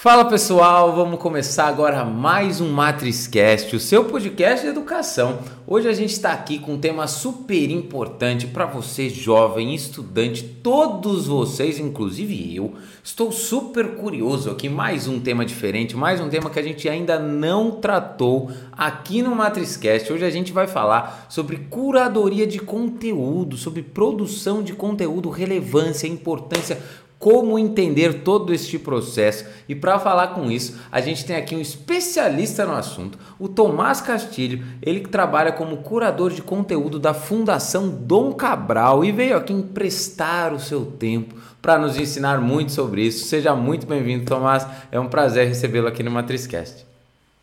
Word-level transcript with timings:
Fala 0.00 0.26
pessoal, 0.26 0.94
vamos 0.94 1.18
começar 1.18 1.66
agora 1.66 2.04
mais 2.04 2.60
um 2.60 2.70
MatrizCast, 2.70 3.74
o 3.74 3.80
seu 3.80 4.04
podcast 4.04 4.64
de 4.64 4.70
educação. 4.70 5.40
Hoje 5.66 5.88
a 5.88 5.92
gente 5.92 6.12
está 6.12 6.30
aqui 6.30 6.60
com 6.60 6.74
um 6.74 6.78
tema 6.78 7.08
super 7.08 7.68
importante 7.68 8.46
para 8.46 8.64
você, 8.64 9.10
jovem, 9.10 9.74
estudante, 9.74 10.44
todos 10.62 11.26
vocês, 11.26 11.80
inclusive 11.80 12.54
eu. 12.54 12.74
Estou 13.02 13.32
super 13.32 13.96
curioso 13.96 14.52
aqui, 14.52 14.68
mais 14.68 15.08
um 15.08 15.18
tema 15.18 15.44
diferente, 15.44 15.96
mais 15.96 16.20
um 16.20 16.28
tema 16.28 16.48
que 16.48 16.60
a 16.60 16.62
gente 16.62 16.88
ainda 16.88 17.18
não 17.18 17.72
tratou 17.72 18.52
aqui 18.70 19.20
no 19.20 19.34
MatrizCast. 19.34 20.12
Hoje 20.12 20.24
a 20.24 20.30
gente 20.30 20.52
vai 20.52 20.68
falar 20.68 21.26
sobre 21.28 21.56
curadoria 21.68 22.46
de 22.46 22.60
conteúdo, 22.60 23.56
sobre 23.56 23.82
produção 23.82 24.62
de 24.62 24.74
conteúdo, 24.74 25.28
relevância, 25.28 26.06
importância 26.06 26.80
como 27.18 27.58
entender 27.58 28.22
todo 28.22 28.54
este 28.54 28.78
processo. 28.78 29.44
E 29.68 29.74
para 29.74 29.98
falar 29.98 30.28
com 30.28 30.50
isso, 30.50 30.78
a 30.90 31.00
gente 31.00 31.24
tem 31.24 31.36
aqui 31.36 31.54
um 31.54 31.60
especialista 31.60 32.64
no 32.64 32.74
assunto, 32.74 33.18
o 33.38 33.48
Tomás 33.48 34.00
Castilho, 34.00 34.64
ele 34.80 35.00
que 35.00 35.08
trabalha 35.08 35.52
como 35.52 35.78
curador 35.78 36.32
de 36.32 36.42
conteúdo 36.42 36.98
da 36.98 37.12
Fundação 37.12 37.88
Dom 37.88 38.32
Cabral 38.32 39.04
e 39.04 39.10
veio 39.10 39.36
aqui 39.36 39.52
emprestar 39.52 40.54
o 40.54 40.60
seu 40.60 40.84
tempo 40.84 41.34
para 41.60 41.76
nos 41.76 41.98
ensinar 41.98 42.40
muito 42.40 42.72
sobre 42.72 43.02
isso. 43.02 43.26
Seja 43.26 43.54
muito 43.54 43.86
bem-vindo, 43.86 44.24
Tomás. 44.24 44.66
É 44.92 44.98
um 45.00 45.08
prazer 45.08 45.48
recebê-lo 45.48 45.88
aqui 45.88 46.02
no 46.02 46.10
Matrizcast. 46.10 46.86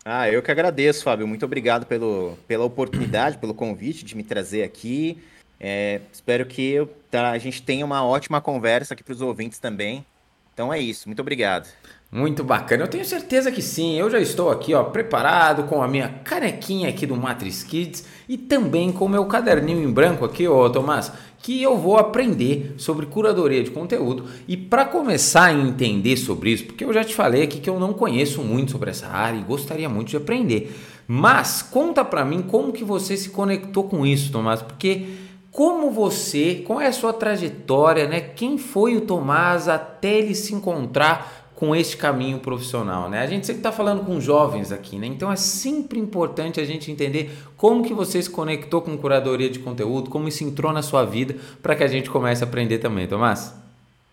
Ah, 0.07 0.29
eu 0.29 0.41
que 0.41 0.51
agradeço, 0.51 1.03
Fábio. 1.03 1.27
Muito 1.27 1.43
obrigado 1.45 1.85
pelo, 1.85 2.37
pela 2.47 2.63
oportunidade, 2.63 3.39
pelo 3.39 3.53
convite 3.53 4.05
de 4.05 4.15
me 4.15 4.23
trazer 4.23 4.63
aqui. 4.63 5.17
É, 5.59 6.01
espero 6.11 6.45
que 6.45 6.85
tá, 7.09 7.31
a 7.31 7.37
gente 7.37 7.61
tenha 7.61 7.85
uma 7.85 8.05
ótima 8.05 8.41
conversa 8.41 8.93
aqui 8.93 9.03
para 9.03 9.13
os 9.13 9.21
ouvintes 9.21 9.59
também. 9.59 10.05
Então 10.53 10.73
é 10.73 10.79
isso, 10.79 11.07
muito 11.09 11.19
obrigado. 11.19 11.67
Muito 12.11 12.43
bacana, 12.43 12.83
eu 12.83 12.87
tenho 12.87 13.03
certeza 13.03 13.51
que 13.51 13.61
sim. 13.61 13.99
Eu 13.99 14.09
já 14.09 14.19
estou 14.19 14.49
aqui, 14.49 14.73
ó, 14.73 14.85
preparado 14.85 15.63
com 15.63 15.83
a 15.83 15.87
minha 15.87 16.07
canequinha 16.23 16.87
aqui 16.87 17.05
do 17.05 17.15
Matrix 17.15 17.63
Kids 17.63 18.05
e 18.29 18.37
também 18.37 18.91
com 18.91 19.05
o 19.05 19.09
meu 19.09 19.25
caderninho 19.25 19.83
em 19.83 19.91
branco 19.91 20.23
aqui, 20.23 20.47
ó, 20.47 20.69
Tomás, 20.69 21.11
que 21.39 21.61
eu 21.61 21.77
vou 21.77 21.97
aprender 21.97 22.73
sobre 22.77 23.05
curadoria 23.05 23.61
de 23.63 23.69
conteúdo. 23.69 24.29
E 24.47 24.55
para 24.55 24.85
começar 24.85 25.45
a 25.45 25.53
entender 25.53 26.15
sobre 26.15 26.51
isso, 26.51 26.65
porque 26.65 26.85
eu 26.85 26.93
já 26.93 27.03
te 27.03 27.13
falei 27.13 27.43
aqui 27.43 27.59
que 27.59 27.69
eu 27.69 27.79
não 27.79 27.91
conheço 27.91 28.41
muito 28.41 28.71
sobre 28.71 28.91
essa 28.91 29.07
área 29.07 29.37
e 29.37 29.43
gostaria 29.43 29.89
muito 29.89 30.07
de 30.07 30.17
aprender. 30.17 30.73
Mas 31.05 31.61
conta 31.61 32.05
para 32.05 32.23
mim 32.23 32.41
como 32.41 32.71
que 32.71 32.83
você 32.83 33.17
se 33.17 33.29
conectou 33.29 33.83
com 33.83 34.05
isso, 34.05 34.31
Tomás, 34.31 34.61
porque 34.61 35.05
como 35.55 35.89
você, 35.89 36.61
qual 36.67 36.81
é 36.81 36.87
a 36.87 36.91
sua 36.91 37.13
trajetória, 37.13 38.09
né? 38.09 38.19
Quem 38.19 38.57
foi 38.57 38.97
o 38.97 39.01
Tomás 39.01 39.69
até 39.69 40.17
ele 40.17 40.35
se 40.35 40.53
encontrar 40.53 41.49
com 41.55 41.73
este 41.73 41.95
caminho 41.95 42.39
profissional, 42.39 43.09
né? 43.09 43.21
A 43.21 43.25
gente 43.25 43.45
sempre 43.45 43.61
está 43.61 43.71
falando 43.71 44.03
com 44.03 44.19
jovens 44.19 44.73
aqui, 44.73 44.97
né? 44.99 45.07
Então 45.07 45.31
é 45.31 45.37
sempre 45.37 45.97
importante 45.97 46.59
a 46.59 46.65
gente 46.65 46.91
entender 46.91 47.31
como 47.55 47.85
que 47.85 47.93
você 47.93 48.21
se 48.21 48.29
conectou 48.29 48.81
com 48.81 48.97
curadoria 48.97 49.49
de 49.49 49.59
conteúdo, 49.59 50.09
como 50.09 50.27
isso 50.27 50.43
entrou 50.43 50.73
na 50.73 50.81
sua 50.81 51.05
vida, 51.05 51.37
para 51.63 51.73
que 51.73 51.85
a 51.85 51.87
gente 51.87 52.09
comece 52.09 52.43
a 52.43 52.47
aprender 52.47 52.79
também, 52.79 53.07
Tomás. 53.07 53.55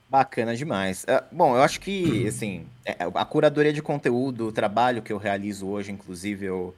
Bacana 0.08 0.54
demais. 0.54 1.02
Uh, 1.02 1.24
bom, 1.34 1.56
eu 1.56 1.62
acho 1.62 1.80
que, 1.80 2.24
assim, 2.28 2.66
é, 2.86 2.96
a 3.12 3.24
curadoria 3.24 3.72
de 3.72 3.82
conteúdo, 3.82 4.46
o 4.46 4.52
trabalho 4.52 5.02
que 5.02 5.12
eu 5.12 5.18
realizo 5.18 5.66
hoje, 5.66 5.90
inclusive, 5.90 6.46
eu 6.46 6.72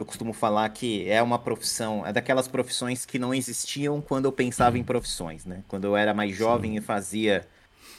eu 0.00 0.06
costumo 0.06 0.32
falar 0.32 0.66
que 0.70 1.06
é 1.10 1.22
uma 1.22 1.38
profissão, 1.38 2.06
é 2.06 2.10
daquelas 2.10 2.48
profissões 2.48 3.04
que 3.04 3.18
não 3.18 3.34
existiam 3.34 4.00
quando 4.00 4.24
eu 4.24 4.32
pensava 4.32 4.78
em 4.78 4.82
profissões, 4.82 5.44
né? 5.44 5.62
Quando 5.68 5.84
eu 5.84 5.94
era 5.94 6.14
mais 6.14 6.34
jovem 6.34 6.70
Sim. 6.70 6.78
e 6.78 6.80
fazia 6.80 7.46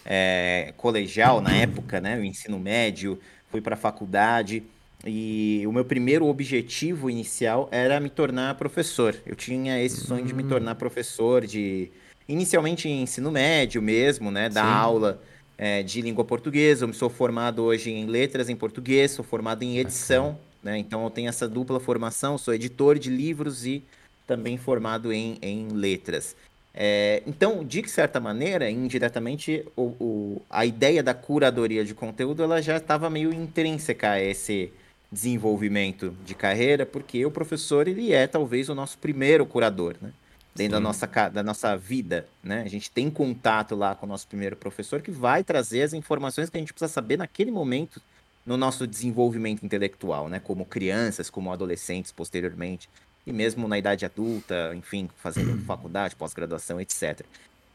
é, 0.03 0.73
colegial 0.77 1.39
na 1.39 1.53
época, 1.53 2.02
né? 2.02 2.17
O 2.17 2.25
ensino 2.25 2.57
médio, 2.57 3.19
fui 3.52 3.61
para 3.61 3.75
a 3.75 3.77
faculdade 3.77 4.63
e 5.05 5.63
o 5.67 5.72
meu 5.72 5.85
primeiro 5.85 6.25
objetivo 6.25 7.07
inicial 7.07 7.69
era 7.72 7.99
me 7.99 8.09
tornar 8.09 8.55
professor. 8.55 9.16
Eu 9.23 9.35
tinha 9.35 9.79
esse 9.79 9.97
sonho 9.97 10.25
de 10.25 10.33
me 10.33 10.44
hum. 10.44 10.47
tornar 10.47 10.73
professor, 10.73 11.45
de 11.45 11.91
inicialmente 12.28 12.89
em 12.89 13.03
ensino 13.03 13.29
médio 13.29 13.79
mesmo, 13.79 14.31
né? 14.31 14.50
Sim. 14.50 14.57
aula 14.57 15.22
é, 15.56 15.83
de 15.83 16.01
língua 16.01 16.25
portuguesa. 16.25 16.83
Eu 16.83 16.94
sou 16.94 17.12
formado 17.12 17.62
hoje 17.62 17.91
em 17.91 18.07
letras 18.07 18.50
em 18.50 18.56
português, 18.56 19.12
sou 19.12 19.23
formado 19.23 19.62
em 19.62 19.78
edição. 19.78 20.39
Né? 20.63 20.77
Então 20.77 21.03
eu 21.03 21.09
tenho 21.09 21.29
essa 21.29 21.47
dupla 21.47 21.79
formação, 21.79 22.38
sou 22.38 22.53
editor 22.53 22.99
de 22.99 23.09
livros 23.09 23.66
e 23.66 23.83
também 24.27 24.57
formado 24.57 25.11
em, 25.11 25.38
em 25.41 25.69
letras. 25.69 26.35
É, 26.73 27.22
então, 27.27 27.66
de 27.66 27.88
certa 27.89 28.19
maneira, 28.19 28.69
indiretamente, 28.69 29.66
o, 29.75 29.81
o, 30.00 30.41
a 30.50 30.66
ideia 30.66 31.03
da 31.03 31.13
curadoria 31.13 31.83
de 31.83 31.94
conteúdo 31.94 32.41
ela 32.44 32.61
já 32.61 32.77
estava 32.77 33.09
meio 33.09 33.33
intrínseca 33.33 34.11
a 34.11 34.21
esse 34.21 34.71
desenvolvimento 35.11 36.16
de 36.25 36.33
carreira, 36.33 36.85
porque 36.85 37.25
o 37.25 37.31
professor 37.31 37.88
ele 37.88 38.13
é 38.13 38.25
talvez 38.25 38.69
o 38.69 38.75
nosso 38.75 38.97
primeiro 38.97 39.45
curador, 39.45 39.95
né? 40.01 40.11
Dentro 40.53 40.73
da 40.73 40.79
nossa, 40.81 41.07
da 41.07 41.44
nossa 41.44 41.77
vida, 41.77 42.27
né? 42.44 42.61
A 42.66 42.69
gente 42.69 42.91
tem 42.91 43.09
contato 43.09 43.73
lá 43.75 43.95
com 43.95 44.05
o 44.05 44.09
nosso 44.09 44.27
primeiro 44.27 44.55
professor 44.55 45.01
que 45.01 45.11
vai 45.11 45.44
trazer 45.44 45.81
as 45.81 45.94
informações 45.94 46.50
que 46.50 46.57
a 46.57 46.59
gente 46.59 46.73
precisa 46.73 46.91
saber 46.91 47.17
naquele 47.17 47.51
momento 47.51 48.01
no 48.46 48.57
nosso 48.57 48.88
desenvolvimento 48.88 49.66
intelectual, 49.66 50.28
né? 50.28 50.40
Como 50.40 50.66
crianças, 50.66 51.29
como 51.29 51.52
adolescentes 51.52 52.12
posteriormente, 52.12 52.90
e 53.25 53.31
mesmo 53.31 53.68
na 53.68 53.78
idade 53.78 54.06
adulta, 54.06 54.74
enfim, 54.75 55.09
fazendo 55.18 55.57
faculdade, 55.66 56.16
pós-graduação, 56.16 56.80
etc. 56.81 57.22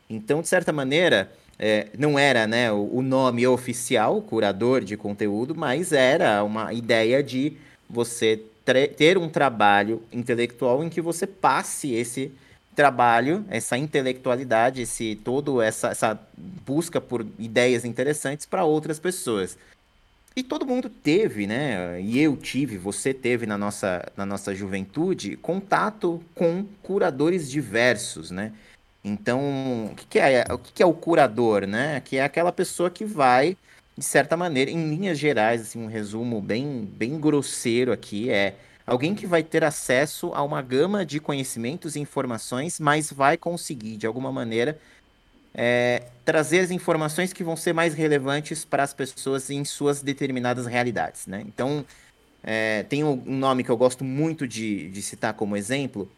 Então, 0.08 0.40
de 0.40 0.48
certa 0.48 0.72
maneira, 0.72 1.30
é, 1.58 1.88
não 1.98 2.18
era 2.18 2.46
né, 2.46 2.70
o, 2.70 3.02
nome 3.02 3.46
oficial, 3.46 4.20
curador 4.22 4.82
de 4.82 4.96
conteúdo, 4.96 5.54
mas 5.54 5.92
era 5.92 6.42
uma 6.44 6.72
ideia 6.72 7.22
de 7.22 7.56
você 7.88 8.40
ter 8.96 9.16
um 9.16 9.28
trabalho 9.28 10.02
intelectual 10.12 10.82
em 10.82 10.88
que 10.88 11.00
você 11.00 11.26
passe 11.26 11.92
esse 11.94 12.32
trabalho, 12.74 13.44
essa 13.48 13.78
intelectualidade, 13.78 14.82
esse 14.82 15.18
todo 15.24 15.62
essa, 15.62 15.88
essa 15.88 16.20
busca 16.36 17.00
por 17.00 17.24
ideias 17.38 17.84
interessantes 17.84 18.44
para 18.44 18.64
outras 18.64 18.98
pessoas. 18.98 19.56
E 20.38 20.42
todo 20.42 20.66
mundo 20.66 20.90
teve, 20.90 21.46
né? 21.46 21.98
E 21.98 22.20
eu 22.20 22.36
tive, 22.36 22.76
você 22.76 23.14
teve 23.14 23.46
na 23.46 23.56
nossa, 23.56 24.04
na 24.14 24.26
nossa 24.26 24.54
juventude, 24.54 25.34
contato 25.38 26.22
com 26.34 26.66
curadores 26.82 27.50
diversos, 27.50 28.30
né? 28.30 28.52
Então, 29.02 29.86
o 29.86 29.94
que, 29.94 30.06
que 30.06 30.18
é, 30.18 30.44
o 30.52 30.58
que, 30.58 30.74
que 30.74 30.82
é 30.82 30.86
o 30.86 30.92
curador, 30.92 31.66
né? 31.66 32.02
Que 32.04 32.18
é 32.18 32.24
aquela 32.24 32.52
pessoa 32.52 32.90
que 32.90 33.02
vai, 33.02 33.56
de 33.96 34.04
certa 34.04 34.36
maneira, 34.36 34.70
em 34.70 34.90
linhas 34.90 35.18
gerais, 35.18 35.62
assim, 35.62 35.82
um 35.82 35.86
resumo 35.86 36.38
bem, 36.42 36.84
bem 36.84 37.18
grosseiro 37.18 37.90
aqui, 37.90 38.28
é 38.28 38.56
alguém 38.86 39.14
que 39.14 39.26
vai 39.26 39.42
ter 39.42 39.64
acesso 39.64 40.32
a 40.34 40.42
uma 40.42 40.60
gama 40.60 41.06
de 41.06 41.18
conhecimentos 41.18 41.96
e 41.96 42.00
informações, 42.00 42.78
mas 42.78 43.10
vai 43.10 43.38
conseguir, 43.38 43.96
de 43.96 44.06
alguma 44.06 44.30
maneira, 44.30 44.78
é, 45.54 46.02
trazer 46.26 46.58
as 46.58 46.72
informações 46.72 47.32
que 47.32 47.44
vão 47.44 47.56
ser 47.56 47.72
mais 47.72 47.94
relevantes 47.94 48.64
para 48.64 48.82
as 48.82 48.92
pessoas 48.92 49.48
em 49.48 49.64
suas 49.64 50.02
determinadas 50.02 50.66
realidades. 50.66 51.28
Né? 51.28 51.44
Então, 51.46 51.86
é, 52.42 52.82
tem 52.82 53.04
um 53.04 53.22
nome 53.24 53.62
que 53.62 53.70
eu 53.70 53.76
gosto 53.76 54.04
muito 54.04 54.46
de, 54.46 54.90
de 54.90 55.02
citar 55.02 55.34
como 55.34 55.56
exemplo, 55.56 56.10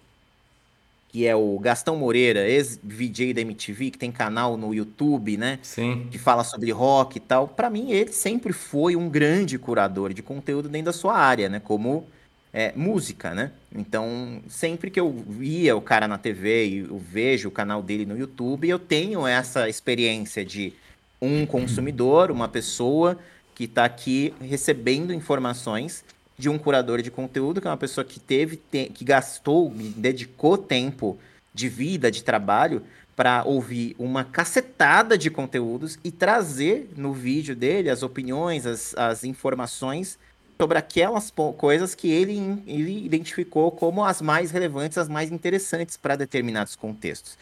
que 1.10 1.26
é 1.26 1.36
o 1.36 1.58
Gastão 1.58 1.96
Moreira, 1.96 2.48
ex-VJ 2.48 3.34
da 3.34 3.42
MTV, 3.42 3.90
que 3.90 3.98
tem 3.98 4.10
canal 4.10 4.56
no 4.56 4.74
YouTube, 4.74 5.36
né? 5.36 5.58
Sim. 5.62 6.06
Que 6.10 6.18
fala 6.18 6.44
sobre 6.44 6.70
rock 6.70 7.16
e 7.16 7.20
tal. 7.20 7.46
Para 7.46 7.70
mim, 7.70 7.90
ele 7.92 8.12
sempre 8.12 8.52
foi 8.52 8.96
um 8.96 9.08
grande 9.08 9.58
curador 9.58 10.12
de 10.12 10.22
conteúdo 10.22 10.68
dentro 10.68 10.86
da 10.86 10.92
sua 10.92 11.16
área, 11.16 11.48
né? 11.48 11.60
Como 11.60 12.06
é, 12.52 12.72
música, 12.74 13.34
né? 13.34 13.52
Então, 13.74 14.42
sempre 14.48 14.90
que 14.90 14.98
eu 14.98 15.10
via 15.28 15.76
o 15.76 15.80
cara 15.80 16.08
na 16.08 16.18
TV 16.18 16.66
e 16.66 16.78
eu 16.78 16.98
vejo 16.98 17.48
o 17.48 17.52
canal 17.52 17.82
dele 17.82 18.06
no 18.06 18.16
YouTube, 18.16 18.68
eu 18.68 18.78
tenho 18.78 19.26
essa 19.26 19.68
experiência 19.68 20.44
de 20.44 20.72
um 21.20 21.44
consumidor, 21.44 22.30
uma 22.30 22.48
pessoa 22.48 23.18
que 23.54 23.64
está 23.64 23.84
aqui 23.84 24.32
recebendo 24.40 25.12
informações 25.12 26.04
de 26.38 26.48
um 26.48 26.56
curador 26.56 27.02
de 27.02 27.10
conteúdo, 27.10 27.60
que 27.60 27.66
é 27.66 27.70
uma 27.70 27.76
pessoa 27.76 28.04
que 28.04 28.20
teve, 28.20 28.56
te 28.56 28.86
que 28.94 29.04
gastou, 29.04 29.70
dedicou 29.96 30.56
tempo 30.56 31.18
de 31.52 31.68
vida, 31.68 32.10
de 32.10 32.22
trabalho, 32.22 32.82
para 33.16 33.42
ouvir 33.44 33.96
uma 33.98 34.22
cacetada 34.22 35.18
de 35.18 35.28
conteúdos 35.28 35.98
e 36.04 36.12
trazer 36.12 36.88
no 36.96 37.12
vídeo 37.12 37.56
dele 37.56 37.90
as 37.90 38.04
opiniões, 38.04 38.64
as, 38.64 38.94
as 38.96 39.24
informações 39.24 40.16
sobre 40.60 40.76
aquelas 40.76 41.32
coisas 41.56 41.94
que 41.94 42.10
ele, 42.10 42.62
ele 42.66 43.04
identificou 43.04 43.70
como 43.70 44.04
as 44.04 44.20
mais 44.20 44.50
relevantes, 44.50 44.98
as 44.98 45.08
mais 45.08 45.30
interessantes 45.30 45.96
para 45.96 46.16
determinados 46.16 46.74
contextos. 46.74 47.38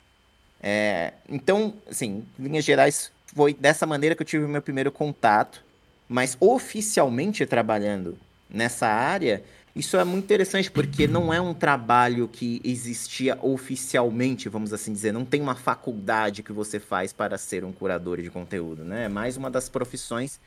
É, 0.62 1.14
então, 1.28 1.74
assim, 1.90 2.24
em 2.38 2.42
linhas 2.42 2.64
gerais, 2.64 3.10
foi 3.34 3.54
dessa 3.54 3.86
maneira 3.86 4.14
que 4.14 4.22
eu 4.22 4.26
tive 4.26 4.44
o 4.44 4.48
meu 4.48 4.60
primeiro 4.60 4.92
contato, 4.92 5.64
mas 6.08 6.36
oficialmente 6.38 7.44
trabalhando 7.46 8.18
nessa 8.50 8.86
área, 8.86 9.42
isso 9.74 9.96
é 9.96 10.04
muito 10.04 10.24
interessante, 10.24 10.70
porque 10.70 11.06
não 11.06 11.32
é 11.32 11.40
um 11.40 11.52
trabalho 11.52 12.28
que 12.28 12.60
existia 12.64 13.38
oficialmente, 13.42 14.48
vamos 14.48 14.72
assim 14.72 14.92
dizer, 14.92 15.12
não 15.12 15.24
tem 15.24 15.40
uma 15.40 15.54
faculdade 15.54 16.42
que 16.42 16.52
você 16.52 16.78
faz 16.78 17.12
para 17.12 17.36
ser 17.36 17.64
um 17.64 17.72
curador 17.72 18.20
de 18.20 18.30
conteúdo, 18.30 18.84
né? 18.84 19.04
É 19.04 19.08
mais 19.08 19.36
uma 19.36 19.50
das 19.50 19.68
profissões 19.68 20.40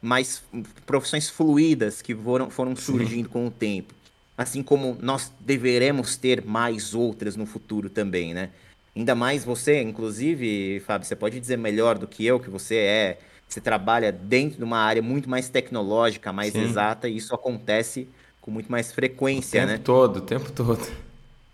mais 0.00 0.42
profissões 0.86 1.28
fluídas 1.28 2.00
que 2.00 2.14
foram, 2.14 2.50
foram 2.50 2.76
surgindo 2.76 3.26
Sim. 3.26 3.32
com 3.32 3.46
o 3.46 3.50
tempo. 3.50 3.94
Assim 4.36 4.62
como 4.62 4.96
nós 5.00 5.32
deveremos 5.40 6.16
ter 6.16 6.44
mais 6.44 6.94
outras 6.94 7.34
no 7.36 7.44
futuro 7.44 7.90
também, 7.90 8.32
né? 8.32 8.50
Ainda 8.94 9.14
mais 9.14 9.44
você, 9.44 9.82
inclusive, 9.82 10.80
Fábio, 10.80 11.06
você 11.06 11.16
pode 11.16 11.38
dizer 11.38 11.56
melhor 11.56 11.98
do 11.98 12.06
que 12.06 12.24
eu 12.24 12.38
que 12.38 12.50
você 12.50 12.76
é. 12.76 13.18
Você 13.48 13.60
trabalha 13.60 14.12
dentro 14.12 14.58
de 14.58 14.64
uma 14.64 14.78
área 14.78 15.00
muito 15.00 15.28
mais 15.28 15.48
tecnológica, 15.48 16.32
mais 16.32 16.52
Sim. 16.52 16.62
exata, 16.62 17.08
e 17.08 17.16
isso 17.16 17.34
acontece 17.34 18.08
com 18.40 18.50
muito 18.50 18.70
mais 18.70 18.92
frequência, 18.92 19.62
o 19.62 19.66
tempo 19.66 19.72
né? 19.72 19.80
todo, 19.82 20.16
o 20.18 20.20
tempo 20.20 20.52
todo. 20.52 21.07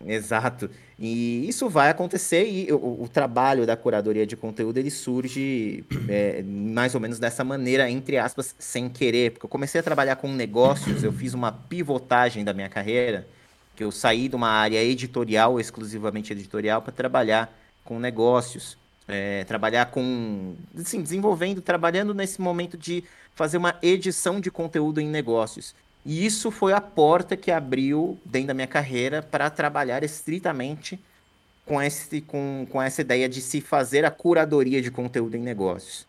Exato. 0.07 0.71
E 0.99 1.49
isso 1.49 1.69
vai 1.69 1.91
acontecer 1.91 2.47
e 2.47 2.71
o, 2.73 3.03
o 3.03 3.09
trabalho 3.09 3.67
da 3.67 3.77
curadoria 3.77 4.27
de 4.27 4.37
conteúdo 4.37 4.77
ele 4.77 4.91
surge 4.91 5.83
é, 6.09 6.43
mais 6.43 6.95
ou 6.95 7.01
menos 7.01 7.19
dessa 7.19 7.43
maneira, 7.43 7.91
entre 7.91 8.19
aspas, 8.19 8.55
sem 8.59 8.89
querer. 8.89 9.33
Porque 9.33 9.47
eu 9.47 9.51
comecei 9.51 9.81
a 9.81 9.85
trabalhar 9.85 10.17
com 10.17 10.29
negócios, 10.33 11.03
eu 11.03 11.13
fiz 11.13 11.35
uma 11.35 11.51
pivotagem 11.51 12.45
da 12.45 12.53
minha 12.53 12.69
carreira, 12.69 13.27
que 13.75 13.83
eu 13.83 13.91
saí 13.91 14.29
de 14.29 14.37
uma 14.37 14.49
área 14.49 14.83
editorial, 14.83 15.59
exclusivamente 15.59 16.33
editorial, 16.33 16.83
para 16.83 16.93
trabalhar 16.93 17.53
com 17.85 17.99
negócios. 17.99 18.77
É, 19.07 19.45
trabalhar 19.45 19.87
com, 19.91 20.55
assim, 20.79 21.03
desenvolvendo, 21.03 21.61
trabalhando 21.61 22.15
nesse 22.15 22.41
momento 22.41 22.79
de 22.79 23.05
fazer 23.35 23.59
uma 23.59 23.77
edição 23.83 24.41
de 24.41 24.51
conteúdo 24.51 24.99
em 24.99 25.07
negócios. 25.07 25.75
E 26.05 26.27
isso 26.27 26.51
foi 26.51 26.73
a 26.73 26.81
porta 26.81 27.37
que 27.37 27.51
abriu 27.51 28.19
dentro 28.25 28.49
da 28.49 28.55
minha 28.55 28.67
carreira 28.67 29.23
para 29.23 29.49
trabalhar 29.49 30.05
estritamente 30.05 31.01
com, 31.65 31.81
esse, 31.81 32.21
com, 32.21 32.67
com 32.71 32.83
essa 32.83 33.01
ideia 33.01 33.29
de 33.29 33.41
se 33.41 33.61
fazer 33.61 34.05
a 34.05 34.11
curadoria 34.11 34.83
de 34.83 34.91
conteúdo 34.91 35.37
em 35.37 35.41
negócios. 35.41 36.07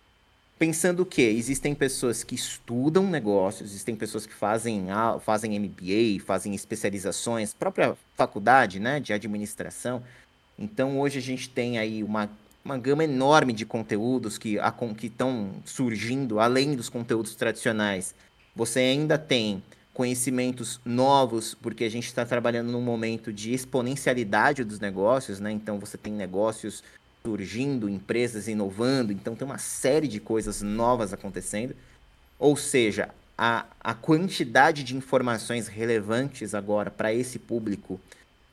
Pensando 0.59 1.05
que 1.05 1.21
existem 1.21 1.75
pessoas 1.75 2.23
que 2.23 2.35
estudam 2.35 3.07
negócios, 3.07 3.69
existem 3.69 3.95
pessoas 3.95 4.25
que 4.25 4.33
fazem, 4.33 4.87
fazem 5.21 5.59
MBA, 5.59 6.23
fazem 6.25 6.53
especializações, 6.55 7.53
própria 7.53 7.95
faculdade 8.15 8.79
né, 8.79 8.99
de 8.99 9.11
administração. 9.11 10.01
Então 10.57 10.99
hoje 10.99 11.19
a 11.19 11.21
gente 11.21 11.49
tem 11.49 11.77
aí 11.77 12.03
uma, 12.03 12.29
uma 12.63 12.77
gama 12.77 13.03
enorme 13.03 13.51
de 13.51 13.65
conteúdos 13.65 14.37
que 14.37 14.57
estão 15.03 15.51
surgindo, 15.65 16.39
além 16.39 16.73
dos 16.75 16.87
conteúdos 16.87 17.35
tradicionais. 17.35 18.15
Você 18.55 18.79
ainda 18.79 19.17
tem 19.17 19.61
conhecimentos 19.95 20.81
novos, 20.83 21.55
porque 21.55 21.85
a 21.85 21.89
gente 21.89 22.05
está 22.05 22.25
trabalhando 22.25 22.69
num 22.69 22.81
momento 22.81 23.31
de 23.31 23.53
exponencialidade 23.53 24.65
dos 24.65 24.77
negócios, 24.77 25.39
né? 25.39 25.49
Então 25.53 25.79
você 25.79 25.97
tem 25.97 26.11
negócios 26.11 26.83
surgindo, 27.23 27.87
empresas 27.87 28.49
inovando, 28.49 29.13
então 29.13 29.35
tem 29.35 29.47
uma 29.47 29.57
série 29.57 30.09
de 30.09 30.19
coisas 30.19 30.61
novas 30.61 31.13
acontecendo. 31.13 31.73
Ou 32.37 32.57
seja, 32.57 33.09
a, 33.37 33.65
a 33.79 33.93
quantidade 33.93 34.83
de 34.83 34.97
informações 34.97 35.69
relevantes 35.69 36.53
agora 36.53 36.91
para 36.91 37.13
esse 37.13 37.39
público 37.39 37.97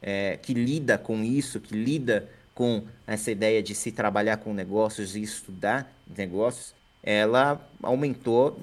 é, 0.01 0.39
que 0.41 0.55
lida 0.55 0.97
com 0.97 1.25
isso, 1.25 1.59
que 1.59 1.75
lida 1.75 2.29
com 2.55 2.85
essa 3.05 3.33
ideia 3.33 3.61
de 3.61 3.75
se 3.75 3.91
trabalhar 3.91 4.37
com 4.37 4.55
negócios 4.55 5.17
e 5.17 5.23
estudar 5.23 5.93
negócios, 6.07 6.73
ela 7.03 7.61
aumentou 7.83 8.59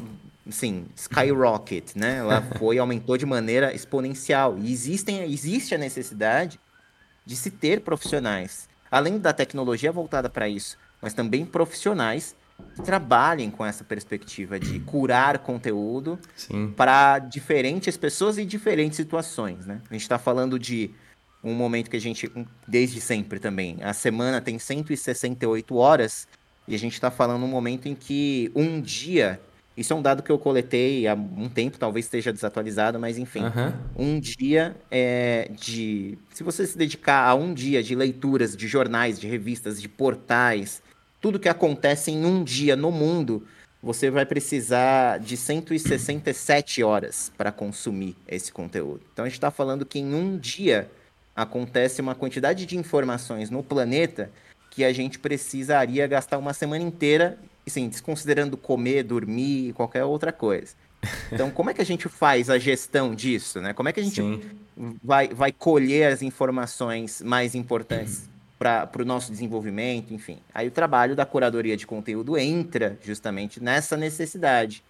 sim, 0.50 0.86
skyrocket, 0.96 1.96
né? 1.96 2.18
Ela 2.18 2.42
foi 2.58 2.78
aumentou 2.78 3.18
de 3.18 3.26
maneira 3.26 3.74
exponencial. 3.74 4.58
E 4.58 4.72
existem, 4.72 5.24
existe 5.24 5.76
a 5.76 5.78
necessidade 5.78 6.60
de 7.26 7.36
se 7.36 7.52
ter 7.52 7.82
profissionais, 7.82 8.68
além 8.90 9.20
da 9.20 9.32
tecnologia 9.34 9.92
voltada 9.92 10.30
para 10.30 10.50
isso, 10.50 10.78
mas 11.02 11.14
também 11.14 11.46
profissionais 11.46 12.36
que 12.76 12.82
trabalhem 12.82 13.50
com 13.50 13.66
essa 13.66 13.84
perspectiva 13.84 14.60
de 14.60 14.80
curar 14.82 15.40
conteúdo 15.40 16.20
para 16.76 17.20
diferentes 17.20 17.96
pessoas 17.96 18.38
e 18.38 18.46
diferentes 18.46 18.98
situações, 18.98 19.66
né? 19.66 19.82
A 19.90 19.94
gente 19.94 20.02
está 20.02 20.18
falando 20.18 20.60
de 20.60 20.92
um 21.44 21.54
momento 21.54 21.90
que 21.90 21.96
a 21.96 22.02
gente, 22.02 22.30
desde 22.68 23.00
sempre 23.00 23.40
também, 23.40 23.78
a 23.82 23.94
semana 23.94 24.42
tem 24.42 24.60
168 24.60 25.76
horas 25.76 26.28
e 26.70 26.76
a 26.76 26.80
gente 26.80 26.94
está 26.94 27.12
falando 27.12 27.44
um 27.44 27.48
momento 27.48 27.88
em 27.88 27.96
que 27.96 28.52
um 28.56 28.80
dia 28.80 29.40
isso 29.76 29.94
é 29.94 29.96
um 29.96 30.02
dado 30.02 30.22
que 30.22 30.30
eu 30.30 30.38
coletei 30.38 31.08
há 31.08 31.14
um 31.14 31.48
tempo, 31.48 31.78
talvez 31.78 32.06
esteja 32.06 32.34
desatualizado, 32.34 33.00
mas 33.00 33.18
enfim. 33.18 33.44
Uhum. 33.44 33.74
Um 33.96 34.20
dia 34.20 34.76
é, 34.92 35.50
de. 35.58 36.18
Se 36.34 36.44
você 36.44 36.68
se 36.68 36.78
dedicar 36.78 37.26
a 37.26 37.34
um 37.34 37.54
dia 37.54 37.82
de 37.82 37.96
leituras 37.96 38.58
de 38.58 38.68
jornais, 38.68 39.18
de 39.18 39.26
revistas, 39.26 39.82
de 39.82 39.88
portais, 39.88 40.84
tudo 41.22 41.40
que 41.40 41.48
acontece 41.48 42.12
em 42.12 42.26
um 42.26 42.44
dia 42.44 42.76
no 42.76 42.92
mundo, 42.92 43.48
você 43.82 44.10
vai 44.10 44.26
precisar 44.26 45.18
de 45.18 45.38
167 45.38 46.84
horas 46.84 47.32
para 47.38 47.50
consumir 47.50 48.18
esse 48.28 48.52
conteúdo. 48.52 49.00
Então 49.14 49.24
a 49.24 49.30
gente 49.30 49.38
está 49.38 49.50
falando 49.50 49.86
que 49.86 50.00
em 50.00 50.14
um 50.14 50.38
dia 50.38 50.92
acontece 51.34 52.02
uma 52.02 52.16
quantidade 52.16 52.66
de 52.66 52.78
informações 52.78 53.50
no 53.50 53.64
planeta 53.64 54.30
que 54.80 54.86
a 54.86 54.94
gente 54.94 55.20
precisaria 55.20 56.08
gastar 56.08 56.38
uma 56.38 56.54
semana 56.54 56.82
inteira 56.82 57.38
assim, 57.68 57.90
desconsiderando 57.90 58.56
comer, 58.56 59.04
dormir 59.04 59.68
e 59.68 59.74
qualquer 59.74 60.06
outra 60.06 60.32
coisa. 60.32 60.74
Então, 61.30 61.52
como 61.52 61.70
é 61.70 61.74
que 61.74 61.82
a 61.82 61.86
gente 61.86 62.08
faz 62.08 62.50
a 62.50 62.58
gestão 62.58 63.14
disso, 63.14 63.60
né? 63.60 63.74
Como 63.74 63.90
é 63.90 63.92
que 63.92 64.00
a 64.00 64.04
gente 64.04 64.22
vai, 65.04 65.28
vai 65.28 65.52
colher 65.52 66.14
as 66.14 66.22
informações 66.22 67.22
mais 67.22 67.56
importantes 67.56 68.30
para 68.58 68.90
o 69.02 69.06
nosso 69.06 69.34
desenvolvimento, 69.34 70.14
enfim. 70.14 70.40
Aí 70.54 70.70
o 70.70 70.72
trabalho 70.72 71.14
da 71.14 71.26
curadoria 71.26 71.76
de 71.76 71.86
conteúdo 71.86 72.38
entra 72.38 72.98
justamente 73.04 73.62
nessa 73.62 73.98
necessidade, 73.98 74.82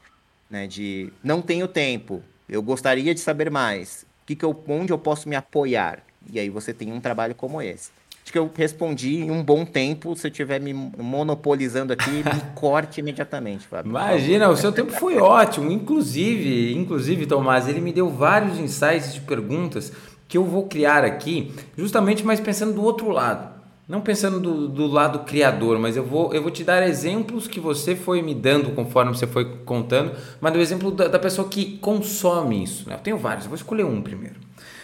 né? 0.51 0.68
De 0.68 1.12
não 1.24 1.41
tenho 1.41 1.68
tempo, 1.68 2.21
eu 2.47 2.62
gostaria 2.62 3.15
de 3.15 3.19
saber 3.19 3.50
mais, 3.50 4.06
que 4.24 4.36
que 4.36 4.45
eu, 4.45 4.63
onde 4.68 4.94
eu 4.94 5.00
posso 5.00 5.27
me 5.27 5.36
apoiar? 5.36 6.03
E 6.31 6.39
aí 6.39 6.50
você 6.51 6.71
tem 6.75 6.94
um 6.94 7.01
trabalho 7.01 7.33
como 7.33 7.59
esse. 7.59 7.89
Acho 8.30 8.34
que 8.34 8.38
eu 8.38 8.52
respondi 8.56 9.22
em 9.24 9.31
um 9.31 9.44
bom 9.44 9.66
tempo. 9.66 10.16
Se 10.16 10.28
eu 10.28 10.30
estiver 10.30 10.62
me 10.62 10.72
monopolizando 10.72 11.92
aqui, 11.92 12.12
me 12.12 12.42
corte 12.54 13.00
imediatamente, 13.00 13.66
Fábio. 13.66 13.90
Imagina, 13.90 14.48
o 14.50 14.56
seu 14.56 14.72
tempo 14.72 14.92
foi 14.92 15.18
ótimo. 15.18 15.72
Inclusive, 15.72 16.76
inclusive, 16.76 17.26
Tomás, 17.26 17.68
ele 17.68 17.81
me 17.81 17.92
deu 17.92 18.08
vários 18.08 18.60
insights 18.60 19.16
de 19.16 19.22
perguntas 19.22 19.92
que 20.28 20.38
eu 20.38 20.44
vou 20.44 20.68
criar 20.68 21.04
aqui, 21.04 21.52
justamente 21.76 22.24
mais 22.24 22.40
pensando 22.40 22.72
do 22.72 22.84
outro 22.84 23.10
lado. 23.10 23.50
Não 23.88 24.00
pensando 24.00 24.40
do, 24.40 24.68
do 24.68 24.86
lado 24.86 25.25
criador, 25.25 25.80
mas 25.80 25.98
eu 25.98 26.06
vou, 26.06 26.32
eu 26.32 26.44
vou 26.44 26.52
te 26.52 26.64
dar 26.64 26.88
exemplos 26.88 27.48
que 27.48 27.60
você 27.60 27.96
foi 27.96 28.22
me 28.22 28.36
dando 28.36 28.75
conforme 28.75 29.12
você 29.12 29.25
foi 29.25 29.58
contando, 29.66 30.12
mas 30.40 30.54
do 30.54 30.60
exemplo 30.60 30.92
da, 30.92 31.08
da 31.08 31.18
pessoa 31.18 31.50
que 31.50 31.80
consome 31.80 32.64
isso. 32.64 32.88
Né? 32.88 32.94
Eu 32.94 33.00
tenho 33.00 33.18
vários, 33.18 33.46
eu 33.46 33.50
vou 33.50 33.56
escolher 33.56 33.86
um 33.86 34.03
primeiro. 34.03 34.36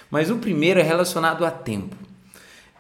Mas 0.10 0.31
o 0.31 0.38
primeiro 0.38 0.79
é 0.79 0.84
relacionado 0.84 1.46
a 1.46 1.51
tempo. 1.51 2.04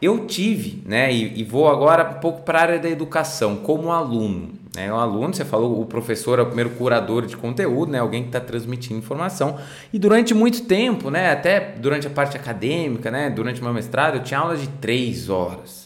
Eu 0.01 0.27
tive, 0.27 0.83
né, 0.85 1.11
e, 1.11 1.39
e 1.39 1.43
vou 1.43 1.69
agora 1.69 2.17
um 2.17 2.19
pouco 2.19 2.41
para 2.41 2.59
a 2.59 2.61
área 2.61 2.79
da 2.79 2.89
educação, 2.89 3.55
como 3.55 3.91
aluno. 3.91 4.51
Né, 4.75 4.91
um 4.91 4.97
aluno, 4.97 5.33
você 5.33 5.45
falou, 5.45 5.81
o 5.81 5.85
professor 5.85 6.37
é 6.37 6.41
o 6.41 6.47
primeiro 6.47 6.71
curador 6.71 7.25
de 7.25 7.37
conteúdo, 7.37 7.93
né, 7.93 7.99
alguém 7.99 8.23
que 8.23 8.29
está 8.29 8.41
transmitindo 8.41 8.99
informação. 8.99 9.57
E 9.93 9.97
durante 9.97 10.33
muito 10.33 10.65
tempo, 10.65 11.09
né, 11.09 11.31
até 11.31 11.59
durante 11.77 12.07
a 12.07 12.09
parte 12.09 12.35
acadêmica, 12.35 13.09
né, 13.09 13.29
durante 13.29 13.61
o 13.61 13.63
meu 13.63 13.73
mestrado, 13.73 14.17
eu 14.17 14.23
tinha 14.23 14.39
aulas 14.39 14.59
de 14.59 14.67
três 14.67 15.29
horas. 15.29 15.85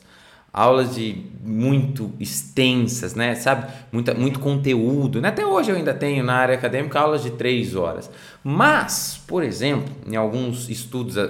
Aulas 0.51 0.96
de 0.96 1.25
muito 1.44 2.12
extensas, 2.20 3.13
né? 3.13 3.36
Sabe? 3.36 3.72
Muita, 3.92 4.16
muito 4.16 4.39
conteúdo. 4.39 5.22
Né? 5.22 5.30
Até 5.30 5.46
hoje 5.46 5.70
eu 5.70 5.75
ainda 5.75 5.94
tenho 5.94 6.24
na 6.24 6.34
área 6.34 6.56
acadêmica 6.56 7.00
aulas 7.00 7.22
de 7.22 7.30
três 7.30 7.75
horas. 7.75 8.10
Mas, 8.44 9.22
por 9.28 9.44
exemplo, 9.44 9.94
em 10.08 10.16
alguns 10.16 10.68
estudos 10.68 11.20
ah, 11.20 11.30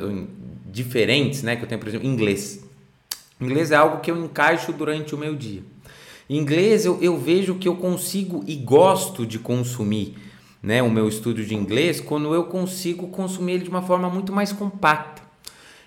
diferentes, 0.66 1.44
né? 1.44 1.58
Que 1.58 1.64
eu 1.64 1.68
tenho, 1.68 1.82
por 1.82 1.90
exemplo, 1.90 2.08
inglês. 2.08 2.69
Inglês 3.40 3.72
é 3.72 3.76
algo 3.76 4.02
que 4.02 4.12
eu 4.12 4.18
encaixo 4.18 4.74
durante 4.74 5.16
o 5.16 5.18
meu 5.18 5.36
dia. 5.36 5.64
Inglês 6.30 6.86
eu, 6.86 7.00
eu 7.02 7.18
vejo 7.18 7.56
que 7.56 7.68
eu 7.68 7.76
consigo 7.76 8.44
e 8.46 8.56
gosto 8.56 9.26
de 9.26 9.40
consumir 9.40 10.16
né, 10.62 10.84
o 10.84 10.90
meu 10.90 11.08
estudo 11.08 11.44
de 11.44 11.56
inglês 11.56 12.02
quando 12.02 12.34
eu 12.34 12.44
consigo 12.44 13.08
consumir 13.08 13.54
ele 13.54 13.64
de 13.64 13.70
uma 13.70 13.82
forma 13.82 14.10
muito 14.10 14.34
mais 14.34 14.52
compacta. 14.52 15.22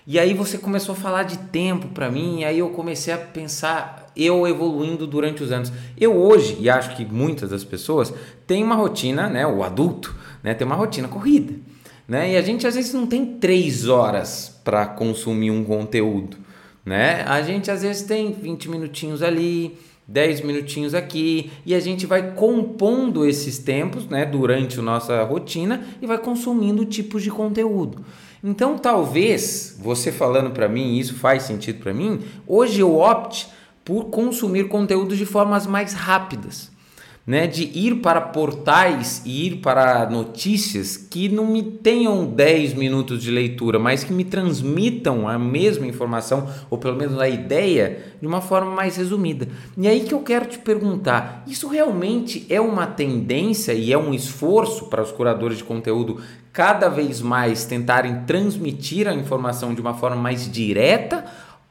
E 0.05 0.19
aí 0.19 0.33
você 0.33 0.57
começou 0.57 0.93
a 0.93 0.97
falar 0.97 1.23
de 1.23 1.37
tempo 1.37 1.87
para 1.89 2.11
mim, 2.11 2.39
e 2.39 2.45
aí 2.45 2.59
eu 2.59 2.69
comecei 2.71 3.13
a 3.13 3.17
pensar 3.17 4.11
eu 4.17 4.45
evoluindo 4.45 5.07
durante 5.07 5.41
os 5.41 5.51
anos. 5.51 5.71
Eu 5.97 6.17
hoje, 6.17 6.57
e 6.59 6.69
acho 6.69 6.95
que 6.95 7.05
muitas 7.05 7.51
das 7.51 7.63
pessoas, 7.63 8.13
tem 8.45 8.61
uma 8.61 8.75
rotina, 8.75 9.29
né, 9.29 9.47
o 9.47 9.63
adulto, 9.63 10.13
né, 10.43 10.53
tem 10.53 10.67
uma 10.67 10.75
rotina 10.75 11.07
corrida. 11.07 11.53
Né? 12.05 12.33
E 12.33 12.35
a 12.35 12.41
gente 12.41 12.67
às 12.67 12.75
vezes 12.75 12.93
não 12.93 13.07
tem 13.07 13.37
três 13.37 13.87
horas 13.87 14.59
para 14.65 14.85
consumir 14.85 15.51
um 15.51 15.63
conteúdo 15.63 16.42
né? 16.85 17.23
A 17.23 17.41
gente 17.41 17.71
às 17.71 17.81
vezes 17.81 18.03
tem 18.03 18.31
20 18.31 18.69
minutinhos 18.69 19.21
ali, 19.21 19.77
10 20.07 20.41
minutinhos 20.41 20.93
aqui, 20.93 21.51
e 21.65 21.73
a 21.73 21.79
gente 21.79 22.05
vai 22.05 22.33
compondo 22.33 23.25
esses 23.25 23.57
tempos, 23.57 24.05
né, 24.07 24.25
durante 24.25 24.79
a 24.79 24.81
nossa 24.81 25.23
rotina 25.23 25.85
e 26.01 26.05
vai 26.05 26.17
consumindo 26.17 26.83
tipos 26.85 27.23
de 27.23 27.31
conteúdo. 27.31 28.03
Então, 28.43 28.77
talvez 28.77 29.77
você 29.79 30.11
falando 30.11 30.51
para 30.51 30.67
mim, 30.67 30.97
isso 30.97 31.15
faz 31.15 31.43
sentido 31.43 31.79
para 31.79 31.93
mim, 31.93 32.19
hoje 32.45 32.81
eu 32.81 32.99
opte 32.99 33.47
por 33.85 34.05
consumir 34.05 34.67
conteúdos 34.67 35.17
de 35.17 35.25
formas 35.25 35.65
mais 35.65 35.93
rápidas. 35.93 36.72
Né, 37.25 37.47
de 37.47 37.63
ir 37.73 38.01
para 38.01 38.19
portais 38.19 39.21
e 39.25 39.47
ir 39.47 39.57
para 39.57 40.09
notícias 40.09 40.97
que 40.97 41.29
não 41.29 41.47
me 41.47 41.63
tenham 41.63 42.25
10 42.25 42.73
minutos 42.73 43.23
de 43.23 43.31
leitura, 43.31 43.79
mas 43.79 44.03
que 44.03 44.11
me 44.11 44.25
transmitam 44.25 45.27
a 45.27 45.39
mesma 45.39 45.87
informação, 45.87 46.49
ou 46.69 46.77
pelo 46.77 46.97
menos 46.97 47.17
a 47.19 47.29
ideia, 47.29 48.13
de 48.19 48.27
uma 48.27 48.41
forma 48.41 48.71
mais 48.71 48.97
resumida. 48.97 49.47
E 49.77 49.87
aí 49.87 50.01
que 50.01 50.13
eu 50.13 50.19
quero 50.19 50.45
te 50.45 50.59
perguntar: 50.59 51.43
isso 51.47 51.67
realmente 51.69 52.45
é 52.49 52.59
uma 52.59 52.85
tendência 52.85 53.73
e 53.73 53.93
é 53.93 53.97
um 53.97 54.13
esforço 54.13 54.87
para 54.87 55.01
os 55.01 55.11
curadores 55.11 55.59
de 55.59 55.63
conteúdo 55.63 56.21
cada 56.51 56.89
vez 56.89 57.21
mais 57.21 57.65
tentarem 57.65 58.21
transmitir 58.25 59.07
a 59.07 59.13
informação 59.13 59.73
de 59.73 59.81
uma 59.81 59.93
forma 59.93 60.17
mais 60.17 60.51
direta? 60.51 61.25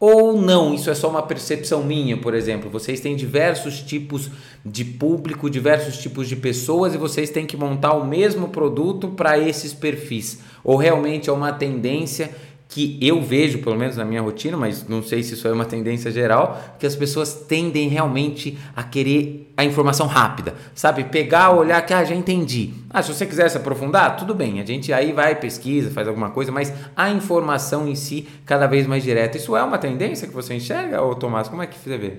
Ou 0.04 0.37
não, 0.37 0.75
isso 0.75 0.90
é 0.90 0.97
só 0.97 1.09
uma 1.09 1.23
percepção 1.23 1.85
minha, 1.85 2.16
por 2.16 2.35
exemplo. 2.35 2.68
Vocês 2.68 2.99
têm 2.99 3.14
diversos 3.14 3.80
tipos 3.80 4.28
de 4.66 4.85
público, 4.85 5.49
diversos 5.49 5.97
tipos 5.99 6.28
de 6.28 6.35
pessoas 6.35 6.92
e 6.92 6.99
vocês 6.99 7.30
têm 7.30 7.47
que 7.47 7.56
montar 7.56 7.92
o 7.92 8.04
mesmo 8.04 8.49
produto 8.49 9.11
para 9.11 9.38
esses 9.38 9.73
perfis. 9.73 10.40
Ou 10.64 10.76
realmente 10.76 11.30
é 11.30 11.32
uma 11.32 11.52
tendência 11.52 12.35
que 12.73 12.99
eu 13.02 13.21
vejo, 13.21 13.59
pelo 13.59 13.76
menos 13.76 13.99
na 13.99 14.05
minha 14.05 14.23
rotina, 14.23 14.57
mas 14.57 14.88
não 14.88 15.02
sei 15.02 15.23
se 15.23 15.35
isso 15.35 15.47
é 15.47 15.52
uma 15.52 15.67
tendência 15.67 16.11
geral, 16.11 16.59
que 16.79 16.87
as 16.87 16.97
pessoas 16.97 17.35
tendem 17.35 17.87
realmente 17.87 18.59
a 18.75 18.83
querer 18.83 19.52
a 19.55 19.62
informação 19.62 20.07
rápida, 20.07 20.55
sabe? 20.75 21.05
Pegar, 21.05 21.50
olhar 21.50 21.85
que 21.85 21.93
ah, 21.93 22.02
já 22.02 22.14
entendi. 22.14 22.73
Ah, 22.88 23.02
se 23.02 23.12
você 23.12 23.26
quiser 23.26 23.50
se 23.50 23.59
aprofundar, 23.59 24.17
tudo 24.17 24.35
bem, 24.35 24.59
a 24.59 24.64
gente 24.64 24.91
aí 24.91 25.12
vai, 25.12 25.35
pesquisa, 25.35 25.91
faz 25.91 26.09
alguma 26.09 26.31
coisa, 26.31 26.50
mas 26.50 26.73
a 26.97 27.11
informação 27.11 27.87
em 27.87 27.95
si 27.95 28.26
cada 28.47 28.67
vez 28.67 28.87
mais 28.87 29.02
direta. 29.02 29.37
Isso 29.37 29.55
é 29.55 29.62
uma 29.62 29.76
tendência 29.76 30.26
que 30.26 30.33
você 30.33 30.55
enxerga, 30.55 31.02
ou 31.02 31.14
Tomás? 31.14 31.49
Como 31.49 31.61
é 31.61 31.67
que 31.67 31.79
você 31.79 31.99
vê? 31.99 32.14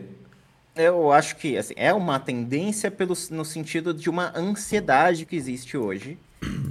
Eu 0.76 1.12
acho 1.12 1.36
que 1.38 1.58
assim, 1.58 1.74
é 1.76 1.92
uma 1.92 2.20
tendência 2.20 2.92
pelo, 2.92 3.16
no 3.32 3.44
sentido 3.44 3.92
de 3.92 4.08
uma 4.08 4.32
ansiedade 4.38 5.26
que 5.26 5.36
existe 5.36 5.76
hoje 5.76 6.16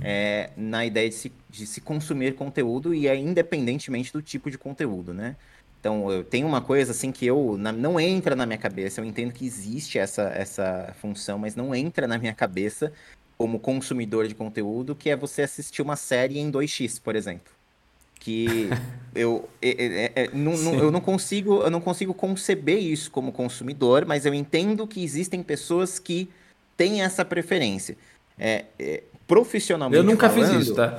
é, 0.03 0.51
na 0.57 0.85
ideia 0.85 1.09
de 1.09 1.15
se, 1.15 1.33
de 1.49 1.67
se 1.67 1.81
consumir 1.81 2.35
conteúdo 2.35 2.95
e 2.95 3.07
é 3.07 3.17
independentemente 3.17 4.13
do 4.13 4.23
tipo 4.23 4.51
de 4.51 4.59
conteúdo, 4.59 5.13
né? 5.15 5.37
Então, 5.83 6.13
eu 6.13 6.23
tenho 6.23 6.47
uma 6.47 6.61
coisa 6.61 6.93
assim 6.93 7.11
que 7.11 7.27
eu 7.27 7.57
na, 7.59 7.73
não 7.73 7.99
entra 7.99 8.37
na 8.37 8.47
minha 8.47 8.59
cabeça. 8.59 9.01
Eu 9.01 9.05
entendo 9.05 9.33
que 9.33 9.45
existe 9.45 9.99
essa, 9.99 10.23
essa 10.29 10.95
função, 11.01 11.41
mas 11.41 11.57
não 11.57 11.75
entra 11.75 12.07
na 12.07 12.17
minha 12.19 12.33
cabeça 12.33 12.93
como 13.37 13.59
consumidor 13.59 14.29
de 14.29 14.35
conteúdo, 14.37 14.95
que 14.95 15.11
é 15.11 15.17
você 15.17 15.43
assistir 15.43 15.83
uma 15.83 15.97
série 15.97 16.39
em 16.39 16.53
2x, 16.53 17.01
por 17.03 17.17
exemplo. 17.17 17.53
Que 18.15 18.69
eu, 19.13 19.49
é, 19.61 19.71
é, 19.71 20.13
é, 20.15 20.31
não, 20.33 20.57
não, 20.57 20.75
eu 20.75 20.93
não 20.93 21.01
consigo 21.01 21.63
eu 21.63 21.71
não 21.71 21.81
consigo 21.81 22.15
conceber 22.15 22.79
isso 22.79 23.11
como 23.11 23.33
consumidor, 23.33 24.07
mas 24.07 24.25
eu 24.25 24.33
entendo 24.33 24.87
que 24.87 25.03
existem 25.03 25.43
pessoas 25.43 25.99
que 25.99 26.31
têm 26.77 27.03
essa 27.03 27.25
preferência. 27.25 27.97
É, 28.39 28.67
é, 28.79 29.03
profissionalmente 29.27 29.97
Eu 29.99 30.05
nunca 30.05 30.29
falando, 30.29 30.53
fiz 30.53 30.63
isso, 30.63 30.75
tá? 30.75 30.99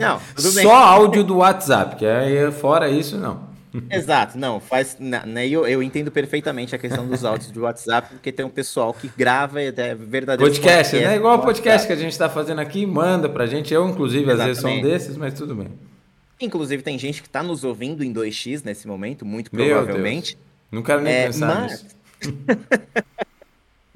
Não. 0.00 0.20
Só 0.36 0.74
áudio 0.74 1.24
do 1.24 1.38
WhatsApp, 1.38 1.96
que 1.96 2.06
aí 2.06 2.50
fora 2.52 2.88
isso, 2.88 3.16
não. 3.16 3.46
Exato, 3.90 4.38
não, 4.38 4.58
faz. 4.58 4.96
Né, 4.98 5.48
eu, 5.48 5.66
eu 5.66 5.82
entendo 5.82 6.10
perfeitamente 6.10 6.74
a 6.74 6.78
questão 6.78 7.06
dos 7.06 7.24
áudios 7.24 7.50
do 7.50 7.62
WhatsApp, 7.62 8.08
porque 8.10 8.32
tem 8.32 8.44
um 8.44 8.50
pessoal 8.50 8.94
que 8.94 9.10
grava 9.16 9.60
é 9.60 9.70
verdadeiro. 9.94 10.50
Podcast, 10.50 10.92
podcast, 10.92 10.96
né? 10.96 11.16
Igual 11.16 11.38
o 11.38 11.42
podcast 11.42 11.86
que 11.86 11.92
a 11.92 11.96
gente 11.96 12.12
está 12.12 12.28
fazendo 12.28 12.60
aqui, 12.60 12.86
manda 12.86 13.28
pra 13.28 13.46
gente. 13.46 13.72
Eu, 13.74 13.86
inclusive, 13.88 14.24
Exatamente. 14.24 14.40
às 14.40 14.46
vezes 14.46 14.62
sou 14.62 14.70
um 14.70 14.82
desses, 14.82 15.16
mas 15.16 15.34
tudo 15.34 15.54
bem. 15.54 15.68
Inclusive, 16.40 16.82
tem 16.82 16.98
gente 16.98 17.22
que 17.22 17.28
está 17.28 17.42
nos 17.42 17.64
ouvindo 17.64 18.04
em 18.04 18.12
2x 18.12 18.62
nesse 18.64 18.86
momento, 18.86 19.24
muito 19.24 19.50
provavelmente. 19.50 20.38
Não 20.70 20.82
quero 20.82 21.02
nem 21.02 21.12
é, 21.12 21.26
pensar 21.26 21.46
mas... 21.46 21.82
nisso. 21.82 21.96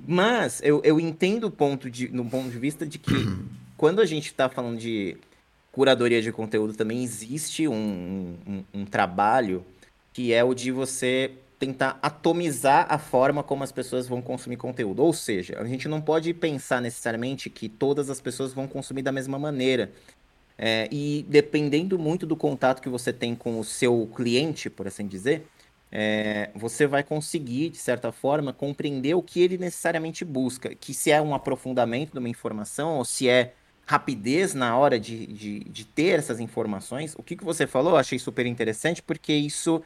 mas 0.07 0.61
eu, 0.63 0.81
eu 0.85 0.99
entendo 0.99 1.45
o 1.45 1.51
ponto 1.51 1.91
de, 1.91 2.09
no 2.09 2.25
ponto 2.25 2.51
de 2.51 2.59
vista 2.59 2.87
de 2.87 2.99
que 2.99 3.13
quando 3.77 4.01
a 4.01 4.07
gente 4.07 4.27
está 4.27 4.49
falando 4.49 4.79
de 4.79 5.17
curadoria 5.73 6.21
de 6.21 6.33
conteúdo, 6.33 6.75
também 6.75 7.03
existe 7.03 7.69
um, 7.69 8.37
um, 8.47 8.65
um 8.75 8.85
trabalho 8.85 9.65
que 10.13 10.33
é 10.33 10.43
o 10.43 10.55
de 10.55 10.73
você 10.73 11.31
tentar 11.59 11.99
atomizar 12.03 12.87
a 12.89 12.99
forma 12.99 13.43
como 13.43 13.63
as 13.63 13.71
pessoas 13.71 14.09
vão 14.09 14.23
consumir 14.23 14.57
conteúdo. 14.57 15.03
Ou 15.03 15.13
seja, 15.13 15.59
a 15.61 15.65
gente 15.65 15.87
não 15.89 16.01
pode 16.01 16.33
pensar 16.33 16.81
necessariamente 16.81 17.51
que 17.51 17.69
todas 17.69 18.09
as 18.09 18.21
pessoas 18.21 18.53
vão 18.53 18.67
consumir 18.67 19.03
da 19.03 19.13
mesma 19.13 19.39
maneira. 19.39 19.93
É, 20.59 20.89
e 20.91 21.25
dependendo 21.29 21.99
muito 21.99 22.27
do 22.27 22.35
contato 22.35 22.83
que 22.83 22.89
você 22.89 23.13
tem 23.13 23.35
com 23.35 23.59
o 23.59 23.65
seu 23.65 24.11
cliente, 24.15 24.69
por 24.69 24.87
assim 24.87 25.07
dizer, 25.07 25.47
é, 25.93 26.51
você 26.55 26.87
vai 26.87 27.03
conseguir, 27.03 27.71
de 27.71 27.79
certa 27.79 28.13
forma, 28.13 28.53
compreender 28.53 29.15
o 29.15 29.23
que 29.23 29.41
ele 29.41 29.59
necessariamente 29.59 30.25
busca. 30.25 30.75
Que 30.75 30.95
se 30.95 31.11
é 31.11 31.21
um 31.21 31.35
aprofundamento 31.35 32.13
de 32.13 32.19
uma 32.19 32.29
informação 32.29 32.99
ou 32.99 33.05
se 33.05 33.29
é 33.29 33.55
rapidez 33.87 34.55
na 34.55 34.77
hora 34.77 35.01
de, 35.01 35.27
de, 35.27 35.61
de, 35.61 35.85
ter 35.85 36.19
essas 36.19 36.39
informações. 36.39 37.15
O 37.17 37.25
que, 37.25 37.35
que 37.35 37.45
você 37.45 37.67
falou, 37.67 37.93
eu 37.93 37.97
achei 37.97 38.21
super 38.21 38.47
interessante, 38.47 39.03
porque 39.03 39.33
isso 39.33 39.83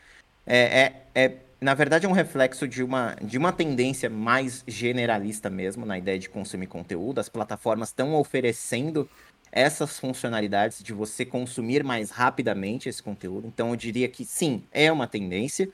é, 0.47 0.59
é, 0.59 1.03
é, 1.15 1.37
na 1.59 1.73
verdade, 1.73 2.05
é 2.05 2.09
um 2.09 2.13
reflexo 2.13 2.69
de 2.69 2.83
uma, 2.83 3.17
de 3.23 3.39
uma 3.39 3.51
tendência 3.51 4.11
mais 4.11 4.63
generalista 4.69 5.49
mesmo, 5.49 5.87
na 5.87 5.97
ideia 5.97 6.19
de 6.19 6.29
consumir 6.29 6.67
conteúdo. 6.67 7.19
As 7.19 7.31
plataformas 7.31 7.89
estão 7.89 8.15
oferecendo 8.15 9.09
essas 9.51 9.99
funcionalidades 9.99 10.83
de 10.83 10.93
você 10.93 11.25
consumir 11.25 11.83
mais 11.83 12.11
rapidamente 12.11 12.91
esse 12.91 13.03
conteúdo. 13.03 13.47
Então, 13.47 13.71
eu 13.71 13.77
diria 13.77 14.09
que 14.09 14.25
sim, 14.25 14.65
é 14.71 14.93
uma 14.93 15.07
tendência. 15.07 15.71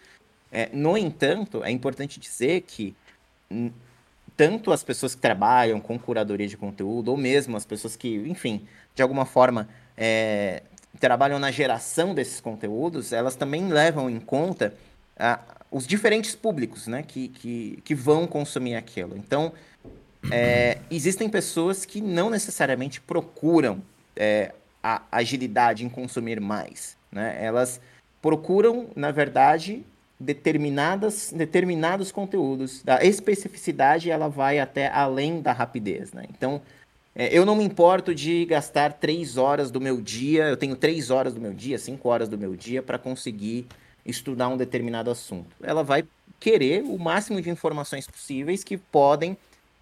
É, 0.52 0.68
no 0.72 0.96
entanto, 0.96 1.62
é 1.62 1.70
importante 1.70 2.18
dizer 2.18 2.62
que 2.62 2.94
tanto 4.36 4.72
as 4.72 4.82
pessoas 4.82 5.14
que 5.14 5.20
trabalham 5.20 5.80
com 5.80 5.98
curadoria 5.98 6.48
de 6.48 6.56
conteúdo, 6.56 7.10
ou 7.10 7.16
mesmo 7.16 7.56
as 7.56 7.64
pessoas 7.64 7.96
que, 7.96 8.16
enfim, 8.26 8.66
de 8.94 9.02
alguma 9.02 9.24
forma 9.24 9.68
é, 9.96 10.62
trabalham 10.98 11.38
na 11.38 11.50
geração 11.50 12.14
desses 12.14 12.40
conteúdos, 12.40 13.12
elas 13.12 13.36
também 13.36 13.68
levam 13.68 14.08
em 14.08 14.18
conta 14.18 14.74
ah, 15.18 15.40
os 15.70 15.86
diferentes 15.86 16.34
públicos 16.34 16.86
né, 16.86 17.02
que, 17.02 17.28
que, 17.28 17.82
que 17.84 17.94
vão 17.94 18.26
consumir 18.26 18.74
aquilo. 18.74 19.16
Então, 19.16 19.52
é, 20.30 20.78
existem 20.90 21.28
pessoas 21.28 21.84
que 21.84 22.00
não 22.00 22.28
necessariamente 22.28 23.00
procuram 23.00 23.82
é, 24.16 24.52
a 24.82 25.02
agilidade 25.12 25.84
em 25.84 25.88
consumir 25.88 26.40
mais. 26.40 26.96
Né? 27.12 27.36
Elas 27.40 27.80
procuram, 28.20 28.88
na 28.96 29.10
verdade, 29.10 29.84
determinadas, 30.20 31.32
determinados 31.34 32.12
conteúdos. 32.12 32.82
A 32.86 33.02
especificidade 33.04 34.10
ela 34.10 34.28
vai 34.28 34.58
até 34.58 34.88
além 34.88 35.40
da 35.40 35.52
rapidez, 35.52 36.12
né? 36.12 36.26
Então, 36.28 36.60
é, 37.14 37.36
eu 37.36 37.46
não 37.46 37.56
me 37.56 37.64
importo 37.64 38.14
de 38.14 38.44
gastar 38.44 38.92
três 38.92 39.38
horas 39.38 39.70
do 39.70 39.80
meu 39.80 40.00
dia, 40.00 40.44
eu 40.44 40.56
tenho 40.56 40.76
três 40.76 41.10
horas 41.10 41.34
do 41.34 41.40
meu 41.40 41.54
dia, 41.54 41.78
cinco 41.78 42.08
horas 42.10 42.28
do 42.28 42.36
meu 42.36 42.54
dia 42.54 42.82
para 42.82 42.98
conseguir 42.98 43.66
estudar 44.04 44.48
um 44.48 44.56
determinado 44.56 45.10
assunto. 45.10 45.56
Ela 45.62 45.82
vai 45.82 46.04
querer 46.38 46.82
o 46.82 46.98
máximo 46.98 47.40
de 47.40 47.48
informações 47.48 48.06
possíveis 48.06 48.62
que 48.62 48.76
podem 48.76 49.36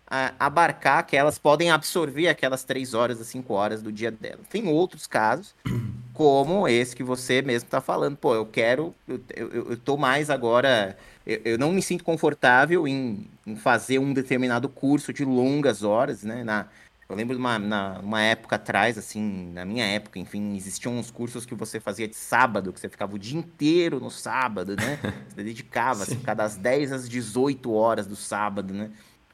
a, 0.06 0.32
abarcar, 0.38 1.04
que 1.04 1.16
elas 1.16 1.38
podem 1.38 1.70
absorver 1.70 2.28
aquelas 2.28 2.64
três 2.64 2.94
horas, 2.94 3.20
as 3.20 3.26
cinco 3.26 3.54
horas 3.54 3.82
do 3.82 3.92
dia 3.92 4.10
dela. 4.10 4.40
Tem 4.48 4.68
outros 4.68 5.06
casos 5.06 5.54
como 6.18 6.66
esse 6.66 6.96
que 6.96 7.04
você 7.04 7.40
mesmo 7.40 7.68
está 7.68 7.80
falando. 7.80 8.16
Pô, 8.16 8.34
eu 8.34 8.44
quero, 8.44 8.92
eu, 9.06 9.20
eu, 9.36 9.70
eu 9.70 9.76
tô 9.76 9.96
mais 9.96 10.30
agora, 10.30 10.98
eu, 11.24 11.40
eu 11.44 11.58
não 11.58 11.72
me 11.72 11.80
sinto 11.80 12.02
confortável 12.02 12.88
em, 12.88 13.30
em, 13.46 13.54
fazer 13.54 14.00
um 14.00 14.12
determinado 14.12 14.68
curso 14.68 15.12
de 15.12 15.24
longas 15.24 15.84
horas, 15.84 16.24
né? 16.24 16.42
Na, 16.42 16.66
eu 17.08 17.14
lembro 17.14 17.36
de 17.36 17.40
uma, 17.40 17.56
na, 17.56 18.00
uma 18.00 18.20
época 18.20 18.56
atrás, 18.56 18.98
assim, 18.98 19.52
na 19.52 19.64
minha 19.64 19.86
época, 19.86 20.18
enfim, 20.18 20.56
existiam 20.56 20.98
uns 20.98 21.08
cursos 21.08 21.46
que 21.46 21.54
você 21.54 21.78
fazia 21.78 22.08
de 22.08 22.16
sábado, 22.16 22.72
que 22.72 22.80
você 22.80 22.88
ficava 22.88 23.14
o 23.14 23.18
dia 23.18 23.38
inteiro 23.38 24.00
no 24.00 24.10
sábado, 24.10 24.74
né? 24.74 24.98
Você 25.30 25.44
dedicava, 25.44 26.02
assim, 26.02 26.18
cada 26.18 26.42
das 26.42 26.56
10 26.56 26.90
às 26.90 27.08
18 27.08 27.72
horas 27.72 28.08
do 28.08 28.16
sábado, 28.16 28.74
né? 28.74 28.90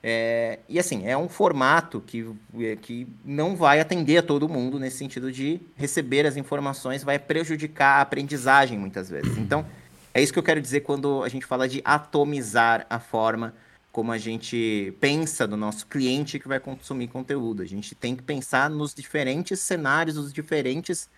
É, 0.07 0.59
e 0.69 0.79
assim, 0.79 1.07
é 1.07 1.17
um 1.17 1.31
formato 1.31 1.99
que, 2.07 2.31
é, 2.61 2.77
que 2.77 3.07
não 3.25 3.57
vai 3.57 3.81
atender 3.81 4.19
a 4.19 4.23
todo 4.23 4.47
mundo 4.47 4.79
nesse 4.79 4.99
sentido 4.99 5.33
de 5.33 5.59
receber 5.77 6.27
as 6.27 6.37
informações, 6.37 7.03
vai 7.03 7.19
prejudicar 7.19 7.97
a 7.97 8.01
aprendizagem 8.03 8.79
muitas 8.79 9.09
vezes. 9.09 9.39
Então, 9.39 9.65
é 10.13 10.23
isso 10.23 10.31
que 10.31 10.39
eu 10.39 10.43
quero 10.43 10.61
dizer 10.61 10.81
quando 10.81 11.23
a 11.23 11.29
gente 11.31 11.47
fala 11.47 11.67
de 11.67 11.81
atomizar 11.83 12.87
a 12.91 13.01
forma 13.01 13.55
como 13.91 14.13
a 14.13 14.19
gente 14.19 14.93
pensa 15.01 15.47
do 15.47 15.57
nosso 15.57 15.87
cliente 15.87 16.39
que 16.39 16.49
vai 16.49 16.61
consumir 16.61 17.09
conteúdo. 17.09 17.63
A 17.63 17.67
gente 17.67 17.95
tem 17.95 18.15
que 18.15 18.23
pensar 18.23 18.69
nos 18.69 18.93
diferentes 18.93 19.59
cenários, 19.61 20.17
nos 20.17 20.35
diferentes 20.35 21.09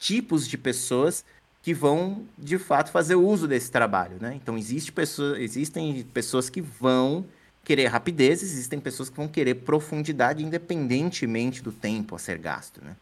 tipos 0.00 0.48
de 0.48 0.58
pessoas 0.58 1.24
que 1.62 1.72
vão, 1.72 2.24
de 2.36 2.58
fato, 2.58 2.90
fazer 2.90 3.14
uso 3.14 3.46
desse 3.46 3.70
trabalho. 3.70 4.16
Né? 4.20 4.34
Então, 4.42 4.58
existe 4.58 4.90
pessoa, 4.90 5.40
existem 5.40 6.02
pessoas 6.12 6.50
que 6.50 6.60
vão 6.60 7.24
querer 7.64 7.86
rapidez, 7.86 8.42
existem 8.42 8.80
pessoas 8.80 9.08
que 9.08 9.16
vão 9.16 9.28
querer 9.28 9.54
profundidade 9.56 10.44
independentemente 10.44 11.62
do 11.62 11.72
tempo 11.72 12.14
a 12.14 12.18
ser 12.18 12.38
gasto, 12.38 12.82
né? 12.84 12.96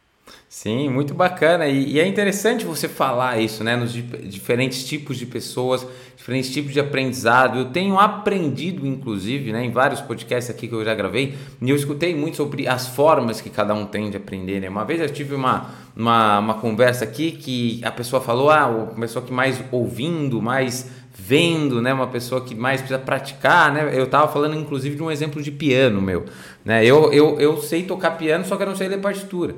Sim, 0.48 0.88
muito 0.88 1.14
bacana. 1.14 1.66
E, 1.66 1.92
e, 1.92 2.00
é 2.00 2.06
interessante 2.06 2.64
você 2.64 2.88
falar 2.88 3.40
isso, 3.40 3.62
né? 3.62 3.76
Nos 3.76 3.92
diferentes 3.92 4.84
tipos 4.84 5.16
de 5.16 5.26
pessoas, 5.26 5.86
diferentes 6.16 6.52
tipos 6.52 6.72
de 6.72 6.80
aprendizado. 6.80 7.58
Eu 7.58 7.66
tenho 7.66 7.98
aprendido, 7.98 8.86
inclusive, 8.86 9.52
né, 9.52 9.64
em 9.64 9.70
vários 9.70 10.00
podcasts 10.00 10.54
aqui 10.54 10.66
que 10.66 10.74
eu 10.74 10.84
já 10.84 10.94
gravei, 10.94 11.36
e 11.60 11.70
eu 11.70 11.76
escutei 11.76 12.14
muito 12.14 12.36
sobre 12.36 12.66
as 12.66 12.88
formas 12.88 13.40
que 13.40 13.48
cada 13.48 13.74
um 13.74 13.86
tem 13.86 14.10
de 14.10 14.16
aprender. 14.16 14.60
Né? 14.60 14.68
Uma 14.68 14.84
vez 14.84 15.00
eu 15.00 15.08
tive 15.08 15.34
uma, 15.34 15.70
uma, 15.96 16.38
uma 16.40 16.54
conversa 16.54 17.04
aqui 17.04 17.32
que 17.32 17.80
a 17.84 17.90
pessoa 17.90 18.20
falou, 18.20 18.50
ah, 18.50 18.92
pessoa 18.98 19.24
que 19.24 19.32
mais 19.32 19.62
ouvindo, 19.70 20.42
mais 20.42 20.90
vendo, 21.20 21.82
né? 21.82 21.92
Uma 21.92 22.06
pessoa 22.06 22.40
que 22.40 22.54
mais 22.54 22.80
precisa 22.80 22.98
praticar, 22.98 23.72
né? 23.72 23.90
Eu 23.92 24.04
estava 24.04 24.26
falando, 24.28 24.56
inclusive, 24.56 24.96
de 24.96 25.02
um 25.02 25.10
exemplo 25.10 25.42
de 25.42 25.50
piano 25.50 26.00
meu, 26.00 26.24
né? 26.64 26.84
Eu, 26.84 27.12
eu, 27.12 27.38
eu 27.38 27.56
sei 27.58 27.82
tocar 27.82 28.12
piano, 28.12 28.44
só 28.44 28.56
que 28.56 28.62
eu 28.62 28.66
não 28.66 28.76
sei 28.76 28.88
ler 28.88 29.00
partitura. 29.00 29.54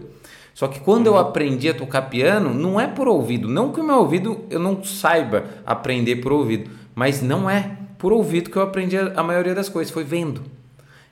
Só 0.55 0.69
que 0.69 0.81
quando 0.81 1.07
eu 1.07 1.17
aprendi 1.17 1.69
a 1.69 1.75
tocar 1.75 2.03
piano, 2.03 2.53
não 2.53 2.79
é 2.79 2.87
por 2.87 3.09
ouvido. 3.09 3.49
Não 3.49 3.73
que 3.73 3.81
o 3.81 3.85
meu 3.85 3.97
ouvido 3.97 4.45
eu 4.51 4.61
não 4.61 4.83
saiba 4.85 5.45
aprender 5.65 6.17
por 6.17 6.33
ouvido, 6.33 6.71
mas 6.95 7.23
não 7.23 7.49
é 7.49 7.71
por 7.97 8.13
ouvido 8.13 8.51
que 8.51 8.57
eu 8.57 8.63
aprendi 8.63 8.99
a 8.99 9.23
maioria 9.23 9.55
das 9.55 9.69
coisas, 9.69 9.93
foi 9.93 10.05
vendo. 10.05 10.43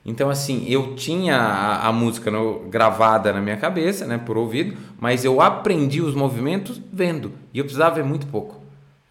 Então, 0.05 0.29
assim, 0.29 0.65
eu 0.67 0.95
tinha 0.95 1.37
a, 1.37 1.87
a 1.87 1.93
música 1.93 2.29
no, 2.29 2.67
gravada 2.69 3.31
na 3.31 3.39
minha 3.39 3.57
cabeça, 3.57 4.05
né, 4.05 4.17
por 4.17 4.37
ouvido, 4.37 4.75
mas 4.99 5.23
eu 5.23 5.39
aprendi 5.39 6.01
os 6.01 6.15
movimentos 6.15 6.81
vendo. 6.91 7.31
E 7.53 7.59
eu 7.59 7.63
precisava 7.63 7.95
ver 7.95 8.03
muito 8.03 8.27
pouco. 8.27 8.60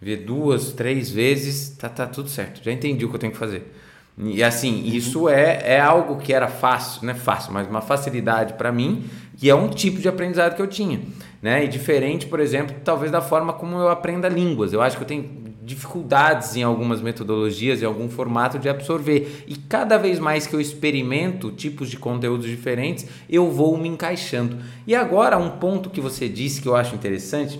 Ver 0.00 0.19
duas, 0.19 0.73
três 0.73 1.11
vezes, 1.11 1.76
tá, 1.76 1.88
tá 1.88 2.07
tudo 2.07 2.28
certo. 2.28 2.62
Já 2.64 2.73
entendi 2.73 3.04
o 3.04 3.09
que 3.09 3.16
eu 3.16 3.21
tenho 3.21 3.33
que 3.33 3.38
fazer. 3.38 3.73
E 4.19 4.42
assim, 4.42 4.85
isso 4.87 5.28
é, 5.28 5.62
é 5.64 5.80
algo 5.80 6.16
que 6.16 6.33
era 6.33 6.49
fácil, 6.49 7.04
não 7.04 7.12
é 7.12 7.16
fácil, 7.16 7.52
mas 7.52 7.69
uma 7.69 7.80
facilidade 7.80 8.54
para 8.54 8.71
mim 8.71 9.04
que 9.40 9.49
é 9.49 9.54
um 9.54 9.69
tipo 9.69 9.99
de 9.99 10.07
aprendizado 10.07 10.54
que 10.54 10.61
eu 10.61 10.66
tinha. 10.66 11.00
Né? 11.40 11.64
E 11.64 11.69
diferente, 11.69 12.26
por 12.26 12.40
exemplo, 12.40 12.76
talvez 12.85 13.11
da 13.11 13.23
forma 13.23 13.54
como 13.54 13.78
eu 13.78 13.88
aprendo 13.88 14.28
línguas. 14.28 14.75
Eu 14.75 14.83
acho 14.83 14.99
que 14.99 15.02
eu 15.02 15.07
tenho 15.07 15.50
dificuldades 15.62 16.57
em 16.57 16.62
algumas 16.62 17.00
metodologias, 17.00 17.80
em 17.80 17.87
algum 17.87 18.11
formato 18.11 18.59
de 18.59 18.69
absorver. 18.69 19.45
E 19.47 19.57
cada 19.57 19.97
vez 19.97 20.19
mais 20.19 20.47
que 20.47 20.54
eu 20.54 20.61
experimento 20.61 21.50
tipos 21.50 21.88
de 21.88 21.97
conteúdos 21.97 22.47
diferentes, 22.47 23.07
eu 23.30 23.50
vou 23.50 23.78
me 23.78 23.88
encaixando. 23.88 24.59
E 24.87 24.95
agora, 24.95 25.38
um 25.38 25.52
ponto 25.52 25.88
que 25.88 26.00
você 26.00 26.28
disse 26.28 26.61
que 26.61 26.69
eu 26.69 26.76
acho 26.76 26.95
interessante, 26.95 27.59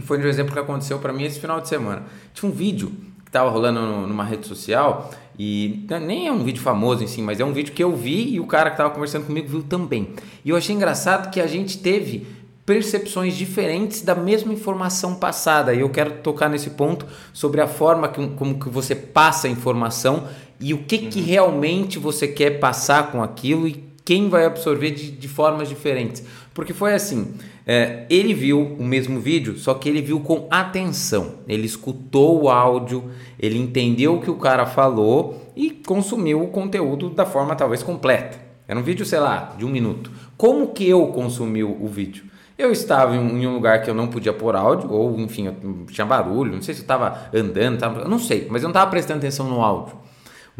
que 0.00 0.06
foi 0.06 0.18
um 0.18 0.26
exemplo 0.26 0.52
que 0.52 0.58
aconteceu 0.58 0.98
para 0.98 1.12
mim 1.12 1.24
esse 1.24 1.40
final 1.40 1.60
de 1.60 1.68
semana. 1.68 2.04
Tinha 2.34 2.50
um 2.50 2.54
vídeo 2.54 2.88
que 3.22 3.28
estava 3.28 3.50
rolando 3.50 3.80
numa 4.06 4.24
rede 4.24 4.46
social 4.46 5.10
e 5.38 5.86
nem 6.02 6.26
é 6.26 6.32
um 6.32 6.44
vídeo 6.44 6.62
famoso 6.62 7.02
em 7.02 7.06
si, 7.06 7.22
mas 7.22 7.40
é 7.40 7.44
um 7.44 7.52
vídeo 7.52 7.72
que 7.72 7.82
eu 7.82 7.94
vi 7.94 8.34
e 8.34 8.40
o 8.40 8.46
cara 8.46 8.70
que 8.70 8.74
estava 8.74 8.90
conversando 8.90 9.26
comigo 9.26 9.48
viu 9.48 9.62
também. 9.62 10.10
E 10.44 10.50
eu 10.50 10.56
achei 10.56 10.74
engraçado 10.74 11.30
que 11.30 11.40
a 11.40 11.46
gente 11.46 11.78
teve 11.78 12.26
percepções 12.66 13.36
diferentes 13.36 14.02
da 14.02 14.14
mesma 14.14 14.52
informação 14.52 15.16
passada. 15.16 15.74
E 15.74 15.80
eu 15.80 15.88
quero 15.88 16.18
tocar 16.22 16.48
nesse 16.48 16.70
ponto 16.70 17.06
sobre 17.32 17.60
a 17.60 17.66
forma 17.66 18.08
que, 18.08 18.24
como 18.30 18.60
que 18.60 18.68
você 18.68 18.94
passa 18.94 19.48
a 19.48 19.50
informação 19.50 20.28
e 20.60 20.72
o 20.72 20.78
que, 20.78 20.98
que 20.98 21.20
uhum. 21.20 21.26
realmente 21.26 21.98
você 21.98 22.28
quer 22.28 22.60
passar 22.60 23.10
com 23.10 23.22
aquilo 23.22 23.66
e 23.66 23.90
quem 24.04 24.28
vai 24.28 24.44
absorver 24.44 24.90
de, 24.90 25.10
de 25.10 25.28
formas 25.28 25.68
diferentes. 25.68 26.22
Porque 26.60 26.74
foi 26.74 26.92
assim, 26.92 27.32
é, 27.66 28.04
ele 28.10 28.34
viu 28.34 28.76
o 28.78 28.84
mesmo 28.84 29.18
vídeo, 29.18 29.56
só 29.56 29.72
que 29.72 29.88
ele 29.88 30.02
viu 30.02 30.20
com 30.20 30.46
atenção. 30.50 31.36
Ele 31.48 31.64
escutou 31.64 32.42
o 32.42 32.50
áudio, 32.50 33.10
ele 33.38 33.58
entendeu 33.58 34.16
o 34.16 34.20
que 34.20 34.30
o 34.30 34.36
cara 34.36 34.66
falou 34.66 35.50
e 35.56 35.70
consumiu 35.70 36.42
o 36.42 36.48
conteúdo 36.48 37.08
da 37.08 37.24
forma 37.24 37.56
talvez 37.56 37.82
completa. 37.82 38.38
Era 38.68 38.78
um 38.78 38.82
vídeo, 38.82 39.06
sei 39.06 39.20
lá, 39.20 39.54
de 39.56 39.64
um 39.64 39.70
minuto. 39.70 40.12
Como 40.36 40.66
que 40.74 40.86
eu 40.86 41.06
consumi 41.06 41.64
o 41.64 41.86
vídeo? 41.86 42.24
Eu 42.58 42.70
estava 42.70 43.16
em 43.16 43.46
um 43.46 43.54
lugar 43.54 43.80
que 43.80 43.88
eu 43.88 43.94
não 43.94 44.08
podia 44.08 44.34
pôr 44.34 44.54
áudio, 44.54 44.92
ou 44.92 45.18
enfim, 45.18 45.48
tinha 45.90 46.06
barulho, 46.06 46.52
não 46.52 46.60
sei 46.60 46.74
se 46.74 46.82
eu 46.82 46.84
estava 46.84 47.30
andando, 47.32 47.78
tava, 47.78 48.06
não 48.06 48.18
sei, 48.18 48.48
mas 48.50 48.62
eu 48.62 48.66
não 48.66 48.72
estava 48.72 48.90
prestando 48.90 49.20
atenção 49.20 49.48
no 49.48 49.62
áudio 49.62 49.94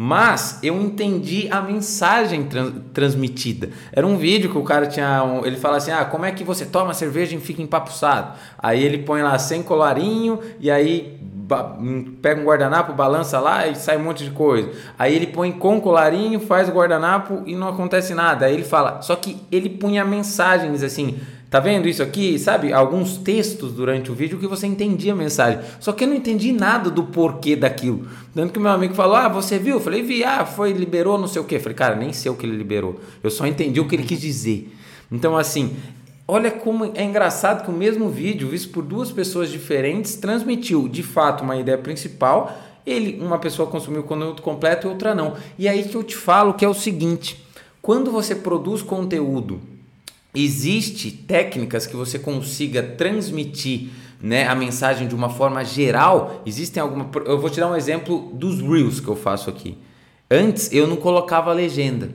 mas 0.02 0.59
eu 0.62 0.80
entendi 0.80 1.47
a 1.50 1.61
mensagem 1.61 2.45
trans, 2.45 2.73
transmitida. 2.95 3.69
Era 3.92 4.07
um 4.07 4.16
vídeo 4.16 4.50
que 4.50 4.57
o 4.57 4.64
cara 4.64 4.87
tinha. 4.87 5.23
Um, 5.23 5.45
ele 5.45 5.59
fala 5.59 5.76
assim: 5.76 5.90
ah, 5.90 6.07
como 6.07 6.25
é 6.25 6.33
que 6.33 6.42
você 6.42 6.64
toma 6.64 6.95
cerveja 6.95 7.37
e 7.37 7.38
fica 7.38 7.61
empapuçado? 7.61 8.33
Aí 8.59 8.83
ele 8.83 9.02
põe 9.02 9.21
lá 9.21 9.38
sem 9.38 9.62
colarinho 9.62 10.41
e 10.58 10.71
aí 10.71 11.21
hum, 11.78 12.15
pega 12.23 12.41
um 12.41 12.45
guardanapo, 12.45 12.95
balança 12.95 13.39
lá 13.41 13.67
e 13.67 13.75
sai 13.75 13.99
um 13.99 14.04
monte 14.04 14.25
de 14.25 14.30
coisa. 14.30 14.71
Aí 14.99 15.15
ele 15.15 15.26
põe 15.26 15.52
com 15.52 15.78
colarinho, 15.78 16.41
faz 16.41 16.71
o 16.71 16.73
guardanapo 16.73 17.43
e 17.45 17.54
não 17.54 17.69
acontece 17.69 18.15
nada. 18.15 18.47
Aí 18.47 18.54
ele 18.54 18.65
fala, 18.65 19.02
só 19.02 19.15
que 19.15 19.36
ele 19.52 19.69
punha 19.69 20.02
mensagens 20.02 20.82
assim 20.82 21.21
Tá 21.50 21.58
vendo 21.58 21.89
isso 21.89 22.00
aqui? 22.00 22.39
Sabe, 22.39 22.73
alguns 22.73 23.17
textos 23.17 23.73
durante 23.73 24.08
o 24.08 24.15
vídeo 24.15 24.39
que 24.39 24.47
você 24.47 24.69
entendia 24.69 25.13
a 25.13 25.17
mensagem. 25.17 25.58
Só 25.80 25.93
que 25.93 26.04
eu 26.04 26.08
não 26.08 26.15
entendi 26.15 26.52
nada 26.52 26.89
do 26.89 27.02
porquê 27.02 27.56
daquilo. 27.56 28.06
Tanto 28.32 28.52
que 28.52 28.60
meu 28.60 28.71
amigo 28.71 28.95
falou: 28.95 29.17
Ah, 29.17 29.26
você 29.26 29.58
viu? 29.58 29.75
Eu 29.75 29.80
falei: 29.80 30.00
Vi, 30.00 30.23
ah, 30.23 30.47
foi, 30.47 30.73
liberou, 30.73 31.19
não 31.19 31.26
sei 31.26 31.43
o 31.43 31.45
quê. 31.45 31.56
Eu 31.56 31.60
falei: 31.60 31.75
Cara, 31.75 31.97
nem 31.97 32.13
sei 32.13 32.30
o 32.30 32.36
que 32.36 32.47
ele 32.47 32.56
liberou. 32.56 33.00
Eu 33.21 33.30
só 33.30 33.45
entendi 33.49 33.80
o 33.80 33.89
que 33.89 33.97
ele 33.97 34.04
quis 34.04 34.21
dizer. 34.21 34.73
Então, 35.10 35.36
assim, 35.36 35.75
olha 36.28 36.52
como 36.52 36.93
é 36.95 37.02
engraçado 37.02 37.65
que 37.65 37.71
o 37.71 37.75
mesmo 37.75 38.08
vídeo, 38.08 38.49
visto 38.49 38.69
por 38.69 38.84
duas 38.84 39.10
pessoas 39.10 39.50
diferentes, 39.50 40.15
transmitiu 40.15 40.89
de 40.89 41.02
fato 41.02 41.43
uma 41.43 41.56
ideia 41.56 41.78
principal. 41.78 42.56
Ele, 42.86 43.21
uma 43.21 43.41
pessoa 43.41 43.69
consumiu 43.69 44.02
o 44.02 44.04
conteúdo 44.04 44.41
completo 44.41 44.86
e 44.86 44.91
outra 44.91 45.17
não. 45.17 45.34
E 45.58 45.69
aí 45.69 45.82
que 45.82 45.97
eu 45.97 46.04
te 46.04 46.17
falo 46.17 46.54
que 46.54 46.65
é 46.65 46.69
o 46.69 46.75
seguinte: 46.75 47.45
quando 47.82 48.13
você 48.13 48.36
produz 48.36 48.82
conteúdo 48.82 49.60
Existe 50.34 51.10
técnicas 51.10 51.86
que 51.86 51.97
você 51.97 52.19
consiga 52.19 52.82
transmitir 52.82 53.88
né, 54.21 54.47
a 54.47 54.54
mensagem 54.54 55.08
de 55.08 55.14
uma 55.14 55.28
forma 55.28 55.64
geral. 55.64 56.43
Existem 56.47 56.80
alguma. 56.80 57.10
Eu 57.25 57.40
vou 57.40 57.50
te 57.50 57.58
dar 57.58 57.69
um 57.69 57.76
exemplo 57.76 58.30
dos 58.34 58.60
reels 58.60 59.00
que 59.00 59.08
eu 59.08 59.16
faço 59.16 59.50
aqui. 59.50 59.76
Antes 60.30 60.73
eu 60.73 60.86
não 60.86 60.97
colocava 60.97 61.52
legenda. 61.52 62.10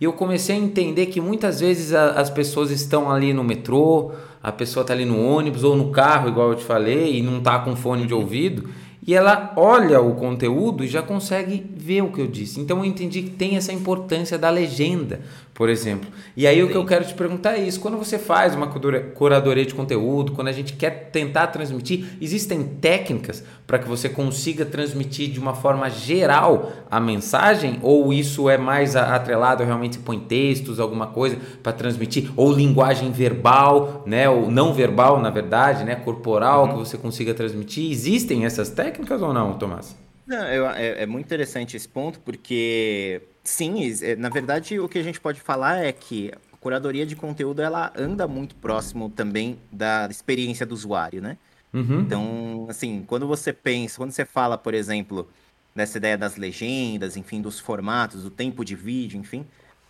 E 0.00 0.04
eu 0.04 0.12
comecei 0.12 0.56
a 0.56 0.58
entender 0.58 1.06
que 1.06 1.20
muitas 1.20 1.60
vezes 1.60 1.94
a, 1.94 2.10
as 2.10 2.28
pessoas 2.28 2.70
estão 2.70 3.10
ali 3.10 3.32
no 3.32 3.44
metrô, 3.44 4.12
a 4.42 4.52
pessoa 4.52 4.82
está 4.82 4.92
ali 4.92 5.04
no 5.04 5.24
ônibus 5.24 5.64
ou 5.64 5.74
no 5.74 5.90
carro, 5.90 6.28
igual 6.28 6.50
eu 6.50 6.56
te 6.56 6.64
falei, 6.64 7.16
e 7.16 7.22
não 7.22 7.38
está 7.38 7.60
com 7.60 7.74
fone 7.74 8.06
de 8.06 8.12
ouvido 8.12 8.68
e 9.06 9.14
ela 9.14 9.52
olha 9.56 10.00
o 10.00 10.14
conteúdo 10.14 10.82
e 10.82 10.88
já 10.88 11.02
consegue 11.02 11.64
ver 11.76 12.02
o 12.02 12.10
que 12.10 12.20
eu 12.20 12.26
disse. 12.26 12.58
Então 12.58 12.78
eu 12.78 12.84
entendi 12.86 13.22
que 13.22 13.30
tem 13.30 13.56
essa 13.56 13.72
importância 13.72 14.38
da 14.38 14.48
legenda, 14.48 15.20
por 15.54 15.68
exemplo. 15.68 16.10
E 16.36 16.46
aí 16.46 16.56
Sim. 16.56 16.62
o 16.64 16.68
que 16.68 16.76
eu 16.76 16.84
quero 16.84 17.04
te 17.04 17.14
perguntar 17.14 17.54
é 17.54 17.60
isso: 17.60 17.80
quando 17.80 17.96
você 17.96 18.18
faz 18.18 18.54
uma 18.54 18.66
curadoria 19.14 19.64
de 19.64 19.74
conteúdo, 19.74 20.32
quando 20.32 20.48
a 20.48 20.52
gente 20.52 20.72
quer 20.72 21.10
tentar 21.10 21.48
transmitir, 21.48 22.04
existem 22.20 22.62
técnicas 22.62 23.44
para 23.66 23.78
que 23.78 23.88
você 23.88 24.08
consiga 24.08 24.64
transmitir 24.64 25.30
de 25.30 25.38
uma 25.38 25.54
forma 25.54 25.88
geral 25.88 26.72
a 26.90 26.98
mensagem? 27.00 27.78
Ou 27.82 28.12
isso 28.12 28.48
é 28.50 28.58
mais 28.58 28.96
atrelado, 28.96 29.64
realmente 29.64 29.98
põe 29.98 30.18
textos, 30.18 30.80
alguma 30.80 31.06
coisa 31.06 31.38
para 31.62 31.72
transmitir? 31.72 32.30
Ou 32.36 32.52
linguagem 32.52 33.10
verbal, 33.10 34.02
né? 34.06 34.28
ou 34.28 34.50
não 34.50 34.74
verbal, 34.74 35.20
na 35.20 35.30
verdade, 35.30 35.84
né? 35.84 35.94
corporal, 35.94 36.64
uhum. 36.64 36.72
que 36.72 36.78
você 36.78 36.98
consiga 36.98 37.32
transmitir? 37.32 37.90
Existem 37.90 38.44
essas 38.44 38.68
técnicas? 38.68 38.84
técnicas 38.94 39.22
ou 39.22 39.32
não, 39.32 39.58
Tomás? 39.58 39.96
Não, 40.26 40.44
eu, 40.48 40.68
é, 40.70 41.02
é, 41.02 41.06
muito 41.06 41.26
interessante 41.26 41.76
esse 41.76 41.88
ponto, 41.88 42.18
porque 42.20 43.20
sim, 43.44 43.76
é, 44.02 44.16
na 44.16 44.28
verdade 44.28 44.80
o 44.80 44.88
que 44.88 44.98
a 44.98 45.02
gente 45.02 45.20
pode 45.20 45.40
falar 45.40 45.84
é 45.84 45.92
que 45.92 46.32
a 46.52 46.56
curadoria 46.56 47.04
de 47.04 47.14
conteúdo 47.14 47.60
ela 47.60 47.92
anda 47.96 48.26
muito 48.26 48.54
próximo 48.56 49.10
também 49.10 49.58
da 49.70 50.08
experiência 50.10 50.64
do 50.64 50.72
usuário, 50.72 51.20
né? 51.22 51.36
Uhum. 51.72 52.00
Então, 52.00 52.66
assim, 52.68 53.04
quando 53.06 53.26
você 53.26 53.52
pensa, 53.52 53.98
quando 53.98 54.12
você 54.12 54.24
fala, 54.24 54.56
por 54.56 54.74
exemplo, 54.74 55.28
dessa 55.74 55.98
ideia 55.98 56.16
das 56.16 56.36
legendas, 56.36 57.16
enfim, 57.16 57.42
dos 57.42 57.58
formatos, 57.58 58.22
do 58.22 58.30
tempo 58.30 58.64
de 58.64 58.74
vídeo, 58.76 59.18
enfim, 59.18 59.44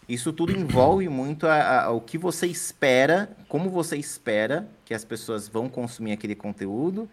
isso 0.09 0.33
tudo 0.33 0.53
envolve 0.53 1.09
muito 1.09 1.47
a, 1.47 1.85
a, 1.85 1.91
o 1.91 2.01
que 2.01 2.19
você 2.19 2.47
espera, 2.47 3.31
como 3.49 3.71
você 3.71 3.97
espera 3.97 4.69
que 4.85 4.95
as 4.95 5.05
pessoas 5.05 5.47
vão 5.47 5.69
consumir 5.69 6.13
aquele 6.13 6.35
conteúdo 6.35 7.09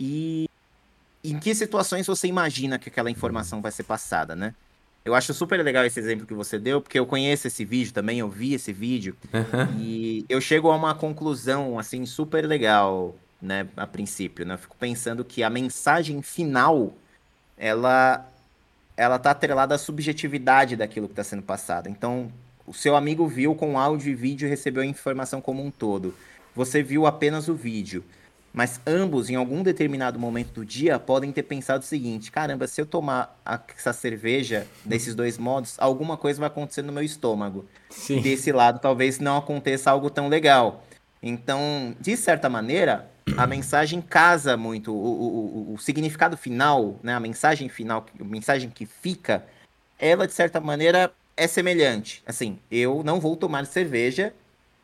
e 0.00 0.48
em 1.22 1.38
que 1.38 1.54
situações 1.54 2.06
você 2.06 2.26
imagina 2.26 2.78
que 2.78 2.88
aquela 2.88 3.10
informação 3.10 3.60
vai 3.60 3.72
ser 3.72 3.82
passada, 3.82 4.34
né? 4.36 4.54
Eu 5.04 5.14
acho 5.14 5.32
super 5.32 5.62
legal 5.62 5.84
esse 5.84 5.98
exemplo 5.98 6.26
que 6.26 6.34
você 6.34 6.58
deu, 6.58 6.80
porque 6.80 6.98
eu 6.98 7.06
conheço 7.06 7.46
esse 7.46 7.64
vídeo 7.64 7.92
também, 7.92 8.18
eu 8.18 8.28
vi 8.28 8.52
esse 8.52 8.72
vídeo, 8.72 9.16
uhum. 9.32 9.80
e 9.80 10.26
eu 10.28 10.40
chego 10.40 10.70
a 10.70 10.76
uma 10.76 10.94
conclusão, 10.94 11.78
assim, 11.78 12.04
super 12.04 12.44
legal, 12.46 13.16
né, 13.40 13.66
a 13.76 13.86
princípio, 13.86 14.44
né? 14.44 14.54
Eu 14.54 14.58
fico 14.58 14.76
pensando 14.76 15.24
que 15.24 15.42
a 15.42 15.48
mensagem 15.48 16.20
final, 16.20 16.92
ela, 17.56 18.28
ela 18.96 19.18
tá 19.18 19.30
atrelada 19.30 19.74
à 19.74 19.78
subjetividade 19.78 20.76
daquilo 20.76 21.06
que 21.06 21.12
está 21.12 21.24
sendo 21.24 21.42
passado. 21.42 21.88
Então, 21.88 22.30
o 22.66 22.74
seu 22.74 22.94
amigo 22.94 23.26
viu 23.26 23.54
com 23.54 23.78
áudio 23.78 24.10
e 24.10 24.14
vídeo 24.14 24.46
e 24.46 24.50
recebeu 24.50 24.82
a 24.82 24.86
informação 24.86 25.40
como 25.40 25.64
um 25.64 25.70
todo. 25.70 26.14
Você 26.54 26.82
viu 26.82 27.06
apenas 27.06 27.48
o 27.48 27.54
vídeo. 27.54 28.04
Mas 28.52 28.80
ambos, 28.86 29.30
em 29.30 29.34
algum 29.34 29.62
determinado 29.62 30.18
momento 30.18 30.52
do 30.54 30.64
dia, 30.64 30.98
podem 30.98 31.30
ter 31.30 31.42
pensado 31.42 31.82
o 31.82 31.86
seguinte: 31.86 32.30
caramba, 32.30 32.66
se 32.66 32.80
eu 32.80 32.86
tomar 32.86 33.38
essa 33.76 33.92
cerveja 33.92 34.66
desses 34.84 35.14
dois 35.14 35.38
modos, 35.38 35.74
alguma 35.78 36.16
coisa 36.16 36.40
vai 36.40 36.48
acontecer 36.48 36.82
no 36.82 36.92
meu 36.92 37.02
estômago. 37.02 37.66
Sim. 37.90 38.20
Desse 38.20 38.50
lado, 38.52 38.80
talvez 38.80 39.18
não 39.18 39.36
aconteça 39.36 39.90
algo 39.90 40.10
tão 40.10 40.28
legal. 40.28 40.84
Então, 41.22 41.94
de 42.00 42.16
certa 42.16 42.48
maneira, 42.48 43.10
a 43.36 43.46
mensagem 43.46 44.00
casa 44.00 44.56
muito. 44.56 44.92
O, 44.92 44.96
o, 44.96 45.70
o, 45.70 45.74
o 45.74 45.78
significado 45.78 46.36
final, 46.36 46.98
né, 47.02 47.14
a 47.14 47.20
mensagem 47.20 47.68
final, 47.68 48.06
a 48.18 48.24
mensagem 48.24 48.70
que 48.70 48.86
fica, 48.86 49.44
ela, 49.98 50.26
de 50.26 50.32
certa 50.32 50.60
maneira, 50.60 51.12
é 51.36 51.46
semelhante. 51.46 52.22
Assim, 52.26 52.58
eu 52.70 53.02
não 53.04 53.20
vou 53.20 53.36
tomar 53.36 53.66
cerveja 53.66 54.32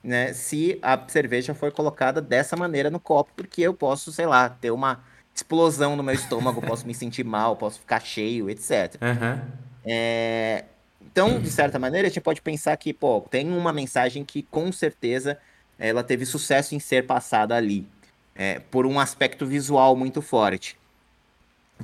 né, 0.05 0.35
se 0.35 0.79
a 0.83 1.03
cerveja 1.09 1.55
for 1.55 1.73
colocada 1.73 2.21
dessa 2.21 2.55
maneira 2.57 2.90
no 2.90 3.01
copo, 3.01 3.33
porque 3.35 3.62
eu 3.62 3.73
posso, 3.73 4.12
sei 4.12 4.27
lá, 4.27 4.51
ter 4.51 4.71
uma 4.71 5.03
explosão 5.35 5.97
no 5.97 6.03
meu 6.03 6.14
estômago, 6.14 6.61
posso 6.62 6.87
me 6.87 6.95
sentir 6.95 7.25
mal, 7.25 7.57
posso 7.57 7.81
ficar 7.81 8.01
cheio, 8.01 8.51
etc. 8.51 8.97
Uhum. 9.01 9.40
É... 9.85 10.64
Então, 11.01 11.40
de 11.40 11.51
certa 11.51 11.79
maneira, 11.79 12.07
a 12.07 12.11
gente 12.11 12.21
pode 12.21 12.43
pensar 12.43 12.77
que, 12.77 12.93
pô, 12.93 13.23
tem 13.23 13.51
uma 13.51 13.73
mensagem 13.73 14.25
que 14.25 14.43
com 14.43 14.71
certeza 14.71 15.38
ela 15.79 16.03
teve 16.03 16.27
sucesso 16.27 16.75
em 16.75 16.79
ser 16.79 17.07
passada 17.07 17.55
ali, 17.55 17.87
é, 18.35 18.59
por 18.59 18.85
um 18.85 18.99
aspecto 19.01 19.47
visual 19.47 19.97
muito 19.97 20.21
forte. 20.21 20.77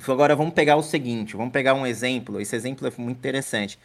Agora 0.07 0.37
vamos 0.37 0.55
pegar 0.55 0.77
o 0.77 0.83
seguinte, 0.83 1.37
vamos 1.37 1.53
pegar 1.53 1.75
um 1.75 1.87
exemplo, 1.87 2.41
esse 2.41 2.55
exemplo 2.55 2.87
é 2.87 2.93
muito 2.97 3.19
interessante 3.19 3.79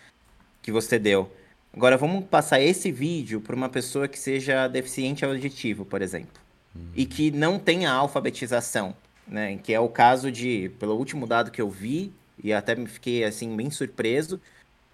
que 0.62 0.72
você 0.72 0.98
deu. 0.98 1.32
Agora 1.76 1.98
vamos 1.98 2.24
passar 2.26 2.62
esse 2.62 2.90
vídeo 2.90 3.42
para 3.42 3.56
uma 3.56 3.68
pessoa 3.68 4.08
que 4.08 4.18
seja 4.18 4.68
deficiente 4.68 5.26
auditivo, 5.26 5.84
por 5.84 6.02
exemplo, 6.02 6.42
uhum. 6.74 6.88
e 6.96 7.06
que 7.06 7.32
não 7.32 7.60
tenha 7.60 7.92
alfabetização, 7.92 8.96
né? 9.28 9.58
Que 9.58 9.74
é 9.74 9.80
o 9.80 9.90
caso 9.90 10.32
de, 10.32 10.72
pelo 10.80 10.96
último 10.96 11.28
dado 11.28 11.52
que 11.52 11.62
eu 11.62 11.70
vi, 11.70 12.14
e 12.42 12.54
até 12.54 12.76
me 12.76 12.88
fiquei 12.88 13.26
assim 13.26 13.54
bem 13.58 13.70
surpreso, 13.70 14.40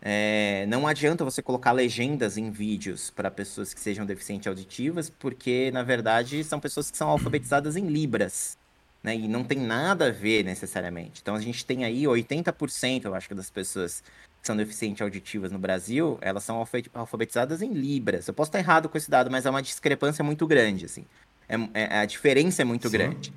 é, 0.01 0.65
não 0.67 0.87
adianta 0.87 1.23
você 1.23 1.43
colocar 1.43 1.71
legendas 1.71 2.35
em 2.35 2.49
vídeos 2.49 3.11
para 3.11 3.29
pessoas 3.29 3.71
que 3.71 3.79
sejam 3.79 4.03
deficientes 4.03 4.47
auditivas, 4.47 5.07
porque 5.07 5.69
na 5.71 5.83
verdade 5.83 6.43
são 6.43 6.59
pessoas 6.59 6.89
que 6.89 6.97
são 6.97 7.09
alfabetizadas 7.09 7.75
em 7.75 7.85
libras, 7.85 8.57
né? 9.03 9.15
E 9.15 9.27
não 9.27 9.43
tem 9.43 9.59
nada 9.59 10.07
a 10.07 10.11
ver 10.11 10.43
necessariamente. 10.43 11.21
Então 11.21 11.35
a 11.35 11.39
gente 11.39 11.63
tem 11.63 11.85
aí 11.85 12.05
80%, 12.05 13.05
eu 13.05 13.13
acho, 13.13 13.35
das 13.35 13.51
pessoas 13.51 14.01
são 14.41 14.55
deficientes 14.55 15.01
auditivas 15.01 15.51
no 15.51 15.59
Brasil, 15.59 16.17
elas 16.21 16.43
são 16.43 16.65
alfabetizadas 16.93 17.61
em 17.61 17.73
libras. 17.73 18.27
Eu 18.27 18.33
posso 18.33 18.49
estar 18.49 18.59
errado 18.59 18.89
com 18.89 18.97
esse 18.97 19.09
dado, 19.09 19.29
mas 19.29 19.45
é 19.45 19.49
uma 19.49 19.61
discrepância 19.61 20.23
muito 20.23 20.47
grande, 20.47 20.85
assim. 20.85 21.05
É, 21.47 21.55
é 21.73 21.99
a 21.99 22.05
diferença 22.05 22.61
é 22.61 22.65
muito 22.65 22.89
Sim. 22.89 22.97
grande. 22.97 23.33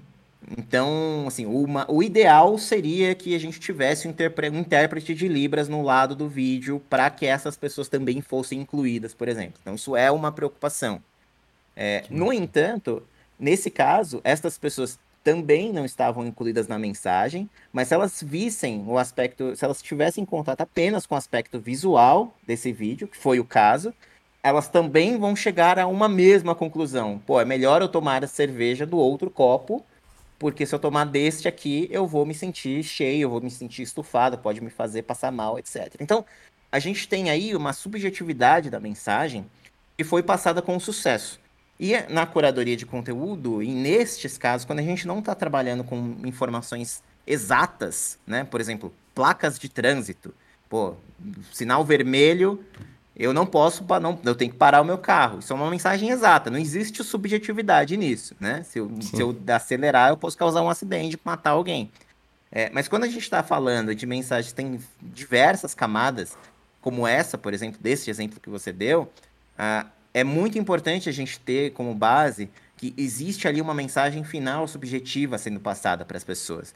Então, 0.57 1.25
assim, 1.27 1.47
uma, 1.47 1.91
o 1.91 2.03
ideal 2.03 2.59
seria 2.59 3.15
que 3.15 3.35
a 3.35 3.39
gente 3.39 3.59
tivesse 3.59 4.07
um, 4.07 4.15
um 4.53 4.59
intérprete 4.59 5.15
de 5.15 5.27
Libras 5.27 5.69
no 5.69 5.83
lado 5.83 6.15
do 6.15 6.29
vídeo 6.29 6.83
para 6.89 7.09
que 7.11 7.27
essas 7.27 7.57
pessoas 7.57 7.89
também 7.89 8.21
fossem 8.21 8.61
incluídas, 8.61 9.15
por 9.15 9.29
exemplo. 9.29 9.59
Então, 9.61 9.75
isso 9.75 9.97
é 9.97 10.11
uma 10.11 10.31
preocupação. 10.31 11.03
É, 11.77 12.05
no 12.11 12.33
entanto, 12.33 13.03
nesse 13.39 13.71
caso, 13.71 14.21
estas 14.23 14.59
pessoas 14.59 14.99
também 15.25 15.73
não 15.73 15.85
estavam 15.85 16.27
incluídas 16.27 16.69
na 16.69 16.79
mensagem, 16.79 17.51
mas 17.73 17.89
se 17.89 17.95
elas 17.95 18.23
vissem 18.23 18.85
o 18.87 18.99
aspecto, 18.99 19.57
se 19.57 19.65
elas 19.65 19.83
tivessem 19.83 20.25
contato 20.25 20.61
apenas 20.61 21.07
com 21.07 21.15
o 21.15 21.19
aspecto 21.19 21.59
visual 21.59 22.37
desse 22.47 22.71
vídeo, 22.73 23.09
que 23.09 23.17
foi 23.17 23.41
o 23.41 23.45
caso, 23.45 23.93
elas 24.43 24.69
também 24.69 25.19
vão 25.19 25.35
chegar 25.35 25.79
a 25.79 25.87
uma 25.87 26.09
mesma 26.09 26.55
conclusão. 26.55 27.19
Pô, 27.27 27.41
é 27.41 27.45
melhor 27.45 27.81
eu 27.81 27.89
tomar 27.89 28.23
a 28.23 28.29
cerveja 28.29 28.85
do 28.85 28.99
outro 28.99 29.31
copo 29.31 29.83
porque 30.39 30.67
se 30.67 30.75
eu 30.75 30.79
tomar 30.79 31.07
deste 31.07 31.49
aqui, 31.49 31.89
eu 31.91 32.07
vou 32.07 32.27
me 32.27 32.35
sentir 32.35 32.83
cheio, 32.83 33.23
eu 33.23 33.31
vou 33.31 33.41
me 33.41 33.51
sentir 33.51 33.83
estufado, 33.83 34.37
pode 34.37 34.61
me 34.61 34.69
fazer 34.69 35.03
passar 35.03 35.33
mal, 35.33 35.59
etc. 35.59 35.95
Então, 36.01 36.25
a 36.71 36.79
gente 36.79 37.09
tem 37.09 37.31
aí 37.31 37.55
uma 37.55 37.73
subjetividade 37.73 38.69
da 38.69 38.81
mensagem 38.81 39.47
que 39.97 40.05
foi 40.05 40.23
passada 40.23 40.61
com 40.61 40.79
sucesso. 40.79 41.41
E 41.79 42.01
na 42.09 42.25
curadoria 42.27 42.77
de 42.77 42.87
conteúdo, 42.87 43.63
e 43.63 43.73
nestes 43.73 44.39
casos, 44.39 44.65
quando 44.65 44.79
a 44.79 44.83
gente 44.83 45.07
não 45.07 45.19
está 45.19 45.35
trabalhando 45.35 45.83
com 45.83 46.17
informações 46.25 47.03
exatas, 47.27 48.19
né? 48.27 48.45
Por 48.45 48.61
exemplo, 48.61 48.93
placas 49.15 49.59
de 49.59 49.69
trânsito. 49.69 50.35
Pô, 50.69 50.95
sinal 51.53 51.85
vermelho 51.85 52.65
eu 53.17 53.33
não 53.33 53.47
posso, 53.47 53.85
não, 54.03 54.19
eu 54.25 54.35
tenho 54.35 54.51
que 54.51 54.57
parar 54.57 54.81
o 54.81 54.85
meu 54.85 54.99
carro. 54.99 55.39
Isso 55.39 55.53
é 55.53 55.57
uma 55.57 55.71
mensagem 55.71 56.11
exata, 56.11 56.51
não 56.51 56.59
existe 56.59 57.05
subjetividade 57.05 57.97
nisso, 57.97 58.35
né? 58.41 58.65
Se 58.65 58.81
eu, 58.81 58.91
se 59.01 59.21
eu 59.21 59.37
acelerar, 59.55 60.11
eu 60.11 60.17
posso 60.17 60.37
causar 60.37 60.63
um 60.63 60.69
acidente, 60.69 61.19
matar 61.25 61.51
alguém. 61.51 61.93
É, 62.51 62.71
mas 62.73 62.89
quando 62.89 63.05
a 63.05 63.09
gente 63.09 63.23
está 63.23 63.43
falando 63.43 63.95
de 63.95 64.05
mensagens 64.05 64.53
que 64.53 64.57
têm 64.57 64.81
diversas 65.01 65.75
camadas, 65.75 66.37
como 66.81 67.07
essa, 67.07 67.39
por 67.39 67.55
exemplo, 67.55 67.81
desse 67.81 68.11
exemplo 68.11 68.41
que 68.41 68.51
você 68.51 68.73
deu, 68.73 69.09
ah, 69.57 69.87
é 70.15 70.23
muito 70.23 70.57
importante 70.57 71.09
a 71.09 71.13
gente 71.13 71.41
ter 71.41 71.73
como 71.73 71.93
base 71.93 72.49
que 72.77 72.95
existe 72.97 73.49
ali 73.49 73.61
uma 73.61 73.75
mensagem 73.75 74.23
final 74.23 74.67
subjetiva 74.69 75.37
sendo 75.37 75.59
passada 75.59 76.05
para 76.05 76.17
as 76.17 76.23
pessoas. 76.23 76.73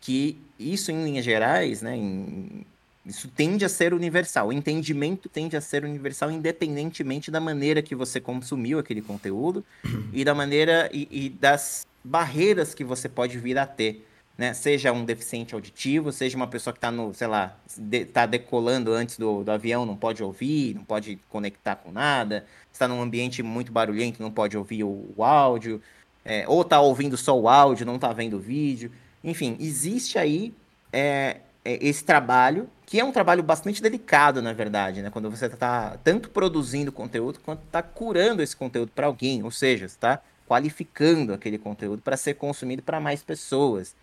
Que 0.00 0.36
isso, 0.58 0.90
em 0.90 1.04
linhas 1.04 1.24
gerais, 1.24 1.82
né, 1.82 1.96
em, 1.96 2.66
isso 3.06 3.28
tende 3.28 3.64
a 3.64 3.68
ser 3.68 3.94
universal. 3.94 4.48
O 4.48 4.52
entendimento 4.52 5.28
tende 5.28 5.56
a 5.56 5.60
ser 5.60 5.84
universal, 5.84 6.32
independentemente 6.32 7.30
da 7.30 7.40
maneira 7.40 7.80
que 7.80 7.94
você 7.94 8.20
consumiu 8.20 8.78
aquele 8.78 9.00
conteúdo 9.00 9.64
e 10.12 10.24
da 10.24 10.34
maneira 10.34 10.90
e, 10.92 11.06
e 11.10 11.28
das 11.30 11.86
barreiras 12.02 12.74
que 12.74 12.82
você 12.82 13.08
pode 13.08 13.38
vir 13.38 13.56
a 13.56 13.66
ter. 13.66 14.06
Né? 14.40 14.54
Seja 14.54 14.90
um 14.90 15.04
deficiente 15.04 15.54
auditivo, 15.54 16.10
seja 16.10 16.34
uma 16.34 16.46
pessoa 16.46 16.72
que 16.72 16.78
está 16.78 16.90
no, 16.90 17.12
sei 17.12 17.26
lá, 17.26 17.58
de, 17.76 18.06
tá 18.06 18.24
decolando 18.24 18.90
antes 18.90 19.18
do, 19.18 19.44
do 19.44 19.52
avião, 19.52 19.84
não 19.84 19.94
pode 19.94 20.24
ouvir, 20.24 20.74
não 20.74 20.82
pode 20.82 21.20
conectar 21.28 21.76
com 21.76 21.92
nada, 21.92 22.46
está 22.72 22.88
num 22.88 23.02
ambiente 23.02 23.42
muito 23.42 23.70
barulhento, 23.70 24.22
não 24.22 24.30
pode 24.30 24.56
ouvir 24.56 24.82
o, 24.82 25.12
o 25.14 25.22
áudio, 25.22 25.82
é, 26.24 26.48
ou 26.48 26.62
está 26.62 26.80
ouvindo 26.80 27.18
só 27.18 27.38
o 27.38 27.50
áudio, 27.50 27.84
não 27.84 27.96
está 27.96 28.14
vendo 28.14 28.38
o 28.38 28.40
vídeo. 28.40 28.90
Enfim, 29.22 29.58
existe 29.60 30.18
aí 30.18 30.54
é, 30.90 31.40
é, 31.62 31.78
esse 31.86 32.02
trabalho, 32.02 32.66
que 32.86 32.98
é 32.98 33.04
um 33.04 33.12
trabalho 33.12 33.42
bastante 33.42 33.82
delicado, 33.82 34.40
na 34.40 34.54
verdade, 34.54 35.02
né? 35.02 35.10
Quando 35.10 35.30
você 35.30 35.44
está 35.44 35.98
tanto 36.02 36.30
produzindo 36.30 36.90
conteúdo 36.90 37.40
quanto 37.40 37.62
está 37.66 37.82
curando 37.82 38.42
esse 38.42 38.56
conteúdo 38.56 38.90
para 38.94 39.06
alguém, 39.06 39.42
ou 39.42 39.50
seja, 39.50 39.84
está 39.84 40.22
qualificando 40.48 41.34
aquele 41.34 41.58
conteúdo 41.58 42.00
para 42.00 42.16
ser 42.16 42.32
consumido 42.34 42.82
para 42.82 42.98
mais 42.98 43.22
pessoas. 43.22 43.94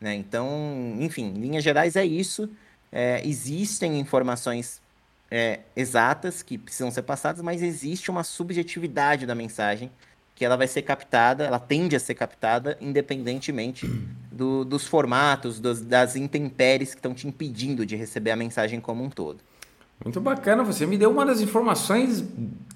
Né? 0.00 0.14
Então, 0.14 0.96
enfim, 1.00 1.26
em 1.26 1.40
linhas 1.40 1.64
gerais 1.64 1.96
é 1.96 2.04
isso. 2.04 2.48
É, 2.90 3.20
existem 3.26 3.98
informações 3.98 4.80
é, 5.30 5.60
exatas 5.76 6.42
que 6.42 6.56
precisam 6.56 6.90
ser 6.90 7.02
passadas, 7.02 7.42
mas 7.42 7.62
existe 7.62 8.10
uma 8.10 8.24
subjetividade 8.24 9.26
da 9.26 9.34
mensagem 9.34 9.90
que 10.34 10.44
ela 10.44 10.56
vai 10.56 10.68
ser 10.68 10.82
captada, 10.82 11.44
ela 11.44 11.58
tende 11.58 11.96
a 11.96 12.00
ser 12.00 12.14
captada 12.14 12.78
independentemente 12.80 13.86
do, 14.30 14.64
dos 14.64 14.86
formatos, 14.86 15.58
dos, 15.58 15.80
das 15.80 16.14
intempéries 16.14 16.90
que 16.90 16.98
estão 16.98 17.12
te 17.12 17.26
impedindo 17.26 17.84
de 17.84 17.96
receber 17.96 18.30
a 18.30 18.36
mensagem 18.36 18.80
como 18.80 19.02
um 19.02 19.10
todo. 19.10 19.40
Muito 20.02 20.20
bacana, 20.20 20.62
você 20.62 20.86
me 20.86 20.96
deu 20.96 21.10
uma 21.10 21.26
das 21.26 21.40
informações 21.40 22.24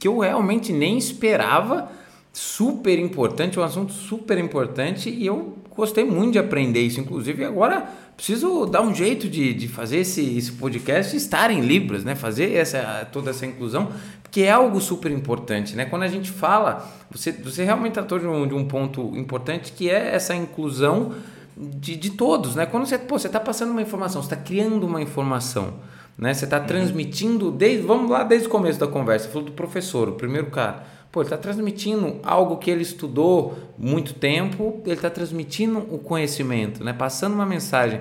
que 0.00 0.08
eu 0.08 0.18
realmente 0.18 0.72
nem 0.72 0.98
esperava, 0.98 1.88
super 2.32 2.98
importante, 2.98 3.60
um 3.60 3.62
assunto 3.62 3.92
super 3.92 4.38
importante 4.38 5.08
e 5.08 5.24
eu 5.24 5.56
gostei 5.74 6.04
muito 6.04 6.32
de 6.32 6.38
aprender 6.38 6.80
isso, 6.80 7.00
inclusive 7.00 7.44
agora 7.44 7.86
preciso 8.16 8.66
dar 8.66 8.82
um 8.82 8.94
jeito 8.94 9.28
de, 9.28 9.52
de 9.54 9.68
fazer 9.68 9.98
esse, 9.98 10.36
esse 10.36 10.52
podcast 10.52 11.16
estar 11.16 11.50
em 11.50 11.60
Libras, 11.60 12.04
né? 12.04 12.14
fazer 12.14 12.54
essa, 12.54 13.08
toda 13.10 13.30
essa 13.30 13.44
inclusão, 13.46 13.90
porque 14.22 14.42
é 14.42 14.50
algo 14.50 14.80
super 14.80 15.10
importante. 15.10 15.74
Né? 15.74 15.84
Quando 15.84 16.02
a 16.02 16.08
gente 16.08 16.30
fala, 16.30 16.88
você, 17.10 17.32
você 17.32 17.64
realmente 17.64 17.94
tratou 17.94 18.18
de 18.18 18.26
um, 18.26 18.46
de 18.46 18.54
um 18.54 18.64
ponto 18.64 19.16
importante 19.16 19.72
que 19.72 19.90
é 19.90 20.14
essa 20.14 20.34
inclusão 20.34 21.14
de, 21.56 21.96
de 21.96 22.10
todos. 22.10 22.54
Né? 22.54 22.66
Quando 22.66 22.86
você 22.86 23.26
está 23.26 23.40
passando 23.40 23.70
uma 23.70 23.82
informação, 23.82 24.22
você 24.22 24.34
está 24.34 24.44
criando 24.44 24.86
uma 24.86 25.00
informação, 25.00 25.74
né? 26.16 26.32
você 26.32 26.44
está 26.44 26.60
uhum. 26.60 26.66
transmitindo, 26.66 27.50
desde, 27.50 27.84
vamos 27.84 28.10
lá 28.10 28.22
desde 28.22 28.46
o 28.46 28.50
começo 28.50 28.78
da 28.78 28.86
conversa, 28.86 29.28
falou 29.28 29.46
do 29.46 29.52
professor, 29.52 30.08
o 30.08 30.12
primeiro 30.12 30.48
cara 30.48 30.84
Pô, 31.12 31.20
ele 31.20 31.26
está 31.26 31.36
transmitindo 31.36 32.18
algo 32.22 32.56
que 32.56 32.70
ele 32.70 32.80
estudou 32.80 33.54
muito 33.76 34.14
tempo, 34.14 34.80
ele 34.86 34.94
está 34.94 35.10
transmitindo 35.10 35.78
o 35.78 35.98
conhecimento, 35.98 36.82
né? 36.82 36.94
passando 36.94 37.34
uma 37.34 37.44
mensagem. 37.44 38.00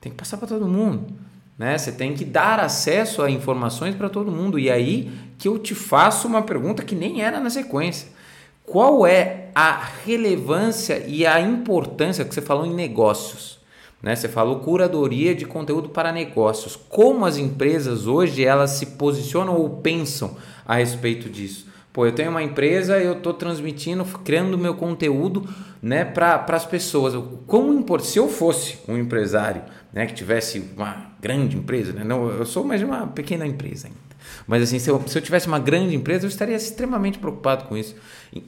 Tem 0.00 0.10
que 0.10 0.16
passar 0.16 0.38
para 0.38 0.48
todo 0.48 0.66
mundo. 0.66 1.12
Né? 1.58 1.76
Você 1.76 1.92
tem 1.92 2.14
que 2.14 2.24
dar 2.24 2.58
acesso 2.58 3.20
a 3.22 3.30
informações 3.30 3.94
para 3.94 4.08
todo 4.08 4.32
mundo. 4.32 4.58
E 4.58 4.70
aí 4.70 5.12
que 5.36 5.46
eu 5.46 5.58
te 5.58 5.74
faço 5.74 6.26
uma 6.26 6.40
pergunta 6.40 6.82
que 6.82 6.94
nem 6.94 7.20
era 7.20 7.38
na 7.38 7.50
sequência. 7.50 8.08
Qual 8.64 9.06
é 9.06 9.50
a 9.54 9.82
relevância 10.06 11.04
e 11.06 11.26
a 11.26 11.38
importância 11.40 12.24
que 12.24 12.34
você 12.34 12.40
falou 12.40 12.64
em 12.64 12.72
negócios? 12.72 13.58
Né? 14.02 14.16
Você 14.16 14.26
falou 14.26 14.60
curadoria 14.60 15.34
de 15.34 15.44
conteúdo 15.44 15.90
para 15.90 16.12
negócios. 16.12 16.76
Como 16.76 17.26
as 17.26 17.36
empresas 17.36 18.06
hoje 18.06 18.42
elas 18.42 18.70
se 18.70 18.86
posicionam 18.86 19.54
ou 19.54 19.68
pensam 19.68 20.34
a 20.64 20.76
respeito 20.76 21.28
disso? 21.28 21.67
Pô, 21.98 22.06
eu 22.06 22.12
tenho 22.12 22.30
uma 22.30 22.44
empresa, 22.44 22.96
eu 22.96 23.14
estou 23.14 23.34
transmitindo, 23.34 24.04
criando 24.24 24.56
meu 24.56 24.74
conteúdo 24.74 25.48
né, 25.82 26.04
para 26.04 26.46
as 26.50 26.64
pessoas. 26.64 27.12
Como 27.44 27.72
impor, 27.72 28.02
se 28.02 28.20
eu 28.20 28.28
fosse 28.28 28.78
um 28.86 28.96
empresário 28.96 29.62
né, 29.92 30.06
que 30.06 30.14
tivesse 30.14 30.62
uma 30.76 31.10
grande 31.20 31.56
empresa, 31.56 31.92
né, 31.92 32.04
não, 32.04 32.28
eu 32.28 32.46
sou 32.46 32.62
mais 32.62 32.84
uma 32.84 33.08
pequena 33.08 33.44
empresa 33.44 33.88
ainda. 33.88 33.98
Mas 34.46 34.62
assim, 34.62 34.78
se 34.78 34.88
eu, 34.88 35.02
se 35.08 35.18
eu 35.18 35.22
tivesse 35.22 35.48
uma 35.48 35.58
grande 35.58 35.96
empresa, 35.96 36.24
eu 36.24 36.28
estaria 36.28 36.54
extremamente 36.54 37.18
preocupado 37.18 37.64
com 37.64 37.76
isso. 37.76 37.96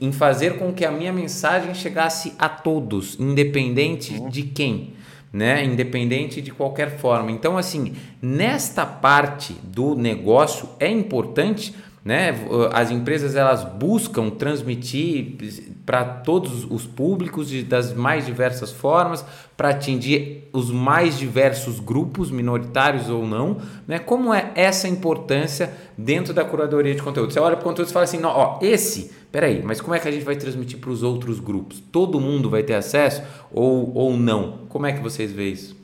Em 0.01 0.13
fazer 0.13 0.57
com 0.57 0.73
que 0.73 0.85
a 0.85 0.93
minha 0.93 1.13
mensagem 1.13 1.75
chegasse 1.75 2.35
a 2.39 2.49
todos, 2.49 3.19
independente 3.19 4.15
uhum. 4.15 4.29
de 4.29 4.45
quem. 4.45 4.95
Né? 5.33 5.65
Independente 5.65 6.41
de 6.41 6.53
qualquer 6.53 6.99
forma. 6.99 7.33
Então, 7.33 7.59
assim, 7.59 7.95
nesta 8.23 8.87
parte 8.87 9.55
do 9.65 9.97
negócio 9.97 10.69
é 10.79 10.89
importante 10.89 11.75
né? 12.05 12.35
As 12.73 12.91
empresas 12.91 13.37
elas 13.37 13.63
buscam 13.63 14.31
transmitir 14.31 15.37
para 15.85 16.05
todos 16.05 16.65
os 16.65 16.87
públicos 16.87 17.51
das 17.65 17.93
mais 17.93 18.25
diversas 18.25 18.71
formas, 18.71 19.25
para 19.57 19.71
atingir 19.71 20.49
os 20.53 20.71
mais 20.71 21.19
diversos 21.19 21.79
grupos, 21.79 22.31
minoritários 22.31 23.11
ou 23.11 23.27
não. 23.27 23.59
Né? 23.87 23.99
Como 23.99 24.33
é 24.33 24.51
essa 24.55 24.89
importância 24.89 25.73
dentro 25.97 26.33
da 26.33 26.45
curadoria 26.45 26.95
de 26.95 27.03
conteúdo? 27.03 27.33
Você 27.33 27.41
olha 27.41 27.57
para 27.57 27.65
o 27.65 27.69
conteúdo 27.69 27.91
e 27.91 27.93
fala 27.93 28.05
assim: 28.05 28.19
não, 28.19 28.31
ó, 28.31 28.59
esse, 28.63 29.13
peraí, 29.31 29.63
mas 29.63 29.81
como 29.81 29.95
é 29.95 29.99
que 29.99 30.09
a 30.09 30.13
gente 30.13 30.25
vai 30.25 30.37
transmitir 30.37 30.79
para 30.79 30.91
os 30.91 31.03
outros 31.03 31.39
grupos? 31.39 31.83
Todo 31.93 32.19
mundo 32.19 32.49
vai 32.49 32.63
ter 32.63 32.75
acesso 32.75 33.23
ou, 33.53 33.95
ou 33.95 34.17
não? 34.17 34.61
Como 34.71 34.87
é 34.87 34.93
que 34.93 35.01
vocês 35.01 35.33
veem 35.33 35.53
isso? 35.53 35.81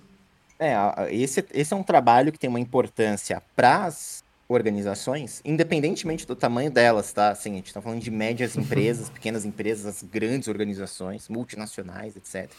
É, 0.58 0.74
esse, 1.10 1.44
esse 1.52 1.74
é 1.74 1.76
um 1.76 1.82
trabalho 1.82 2.32
que 2.32 2.38
tem 2.38 2.48
uma 2.48 2.60
importância 2.60 3.42
para 3.54 3.84
as 3.84 4.24
organizações, 4.48 5.40
independentemente 5.44 6.26
do 6.26 6.36
tamanho 6.36 6.70
delas, 6.70 7.12
tá? 7.12 7.30
Assim, 7.30 7.52
a 7.52 7.56
gente 7.56 7.66
está 7.66 7.80
falando 7.80 8.00
de 8.00 8.10
médias 8.10 8.54
empresas, 8.56 9.10
pequenas 9.10 9.44
empresas, 9.44 10.02
grandes 10.02 10.48
organizações, 10.48 11.28
multinacionais, 11.28 12.16
etc. 12.16 12.50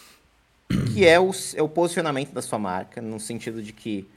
Que 0.93 1.07
é 1.07 1.19
o, 1.19 1.31
é 1.55 1.61
o 1.61 1.69
posicionamento 1.69 2.33
da 2.33 2.41
sua 2.41 2.59
marca, 2.59 3.01
no 3.01 3.19
sentido 3.19 3.61
de 3.63 3.71
que 3.71 4.07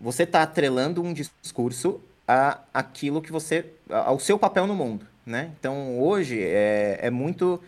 você 0.00 0.22
está 0.22 0.42
atrelando 0.42 1.02
um 1.02 1.12
discurso 1.12 2.00
a 2.26 2.60
aquilo 2.72 3.20
que 3.20 3.30
você. 3.30 3.66
ao 3.90 4.18
seu 4.18 4.38
papel 4.38 4.66
no 4.66 4.74
mundo, 4.74 5.06
né? 5.26 5.50
Então, 5.58 6.00
hoje 6.00 6.42
é, 6.42 6.98
é 7.02 7.10
muito. 7.10 7.60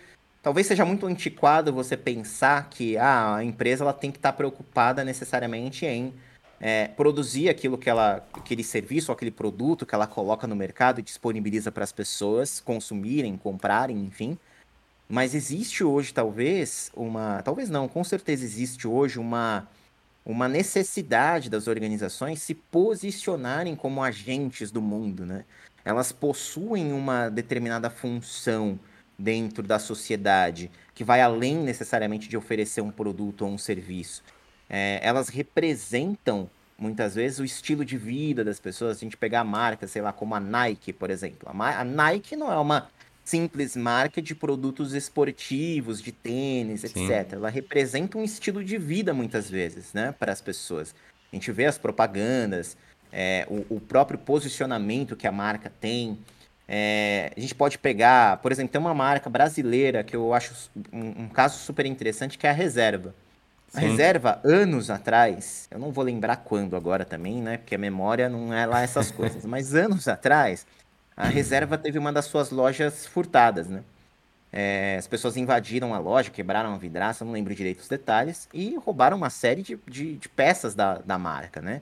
Talvez 0.42 0.66
seja 0.66 0.84
muito 0.84 1.06
antiquado 1.06 1.72
você 1.72 1.96
pensar 1.96 2.68
que 2.68 2.96
ah, 2.96 3.36
a 3.36 3.44
empresa 3.44 3.84
ela 3.84 3.92
tem 3.92 4.10
que 4.10 4.18
estar 4.18 4.32
tá 4.32 4.36
preocupada 4.36 5.04
necessariamente 5.04 5.84
em 5.84 6.12
é, 6.64 6.86
produzir 6.86 7.48
aquilo 7.48 7.76
que 7.76 7.90
ela, 7.90 8.24
aquele 8.32 8.62
serviço, 8.62 9.10
aquele 9.10 9.32
produto 9.32 9.84
que 9.84 9.96
ela 9.96 10.06
coloca 10.06 10.46
no 10.46 10.54
mercado 10.54 11.00
e 11.00 11.02
disponibiliza 11.02 11.72
para 11.72 11.82
as 11.82 11.90
pessoas 11.90 12.60
consumirem, 12.60 13.36
comprarem, 13.36 13.98
enfim. 13.98 14.38
Mas 15.08 15.34
existe 15.34 15.82
hoje, 15.82 16.14
talvez, 16.14 16.92
uma. 16.94 17.42
Talvez 17.42 17.68
não, 17.68 17.88
com 17.88 18.04
certeza 18.04 18.44
existe 18.44 18.86
hoje 18.86 19.18
uma, 19.18 19.68
uma 20.24 20.46
necessidade 20.46 21.50
das 21.50 21.66
organizações 21.66 22.40
se 22.40 22.54
posicionarem 22.54 23.74
como 23.74 24.00
agentes 24.00 24.70
do 24.70 24.80
mundo, 24.80 25.26
né? 25.26 25.44
Elas 25.84 26.12
possuem 26.12 26.92
uma 26.92 27.28
determinada 27.28 27.90
função 27.90 28.78
dentro 29.18 29.64
da 29.64 29.80
sociedade 29.80 30.70
que 30.94 31.02
vai 31.02 31.20
além 31.20 31.56
necessariamente 31.56 32.28
de 32.28 32.36
oferecer 32.36 32.80
um 32.80 32.90
produto 32.92 33.44
ou 33.44 33.50
um 33.50 33.58
serviço 33.58 34.22
é, 34.72 34.98
elas 35.02 35.28
representam 35.28 36.48
muitas 36.78 37.14
vezes 37.14 37.38
o 37.38 37.44
estilo 37.44 37.84
de 37.84 37.98
vida 37.98 38.42
das 38.42 38.58
pessoas. 38.58 38.96
A 38.96 39.00
gente 39.00 39.18
pegar 39.18 39.40
a 39.40 39.44
marca, 39.44 39.86
sei 39.86 40.00
lá, 40.00 40.14
como 40.14 40.34
a 40.34 40.40
Nike, 40.40 40.94
por 40.94 41.10
exemplo. 41.10 41.46
A, 41.46 41.80
a 41.80 41.84
Nike 41.84 42.34
não 42.34 42.50
é 42.50 42.56
uma 42.56 42.88
simples 43.22 43.76
marca 43.76 44.20
de 44.20 44.34
produtos 44.34 44.94
esportivos, 44.94 46.00
de 46.00 46.10
tênis, 46.10 46.82
etc. 46.84 46.96
Sim. 46.96 47.36
Ela 47.36 47.50
representa 47.50 48.16
um 48.16 48.24
estilo 48.24 48.64
de 48.64 48.78
vida 48.78 49.12
muitas 49.12 49.48
vezes, 49.48 49.92
né, 49.92 50.12
para 50.18 50.32
as 50.32 50.40
pessoas. 50.40 50.94
A 51.30 51.36
gente 51.36 51.52
vê 51.52 51.66
as 51.66 51.78
propagandas, 51.78 52.76
é, 53.12 53.46
o, 53.48 53.76
o, 53.76 53.80
próprio 53.80 54.18
posicionamento 54.18 55.14
que 55.14 55.26
a 55.26 55.32
marca 55.32 55.70
tem. 55.80 56.18
É, 56.66 57.30
a 57.36 57.40
gente 57.40 57.54
pode 57.54 57.78
pegar, 57.78 58.38
por 58.38 58.50
exemplo, 58.50 58.72
tem 58.72 58.80
uma 58.80 58.94
marca 58.94 59.28
brasileira 59.28 60.02
que 60.02 60.16
eu 60.16 60.32
acho 60.32 60.70
um, 60.92 61.24
um 61.24 61.28
caso 61.28 61.58
super 61.58 61.86
interessante 61.86 62.38
que 62.38 62.46
é 62.46 62.50
a 62.50 62.54
Reserva. 62.54 63.14
A 63.74 63.80
reserva, 63.80 64.40
anos 64.44 64.90
atrás, 64.90 65.66
eu 65.70 65.78
não 65.78 65.90
vou 65.90 66.04
lembrar 66.04 66.36
quando 66.36 66.76
agora 66.76 67.04
também, 67.04 67.40
né? 67.40 67.56
Porque 67.56 67.74
a 67.74 67.78
memória 67.78 68.28
não 68.28 68.52
é 68.52 68.66
lá 68.66 68.82
essas 68.82 69.10
coisas, 69.12 69.46
mas 69.46 69.74
anos 69.74 70.08
atrás, 70.08 70.66
a 71.16 71.26
reserva 71.26 71.78
teve 71.78 71.98
uma 71.98 72.12
das 72.12 72.26
suas 72.26 72.50
lojas 72.50 73.06
furtadas, 73.06 73.68
né? 73.68 73.82
É, 74.52 74.96
as 74.98 75.06
pessoas 75.06 75.38
invadiram 75.38 75.94
a 75.94 75.98
loja, 75.98 76.30
quebraram 76.30 76.74
a 76.74 76.76
vidraça, 76.76 77.24
não 77.24 77.32
lembro 77.32 77.54
direito 77.54 77.80
os 77.80 77.88
detalhes, 77.88 78.46
e 78.52 78.76
roubaram 78.76 79.16
uma 79.16 79.30
série 79.30 79.62
de, 79.62 79.78
de, 79.88 80.16
de 80.16 80.28
peças 80.28 80.74
da, 80.74 80.98
da 80.98 81.18
marca, 81.18 81.62
né? 81.62 81.80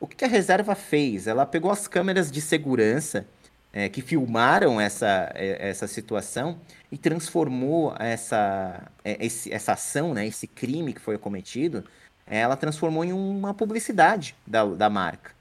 O 0.00 0.06
que 0.06 0.24
a 0.24 0.28
reserva 0.28 0.74
fez? 0.74 1.26
Ela 1.26 1.44
pegou 1.44 1.70
as 1.70 1.86
câmeras 1.86 2.30
de 2.30 2.40
segurança 2.40 3.26
é, 3.72 3.90
que 3.90 4.00
filmaram 4.00 4.80
essa, 4.80 5.30
é, 5.34 5.68
essa 5.68 5.86
situação 5.86 6.58
e 6.90 6.96
transformou 6.96 7.94
essa, 7.98 8.82
é, 9.04 9.24
esse, 9.24 9.52
essa 9.52 9.72
ação, 9.72 10.14
né, 10.14 10.26
esse 10.26 10.46
crime 10.46 10.92
que 10.92 11.00
foi 11.00 11.18
cometido, 11.18 11.84
ela 12.26 12.56
transformou 12.56 13.04
em 13.04 13.12
uma 13.12 13.54
publicidade 13.54 14.34
da, 14.46 14.64
da 14.64 14.90
marca. 14.90 15.32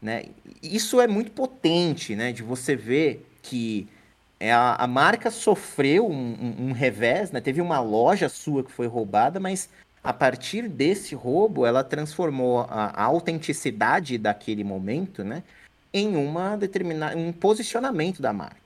Né? 0.00 0.26
Isso 0.62 1.00
é 1.00 1.06
muito 1.06 1.30
potente, 1.30 2.14
né, 2.14 2.32
de 2.32 2.42
você 2.42 2.76
ver 2.76 3.26
que 3.42 3.88
a, 4.40 4.84
a 4.84 4.86
marca 4.86 5.30
sofreu 5.30 6.08
um, 6.08 6.14
um, 6.14 6.68
um 6.68 6.72
revés, 6.72 7.30
né? 7.30 7.40
teve 7.40 7.60
uma 7.60 7.80
loja 7.80 8.28
sua 8.28 8.62
que 8.62 8.72
foi 8.72 8.86
roubada, 8.86 9.40
mas 9.40 9.68
a 10.02 10.12
partir 10.12 10.68
desse 10.68 11.14
roubo, 11.14 11.64
ela 11.64 11.82
transformou 11.82 12.60
a, 12.62 12.92
a 12.94 13.04
autenticidade 13.04 14.18
daquele 14.18 14.62
momento, 14.62 15.24
né? 15.24 15.42
em 15.92 16.16
uma 16.16 16.56
determinada, 16.56 17.16
um 17.16 17.32
posicionamento 17.32 18.20
da 18.20 18.32
marca. 18.32 18.63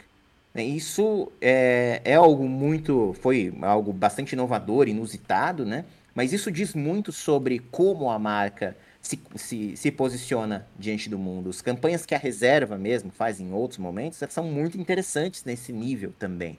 Né, 0.54 0.64
isso 0.64 1.30
é, 1.40 2.00
é 2.04 2.14
algo 2.14 2.48
muito, 2.48 3.14
foi 3.20 3.52
algo 3.62 3.92
bastante 3.92 4.32
inovador, 4.32 4.88
inusitado, 4.88 5.64
né? 5.64 5.84
Mas 6.14 6.32
isso 6.32 6.50
diz 6.50 6.74
muito 6.74 7.12
sobre 7.12 7.60
como 7.70 8.10
a 8.10 8.18
marca 8.18 8.76
se, 9.00 9.20
se, 9.36 9.76
se 9.76 9.90
posiciona 9.90 10.66
diante 10.78 11.08
do 11.08 11.18
mundo. 11.18 11.50
As 11.50 11.62
campanhas 11.62 12.04
que 12.04 12.14
a 12.14 12.18
reserva 12.18 12.76
mesmo 12.76 13.10
faz 13.10 13.40
em 13.40 13.52
outros 13.52 13.78
momentos 13.78 14.18
são 14.30 14.44
muito 14.44 14.78
interessantes 14.78 15.44
nesse 15.44 15.72
nível 15.72 16.12
também. 16.18 16.58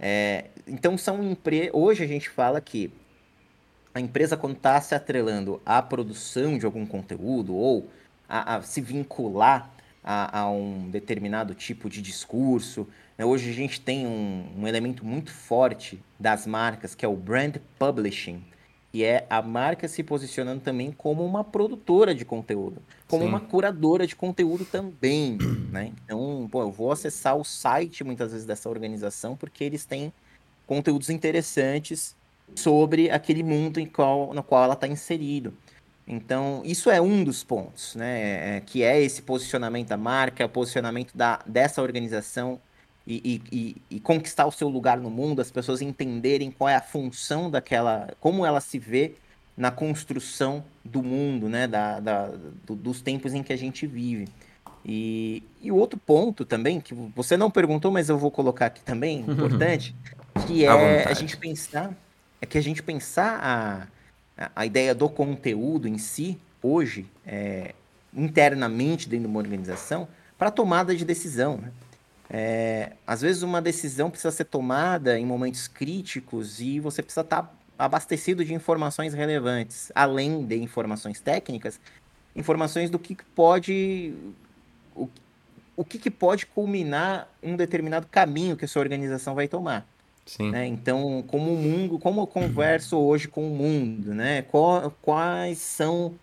É, 0.00 0.46
então 0.66 0.96
são 0.96 1.22
empre... 1.22 1.70
hoje 1.72 2.04
a 2.04 2.06
gente 2.06 2.28
fala 2.28 2.60
que 2.60 2.92
a 3.94 4.00
empresa 4.00 4.36
quando 4.36 4.56
está 4.56 4.80
se 4.80 4.94
atrelando 4.94 5.60
à 5.66 5.82
produção 5.82 6.58
de 6.58 6.64
algum 6.64 6.86
conteúdo 6.86 7.54
ou 7.54 7.88
a, 8.28 8.56
a 8.56 8.62
se 8.62 8.80
vincular 8.80 9.70
a, 10.04 10.40
a 10.40 10.50
um 10.50 10.88
determinado 10.90 11.54
tipo 11.54 11.88
de 11.88 12.00
discurso. 12.00 12.86
Né? 13.18 13.24
Hoje 13.24 13.50
a 13.50 13.52
gente 13.52 13.80
tem 13.80 14.06
um, 14.06 14.46
um 14.56 14.68
elemento 14.68 15.04
muito 15.04 15.32
forte 15.32 16.00
das 16.18 16.46
marcas, 16.46 16.94
que 16.94 17.04
é 17.04 17.08
o 17.08 17.16
brand 17.16 17.56
publishing, 17.78 18.42
que 18.92 19.04
é 19.04 19.26
a 19.28 19.42
marca 19.42 19.88
se 19.88 20.02
posicionando 20.02 20.60
também 20.60 20.92
como 20.92 21.26
uma 21.26 21.42
produtora 21.42 22.14
de 22.14 22.24
conteúdo, 22.24 22.80
como 23.08 23.24
Sim. 23.24 23.28
uma 23.28 23.40
curadora 23.40 24.06
de 24.06 24.14
conteúdo 24.14 24.64
também, 24.64 25.36
né? 25.70 25.92
Então, 26.04 26.48
pô, 26.50 26.62
eu 26.62 26.70
vou 26.70 26.92
acessar 26.92 27.36
o 27.36 27.44
site 27.44 28.04
muitas 28.04 28.30
vezes 28.30 28.46
dessa 28.46 28.70
organização 28.70 29.36
porque 29.36 29.64
eles 29.64 29.84
têm 29.84 30.12
conteúdos 30.66 31.10
interessantes 31.10 32.16
sobre 32.54 33.10
aquele 33.10 33.42
mundo 33.42 33.78
em 33.78 33.86
qual, 33.86 34.32
no 34.32 34.42
qual 34.42 34.64
ela 34.64 34.74
está 34.74 34.86
inserido. 34.86 35.52
Então, 36.06 36.62
isso 36.64 36.90
é 36.90 36.98
um 37.02 37.22
dos 37.22 37.44
pontos, 37.44 37.94
né? 37.94 38.20
É, 38.20 38.56
é, 38.56 38.60
que 38.62 38.82
é 38.82 38.98
esse 38.98 39.20
posicionamento 39.20 39.88
da 39.88 39.96
marca, 39.98 40.46
o 40.46 40.48
posicionamento 40.48 41.14
da, 41.14 41.40
dessa 41.44 41.82
organização 41.82 42.58
e, 43.10 43.42
e, 43.50 43.76
e, 43.96 44.00
conquistar 44.00 44.46
o 44.46 44.52
seu 44.52 44.68
lugar 44.68 44.98
no 44.98 45.08
mundo, 45.08 45.40
as 45.40 45.50
pessoas 45.50 45.80
entenderem 45.80 46.50
qual 46.50 46.68
é 46.68 46.76
a 46.76 46.80
função 46.82 47.50
daquela, 47.50 48.08
como 48.20 48.44
ela 48.44 48.60
se 48.60 48.78
vê 48.78 49.14
na 49.56 49.70
construção 49.70 50.62
do 50.84 51.02
mundo, 51.02 51.48
né? 51.48 51.66
Da, 51.66 52.00
da 52.00 52.26
do, 52.66 52.76
dos 52.76 53.00
tempos 53.00 53.32
em 53.32 53.42
que 53.42 53.52
a 53.52 53.56
gente 53.56 53.86
vive. 53.86 54.28
E, 54.84 55.42
e 55.62 55.72
o 55.72 55.76
outro 55.76 55.98
ponto 55.98 56.44
também, 56.44 56.80
que 56.80 56.92
você 56.92 57.36
não 57.36 57.50
perguntou, 57.50 57.90
mas 57.90 58.10
eu 58.10 58.18
vou 58.18 58.30
colocar 58.30 58.66
aqui 58.66 58.82
também, 58.82 59.20
importante, 59.26 59.96
que 60.46 60.66
é 60.66 61.04
a 61.04 61.14
gente 61.14 61.36
pensar, 61.36 61.96
é 62.42 62.46
que 62.46 62.58
a 62.58 62.62
gente 62.62 62.82
pensar 62.82 63.40
a 63.42 63.98
a 64.54 64.64
ideia 64.64 64.94
do 64.94 65.08
conteúdo 65.08 65.88
em 65.88 65.98
si, 65.98 66.38
hoje, 66.62 67.06
é, 67.26 67.74
internamente 68.14 69.08
dentro 69.08 69.24
de 69.24 69.30
uma 69.30 69.38
organização, 69.38 70.08
para 70.36 70.50
tomada 70.50 70.94
de 70.94 71.04
decisão. 71.04 71.58
Né? 71.58 71.72
É, 72.30 72.92
às 73.06 73.22
vezes 73.22 73.42
uma 73.42 73.60
decisão 73.62 74.10
precisa 74.10 74.30
ser 74.30 74.44
tomada 74.44 75.18
em 75.18 75.24
momentos 75.24 75.66
críticos 75.66 76.60
e 76.60 76.78
você 76.78 77.02
precisa 77.02 77.22
estar 77.22 77.42
tá 77.42 77.52
abastecido 77.78 78.44
de 78.44 78.52
informações 78.52 79.14
relevantes, 79.14 79.90
além 79.94 80.44
de 80.44 80.56
informações 80.56 81.20
técnicas, 81.20 81.80
informações 82.36 82.90
do 82.90 82.98
que 82.98 83.16
pode 83.34 84.12
o, 84.94 85.08
o 85.76 85.84
que, 85.84 85.98
que 85.98 86.10
pode 86.10 86.44
culminar 86.44 87.28
um 87.42 87.56
determinado 87.56 88.06
caminho 88.08 88.56
que 88.56 88.64
a 88.64 88.68
sua 88.68 88.82
organização 88.82 89.34
vai 89.34 89.46
tomar. 89.46 89.86
Sim. 90.26 90.50
Né? 90.50 90.66
Então, 90.66 91.24
como 91.26 91.54
o 91.54 91.56
mundo, 91.56 91.98
como 91.98 92.20
eu 92.20 92.26
converso 92.26 92.98
hoje 92.98 93.28
com 93.28 93.50
o 93.50 93.54
mundo, 93.56 94.12
né? 94.12 94.44
Quais 95.00 95.58
são 95.58 96.14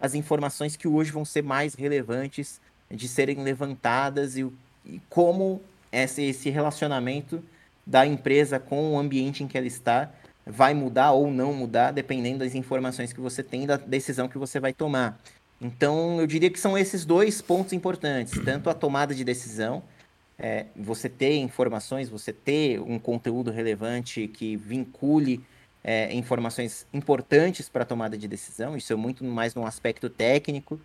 as 0.00 0.14
informações 0.14 0.76
que 0.76 0.88
hoje 0.88 1.12
vão 1.12 1.24
ser 1.24 1.42
mais 1.42 1.74
relevantes 1.74 2.60
de 2.90 3.06
serem 3.06 3.42
levantadas 3.42 4.36
e, 4.36 4.50
e 4.86 5.00
como 5.08 5.60
esse, 5.92 6.22
esse 6.22 6.50
relacionamento 6.50 7.42
da 7.86 8.06
empresa 8.06 8.58
com 8.58 8.92
o 8.92 8.98
ambiente 8.98 9.44
em 9.44 9.48
que 9.48 9.56
ela 9.56 9.66
está 9.66 10.10
vai 10.46 10.74
mudar 10.74 11.12
ou 11.12 11.30
não 11.30 11.52
mudar, 11.52 11.90
dependendo 11.90 12.38
das 12.38 12.54
informações 12.54 13.12
que 13.12 13.20
você 13.20 13.42
tem 13.42 13.66
da 13.66 13.76
decisão 13.76 14.28
que 14.28 14.38
você 14.38 14.60
vai 14.60 14.72
tomar. 14.72 15.18
Então, 15.60 16.20
eu 16.20 16.26
diria 16.26 16.50
que 16.50 16.60
são 16.60 16.78
esses 16.78 17.04
dois 17.04 17.42
pontos 17.42 17.72
importantes, 17.72 18.38
tanto 18.44 18.70
a 18.70 18.74
tomada 18.74 19.14
de 19.14 19.24
decisão, 19.24 19.82
é, 20.38 20.66
você 20.76 21.08
ter 21.08 21.36
informações, 21.36 22.08
você 22.08 22.32
ter 22.32 22.80
um 22.80 22.98
conteúdo 22.98 23.50
relevante 23.50 24.28
que 24.28 24.54
vincule 24.56 25.42
é, 25.82 26.12
informações 26.12 26.86
importantes 26.92 27.68
para 27.68 27.82
a 27.82 27.86
tomada 27.86 28.16
de 28.18 28.28
decisão, 28.28 28.76
isso 28.76 28.92
é 28.92 28.96
muito 28.96 29.24
mais 29.24 29.54
num 29.54 29.66
aspecto 29.66 30.10
técnico, 30.10 30.80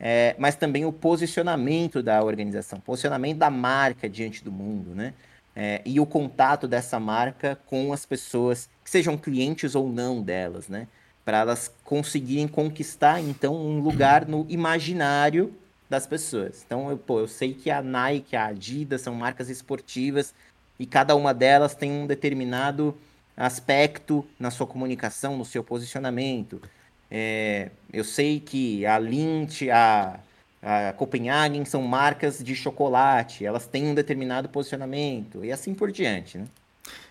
é, 0.00 0.34
mas 0.38 0.54
também 0.54 0.84
o 0.84 0.92
posicionamento 0.92 2.02
da 2.02 2.22
organização, 2.22 2.78
posicionamento 2.78 3.38
da 3.38 3.50
marca 3.50 4.08
diante 4.08 4.44
do 4.44 4.52
mundo, 4.52 4.94
né? 4.94 5.12
É, 5.56 5.82
e 5.84 5.98
o 5.98 6.06
contato 6.06 6.68
dessa 6.68 7.00
marca 7.00 7.58
com 7.66 7.92
as 7.92 8.06
pessoas, 8.06 8.70
que 8.84 8.90
sejam 8.90 9.16
clientes 9.16 9.74
ou 9.74 9.88
não 9.88 10.22
delas, 10.22 10.68
né? 10.68 10.86
Para 11.24 11.38
elas 11.38 11.72
conseguirem 11.82 12.46
conquistar, 12.46 13.20
então, 13.20 13.56
um 13.56 13.80
lugar 13.80 14.26
no 14.26 14.46
imaginário 14.48 15.52
das 15.90 16.06
pessoas. 16.06 16.62
Então, 16.64 16.90
eu, 16.90 16.96
pô, 16.96 17.18
eu 17.18 17.28
sei 17.28 17.52
que 17.54 17.70
a 17.70 17.82
Nike, 17.82 18.36
a 18.36 18.46
Adidas 18.46 19.00
são 19.00 19.14
marcas 19.14 19.48
esportivas 19.50 20.32
e 20.78 20.86
cada 20.86 21.16
uma 21.16 21.34
delas 21.34 21.74
tem 21.74 21.90
um 21.90 22.06
determinado 22.06 22.96
aspecto 23.36 24.24
na 24.38 24.50
sua 24.50 24.66
comunicação, 24.66 25.36
no 25.36 25.44
seu 25.44 25.64
posicionamento. 25.64 26.60
É, 27.10 27.70
eu 27.92 28.04
sei 28.04 28.40
que 28.40 28.84
a 28.84 28.98
Lindt, 28.98 29.70
a, 29.70 30.20
a 30.62 30.92
Copenhagen 30.92 31.64
são 31.64 31.82
marcas 31.82 32.42
de 32.42 32.54
chocolate, 32.54 33.44
elas 33.44 33.66
têm 33.66 33.86
um 33.86 33.94
determinado 33.94 34.48
posicionamento 34.48 35.44
e 35.44 35.52
assim 35.52 35.74
por 35.74 35.90
diante, 35.90 36.38
né? 36.38 36.44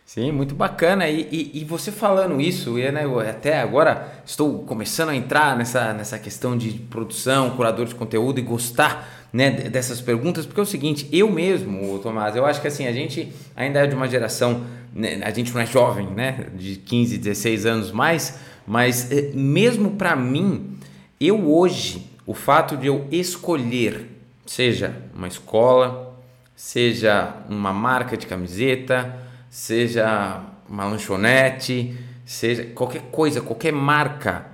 Sim, 0.07 0.31
muito 0.31 0.55
bacana. 0.55 1.09
E, 1.09 1.27
e, 1.29 1.61
e 1.61 1.65
você 1.65 1.91
falando 1.91 2.39
isso, 2.39 2.79
e, 2.79 2.89
né, 2.89 3.03
eu 3.03 3.19
até 3.19 3.59
agora 3.59 4.21
estou 4.25 4.59
começando 4.59 5.09
a 5.09 5.15
entrar 5.15 5.57
nessa, 5.57 5.93
nessa 5.93 6.17
questão 6.17 6.57
de 6.57 6.71
produção, 6.71 7.49
curador 7.49 7.85
de 7.85 7.93
conteúdo 7.93 8.39
e 8.39 8.41
gostar 8.41 9.27
né, 9.33 9.51
dessas 9.51 9.99
perguntas, 9.99 10.45
porque 10.45 10.61
é 10.61 10.63
o 10.63 10.65
seguinte, 10.65 11.09
eu 11.11 11.29
mesmo, 11.29 11.99
Tomás, 11.99 12.37
eu 12.37 12.45
acho 12.45 12.61
que 12.61 12.67
assim, 12.67 12.87
a 12.87 12.93
gente 12.93 13.33
ainda 13.53 13.81
é 13.81 13.87
de 13.87 13.95
uma 13.95 14.07
geração, 14.07 14.65
né, 14.93 15.19
a 15.21 15.29
gente 15.31 15.53
não 15.53 15.59
é 15.59 15.65
jovem, 15.65 16.07
né, 16.07 16.45
de 16.55 16.77
15, 16.77 17.17
16 17.17 17.65
anos 17.65 17.91
mais, 17.91 18.39
mas 18.67 19.09
eh, 19.11 19.31
mesmo 19.33 19.91
para 19.91 20.15
mim, 20.15 20.77
eu 21.19 21.49
hoje, 21.49 22.11
o 22.25 22.33
fato 22.33 22.75
de 22.75 22.87
eu 22.87 23.07
escolher, 23.09 24.07
seja 24.45 24.93
uma 25.15 25.27
escola, 25.27 26.19
seja 26.55 27.37
uma 27.49 27.71
marca 27.71 28.17
de 28.17 28.27
camiseta, 28.27 29.17
seja 29.49 30.43
uma 30.67 30.85
lanchonete, 30.85 31.97
seja 32.25 32.65
qualquer 32.65 33.03
coisa, 33.03 33.39
qualquer 33.39 33.71
marca, 33.71 34.45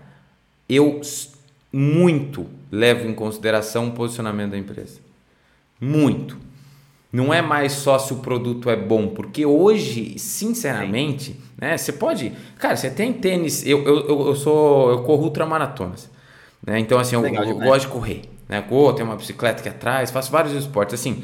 eu 0.69 1.02
muito 1.71 2.47
levo 2.71 3.08
em 3.08 3.15
consideração 3.15 3.88
o 3.88 3.91
posicionamento 3.93 4.52
da 4.52 4.58
empresa. 4.58 4.99
Muito. 5.82 6.38
Não 7.13 7.32
é 7.32 7.43
mais 7.43 7.73
só 7.73 7.99
se 7.99 8.12
o 8.12 8.15
produto 8.17 8.71
é 8.71 8.76
bom, 8.76 9.10
porque 9.10 9.45
hoje, 9.45 10.17
sinceramente, 10.17 11.39
né, 11.62 11.78
você 11.78 11.93
pode. 11.93 12.34
Cara, 12.58 12.76
você 12.76 12.89
tem 12.89 13.13
tênis. 13.13 13.63
Eu, 13.63 13.84
eu, 13.84 14.28
eu 14.28 14.36
sou. 14.36 14.89
Eu 14.89 15.04
corro 15.04 15.26
ultramaratonas. 15.26 16.10
Né? 16.65 16.80
Então, 16.80 16.97
assim, 16.97 17.15
eu, 17.15 17.23
eu, 17.23 17.60
gosto 17.60 17.82
de 17.82 17.88
correr. 17.89 18.23
Né? 18.49 18.62
Corro, 18.63 18.93
tenho 18.93 19.08
uma 19.08 19.15
bicicleta 19.15 19.60
aqui 19.60 19.69
atrás, 19.69 20.10
faço 20.10 20.32
vários 20.32 20.54
esportes. 20.54 20.99
Assim, 20.99 21.23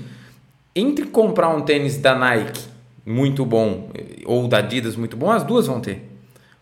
entre 0.75 1.05
comprar 1.05 1.49
um 1.49 1.61
tênis 1.61 1.97
da 1.97 2.13
Nike 2.13 2.61
muito 3.03 3.43
bom 3.43 3.89
ou 4.25 4.47
da 4.47 4.59
Adidas 4.59 4.95
muito 4.95 5.17
bom, 5.17 5.31
as 5.31 5.43
duas 5.43 5.65
vão 5.65 5.81
ter. 5.81 6.07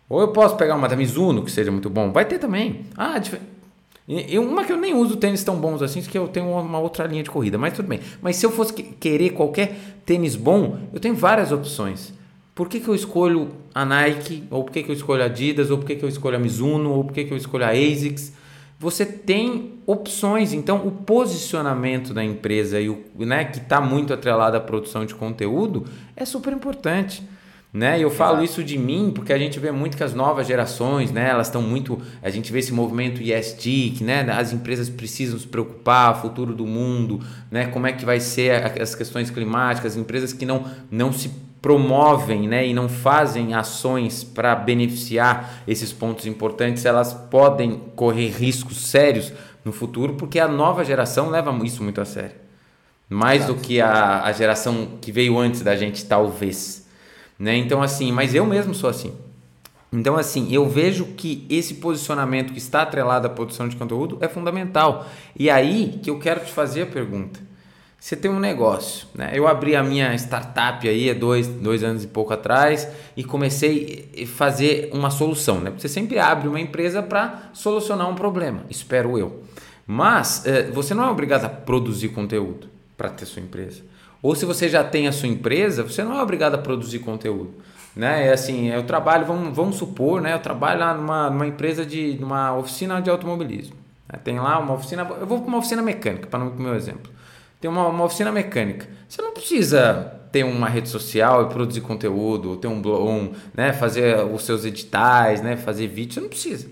Ou 0.08 0.22
eu 0.22 0.30
posso 0.30 0.56
pegar 0.56 0.76
uma 0.76 0.88
da 0.88 0.96
Mizuno 0.96 1.44
que 1.44 1.52
seja 1.52 1.70
muito 1.70 1.90
bom, 1.90 2.14
vai 2.14 2.24
ter 2.24 2.40
também. 2.40 2.86
Ah, 2.96 3.20
e 4.08 4.40
uma 4.40 4.64
que 4.64 4.72
eu 4.72 4.78
nem 4.78 4.94
uso 4.94 5.18
tênis 5.18 5.44
tão 5.44 5.58
bons 5.58 5.82
assim, 5.82 6.02
que 6.02 6.18
eu 6.18 6.30
tenho 6.30 6.50
uma 6.50 6.80
outra 6.80 7.06
linha 7.06 7.22
de 7.22 7.30
corrida, 7.30 7.58
mas 7.58 7.74
tudo 7.74 7.90
bem. 7.90 8.00
Mas 8.22 8.38
se 8.38 8.46
eu 8.46 8.52
fosse 8.52 8.72
querer 8.74 9.32
qualquer 9.32 9.76
tênis 10.06 10.36
bom, 10.36 10.80
eu 10.94 11.00
tenho 11.00 11.14
várias 11.14 11.52
opções. 11.52 12.14
Por 12.56 12.70
que, 12.70 12.80
que 12.80 12.88
eu 12.88 12.96
escolho 12.96 13.50
a 13.76 13.86
Nike? 13.86 14.46
Ou 14.50 14.64
por 14.64 14.72
que, 14.72 14.82
que 14.82 14.90
eu 14.90 14.96
escolho 14.96 15.22
a 15.22 15.26
Adidas? 15.26 15.70
Ou 15.70 15.78
por 15.78 15.86
que, 15.86 15.96
que 15.96 16.06
eu 16.06 16.10
escolho 16.10 16.38
a 16.38 16.40
Mizuno? 16.40 16.92
Ou 16.92 17.04
por 17.04 17.14
que, 17.14 17.26
que 17.26 17.34
eu 17.34 17.38
escolho 17.38 17.66
a 17.66 17.70
ASICS? 17.70 18.34
Você 18.80 19.06
tem 19.06 19.74
opções, 19.86 20.54
então 20.54 20.88
o 20.88 20.92
posicionamento 20.92 22.14
da 22.14 22.24
empresa 22.24 22.80
e 22.80 22.90
o, 22.90 23.04
né, 23.18 23.44
que 23.46 23.58
está 23.58 23.82
muito 23.82 24.14
atrelado 24.14 24.56
à 24.56 24.60
produção 24.60 25.06
de 25.06 25.16
conteúdo 25.16 25.86
é 26.16 26.24
super 26.26 26.54
importante 26.54 27.24
né? 27.72 28.00
E 28.00 28.02
eu 28.02 28.10
falo 28.10 28.44
isso 28.44 28.64
de 28.64 28.78
mim 28.78 29.12
porque 29.14 29.34
a 29.34 29.38
gente 29.38 29.60
vê 29.60 29.72
muito 29.72 29.98
que 29.98 30.04
as 30.04 30.14
novas 30.14 30.48
gerações, 30.48 31.12
né, 31.12 31.30
elas 31.30 31.48
estão 31.48 31.62
muito, 31.62 32.02
a 32.22 32.30
gente 32.30 32.52
vê 32.52 32.60
esse 32.60 32.74
movimento 32.74 33.22
ESG, 33.22 33.94
que, 33.98 34.04
né, 34.04 34.26
as 34.32 34.54
empresas 34.54 34.90
precisam 34.90 35.38
se 35.38 35.48
preocupar, 35.48 36.22
futuro 36.22 36.56
do 36.56 36.66
mundo, 36.66 37.20
né, 37.52 37.68
como 37.68 37.86
é 37.86 37.92
que 37.92 38.06
vai 38.06 38.20
ser 38.20 38.82
as 38.82 38.96
questões 38.96 39.30
climáticas, 39.30 39.94
as 39.94 39.98
empresas 39.98 40.34
que 40.34 40.46
não 40.46 40.66
não 40.90 41.12
se 41.12 41.30
promovem, 41.62 42.48
né, 42.48 42.66
e 42.66 42.74
não 42.74 42.88
fazem 42.88 43.54
ações 43.54 44.24
para 44.24 44.56
beneficiar 44.56 45.64
esses 45.68 45.92
pontos 45.92 46.26
importantes, 46.26 46.86
elas 46.86 47.14
podem 47.14 47.82
correr 47.96 48.30
riscos 48.30 48.78
sérios 48.78 49.34
no 49.66 49.74
futuro, 49.74 50.14
porque 50.14 50.40
a 50.40 50.48
nova 50.48 50.86
geração 50.86 51.30
leva 51.30 51.54
isso 51.66 51.84
muito 51.84 52.00
a 52.00 52.06
sério. 52.06 52.36
Mais 53.10 53.44
Exato. 53.44 53.54
do 53.54 53.60
que 53.60 53.82
a, 53.82 54.24
a 54.24 54.32
geração 54.32 54.98
que 55.02 55.12
veio 55.12 55.38
antes 55.38 55.62
da 55.62 55.76
gente, 55.76 56.06
talvez. 56.06 56.87
Né? 57.38 57.56
Então, 57.58 57.82
assim, 57.82 58.12
mas 58.12 58.34
eu 58.34 58.46
mesmo 58.46 58.74
sou 58.74 58.90
assim. 58.90 59.14
Então, 59.92 60.18
assim, 60.18 60.54
eu 60.54 60.68
vejo 60.68 61.06
que 61.06 61.46
esse 61.50 61.76
posicionamento 61.76 62.52
que 62.52 62.58
está 62.58 62.82
atrelado 62.82 63.28
à 63.28 63.30
produção 63.30 63.68
de 63.68 63.76
conteúdo 63.76 64.18
é 64.22 64.28
fundamental. 64.28 65.08
E 65.38 65.50
aí 65.50 66.00
que 66.04 66.10
eu 66.10 66.20
quero 66.20 66.42
te 66.42 66.52
fazer 66.52 66.84
a 66.84 66.86
pergunta. 66.86 67.40
Você 68.00 68.16
tem 68.16 68.30
um 68.30 68.40
negócio, 68.40 69.08
né? 69.16 69.32
Eu 69.34 69.48
abri 69.48 69.76
a 69.76 69.84
minha 69.84 70.14
startup 70.16 70.88
aí 70.88 71.10
há 71.10 71.14
dois, 71.16 71.48
dois 71.48 71.84
anos 71.84 72.04
e 72.04 72.08
pouco 72.08 72.32
atrás 72.32 72.88
e 73.16 73.24
comecei 73.24 74.10
a 74.22 74.28
fazer 74.28 74.92
uma 74.94 75.10
solução, 75.10 75.60
né? 75.60 75.74
Você 75.76 75.90
sempre 75.90 76.20
abre 76.20 76.48
uma 76.48 76.60
empresa 76.60 77.02
para 77.02 77.50
solucionar 77.54 78.08
um 78.08 78.14
problema, 78.14 78.66
espero 78.70 79.18
eu. 79.18 79.42
Mas 79.86 80.46
eh, 80.46 80.70
você 80.72 80.94
não 80.94 81.06
é 81.06 81.10
obrigado 81.10 81.46
a 81.46 81.50
produzir 81.50 82.10
conteúdo 82.10 82.68
para 82.96 83.10
ter 83.10 83.26
sua 83.26 83.42
empresa. 83.42 83.82
Ou 84.28 84.36
se 84.36 84.44
você 84.44 84.68
já 84.68 84.84
tem 84.84 85.08
a 85.08 85.14
sua 85.14 85.30
empresa, 85.30 85.84
você 85.84 86.04
não 86.04 86.20
é 86.20 86.22
obrigado 86.22 86.56
a 86.56 86.58
produzir 86.58 87.00
conteúdo. 87.00 87.54
Né? 87.96 88.28
É 88.28 88.34
assim, 88.34 88.68
eu 88.68 88.84
trabalho, 88.84 89.26
vamos, 89.26 89.56
vamos 89.56 89.78
supor, 89.78 90.20
né? 90.20 90.34
eu 90.34 90.40
trabalho 90.40 90.82
lá 90.82 90.94
numa, 90.94 91.30
numa 91.30 91.48
empresa 91.48 91.86
de 91.86 92.18
numa 92.20 92.54
oficina 92.54 93.02
de 93.02 93.10
automobilismo. 93.10 93.78
Né? 94.12 94.20
Tem 94.22 94.38
lá 94.38 94.60
uma 94.60 94.74
oficina, 94.74 95.08
eu 95.18 95.26
vou 95.26 95.40
para 95.40 95.48
uma 95.48 95.60
oficina 95.60 95.82
mecânica, 95.82 96.28
para 96.28 96.44
o 96.44 96.60
meu 96.60 96.76
exemplo. 96.76 97.10
Tem 97.62 97.72
uma, 97.72 97.88
uma 97.88 98.04
oficina 98.04 98.30
mecânica. 98.30 98.86
Você 99.08 99.22
não 99.22 99.32
precisa 99.32 100.20
ter 100.30 100.44
uma 100.44 100.68
rede 100.68 100.90
social 100.90 101.44
e 101.44 101.46
produzir 101.48 101.80
conteúdo, 101.80 102.50
ou 102.50 102.58
ter 102.58 102.68
um 102.68 102.82
blog, 102.82 103.08
um, 103.08 103.32
né? 103.54 103.72
fazer 103.72 104.26
os 104.26 104.44
seus 104.44 104.66
editais, 104.66 105.42
né? 105.42 105.56
fazer 105.56 105.88
vídeo, 105.88 106.16
você 106.16 106.20
não 106.20 106.28
precisa. 106.28 106.68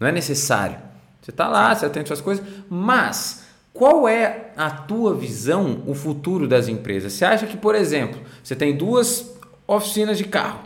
Não 0.00 0.08
é 0.08 0.10
necessário. 0.10 0.76
Você 1.22 1.30
está 1.30 1.46
lá, 1.46 1.72
você 1.72 1.86
atende 1.86 2.08
suas 2.08 2.20
coisas, 2.20 2.44
mas 2.68 3.43
qual 3.74 4.08
é 4.08 4.52
a 4.56 4.70
tua 4.70 5.12
visão, 5.14 5.82
o 5.84 5.94
futuro 5.94 6.46
das 6.46 6.68
empresas? 6.68 7.12
Você 7.12 7.24
acha 7.24 7.44
que, 7.44 7.56
por 7.56 7.74
exemplo, 7.74 8.20
você 8.40 8.54
tem 8.54 8.76
duas 8.76 9.34
oficinas 9.66 10.16
de 10.16 10.24
carro, 10.24 10.60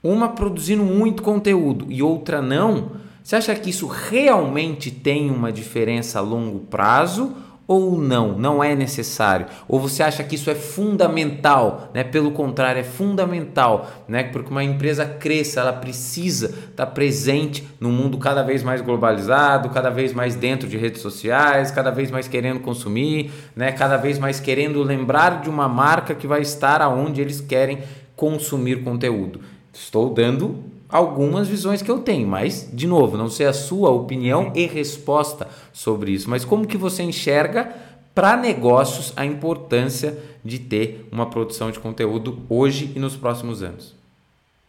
uma 0.00 0.28
produzindo 0.28 0.84
muito 0.84 1.24
conteúdo 1.24 1.86
e 1.88 2.00
outra 2.04 2.40
não? 2.40 2.92
Você 3.20 3.34
acha 3.34 3.52
que 3.56 3.70
isso 3.70 3.88
realmente 3.88 4.92
tem 4.92 5.28
uma 5.28 5.50
diferença 5.50 6.20
a 6.20 6.22
longo 6.22 6.60
prazo 6.60 7.34
ou 7.72 7.98
não, 7.98 8.36
não 8.36 8.62
é 8.62 8.74
necessário? 8.74 9.46
Ou 9.66 9.80
você 9.80 10.02
acha 10.02 10.22
que 10.22 10.34
isso 10.34 10.50
é 10.50 10.54
fundamental, 10.54 11.90
né? 11.94 12.04
Pelo 12.04 12.30
contrário, 12.32 12.80
é 12.80 12.84
fundamental, 12.84 13.90
né? 14.06 14.24
Porque 14.24 14.50
uma 14.50 14.62
empresa 14.62 15.06
cresça, 15.06 15.60
ela 15.60 15.72
precisa 15.72 16.54
estar 16.70 16.86
presente 16.86 17.66
no 17.80 17.90
mundo 17.90 18.18
cada 18.18 18.42
vez 18.42 18.62
mais 18.62 18.82
globalizado, 18.82 19.70
cada 19.70 19.88
vez 19.88 20.12
mais 20.12 20.34
dentro 20.34 20.68
de 20.68 20.76
redes 20.76 21.00
sociais, 21.00 21.70
cada 21.70 21.90
vez 21.90 22.10
mais 22.10 22.28
querendo 22.28 22.60
consumir, 22.60 23.30
né? 23.56 23.72
Cada 23.72 23.96
vez 23.96 24.18
mais 24.18 24.38
querendo 24.38 24.82
lembrar 24.82 25.40
de 25.40 25.48
uma 25.48 25.66
marca 25.68 26.14
que 26.14 26.26
vai 26.26 26.42
estar 26.42 26.82
aonde 26.82 27.22
eles 27.22 27.40
querem 27.40 27.78
consumir 28.14 28.84
conteúdo. 28.84 29.40
Estou 29.72 30.12
dando 30.12 30.71
algumas 30.92 31.48
visões 31.48 31.80
que 31.80 31.90
eu 31.90 32.00
tenho, 32.00 32.28
mas 32.28 32.68
de 32.70 32.86
novo, 32.86 33.16
não 33.16 33.30
sei 33.30 33.46
a 33.46 33.52
sua 33.54 33.88
opinião 33.88 34.52
e 34.54 34.66
resposta 34.66 35.48
sobre 35.72 36.12
isso, 36.12 36.28
mas 36.28 36.44
como 36.44 36.66
que 36.66 36.76
você 36.76 37.02
enxerga 37.02 37.74
para 38.14 38.36
negócios 38.36 39.10
a 39.16 39.24
importância 39.24 40.18
de 40.44 40.58
ter 40.58 41.08
uma 41.10 41.30
produção 41.30 41.70
de 41.70 41.80
conteúdo 41.80 42.42
hoje 42.46 42.92
e 42.94 42.98
nos 42.98 43.16
próximos 43.16 43.62
anos? 43.62 43.96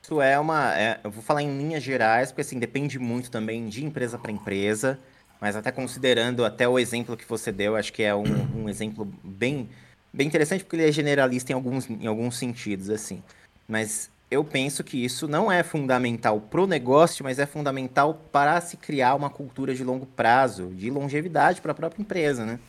Isso 0.02 0.22
é 0.22 0.40
uma, 0.40 0.74
é, 0.78 1.00
eu 1.04 1.12
vou 1.12 1.22
falar 1.22 1.42
em 1.42 1.58
linhas 1.58 1.84
gerais, 1.84 2.32
porque 2.32 2.42
assim 2.42 2.58
depende 2.58 2.98
muito 2.98 3.30
também 3.30 3.68
de 3.68 3.84
empresa 3.84 4.18
para 4.18 4.32
empresa. 4.32 4.98
mas 5.42 5.58
até 5.58 5.74
considerando 5.74 6.46
até 6.46 6.66
o 6.66 6.80
exemplo 6.80 7.18
que 7.18 7.28
você 7.28 7.52
deu, 7.52 7.76
acho 7.76 7.92
que 7.92 8.04
é 8.04 8.16
um, 8.16 8.24
um 8.64 8.70
exemplo 8.70 9.06
bem, 9.22 9.70
bem 10.14 10.28
interessante, 10.28 10.64
porque 10.64 10.78
ele 10.78 10.88
é 10.88 10.92
generalista 10.92 11.52
em 11.52 11.56
alguns, 11.56 11.90
em 11.90 12.08
alguns 12.08 12.38
sentidos, 12.38 12.90
assim. 12.90 13.22
Mas 13.68 14.10
eu 14.34 14.44
penso 14.44 14.84
que 14.84 15.04
isso 15.04 15.28
não 15.28 15.52
é 15.52 15.64
fundamental 15.64 16.42
para 16.42 16.62
o 16.62 16.68
negócio, 16.68 17.24
mas 17.24 17.40
é 17.40 17.46
fundamental 17.46 18.22
para 18.32 18.60
se 18.62 18.78
criar 18.78 19.16
uma 19.16 19.30
cultura 19.30 19.74
de 19.74 19.84
longo 19.84 20.06
prazo, 20.06 20.72
de 20.76 20.90
longevidade 20.90 21.62
para 21.62 21.72
a 21.72 21.76
própria 21.76 22.02
empresa, 22.02 22.46
né? 22.46 22.60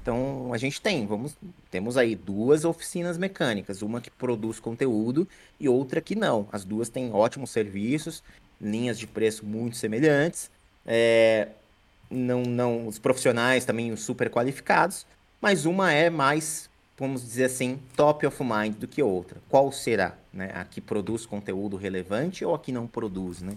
Então 0.00 0.52
a 0.54 0.58
gente 0.58 0.80
tem, 0.80 1.06
vamos, 1.06 1.36
temos 1.70 1.96
aí 1.96 2.14
duas 2.14 2.64
oficinas 2.64 3.18
mecânicas, 3.18 3.82
uma 3.82 4.00
que 4.00 4.10
produz 4.10 4.58
conteúdo 4.58 5.28
e 5.60 5.68
outra 5.68 6.00
que 6.00 6.14
não. 6.14 6.48
As 6.50 6.64
duas 6.64 6.88
têm 6.88 7.12
ótimos 7.12 7.50
serviços, 7.50 8.22
linhas 8.60 8.98
de 8.98 9.06
preço 9.06 9.44
muito 9.44 9.76
semelhantes, 9.76 10.50
é, 10.86 11.48
não, 12.10 12.42
não, 12.42 12.86
os 12.86 12.98
profissionais 12.98 13.64
também 13.64 13.94
super 13.96 14.30
qualificados, 14.30 15.04
mas 15.40 15.66
uma 15.66 15.92
é 15.92 16.08
mais 16.08 16.70
vamos 16.98 17.22
dizer 17.22 17.44
assim, 17.44 17.78
top 17.96 18.26
of 18.26 18.42
mind 18.42 18.74
do 18.74 18.88
que 18.88 19.02
outra. 19.02 19.40
Qual 19.48 19.70
será? 19.70 20.16
Né? 20.32 20.50
A 20.54 20.64
que 20.64 20.80
produz 20.80 21.24
conteúdo 21.24 21.76
relevante 21.76 22.44
ou 22.44 22.54
a 22.54 22.58
que 22.58 22.72
não 22.72 22.86
produz, 22.86 23.40
né? 23.40 23.56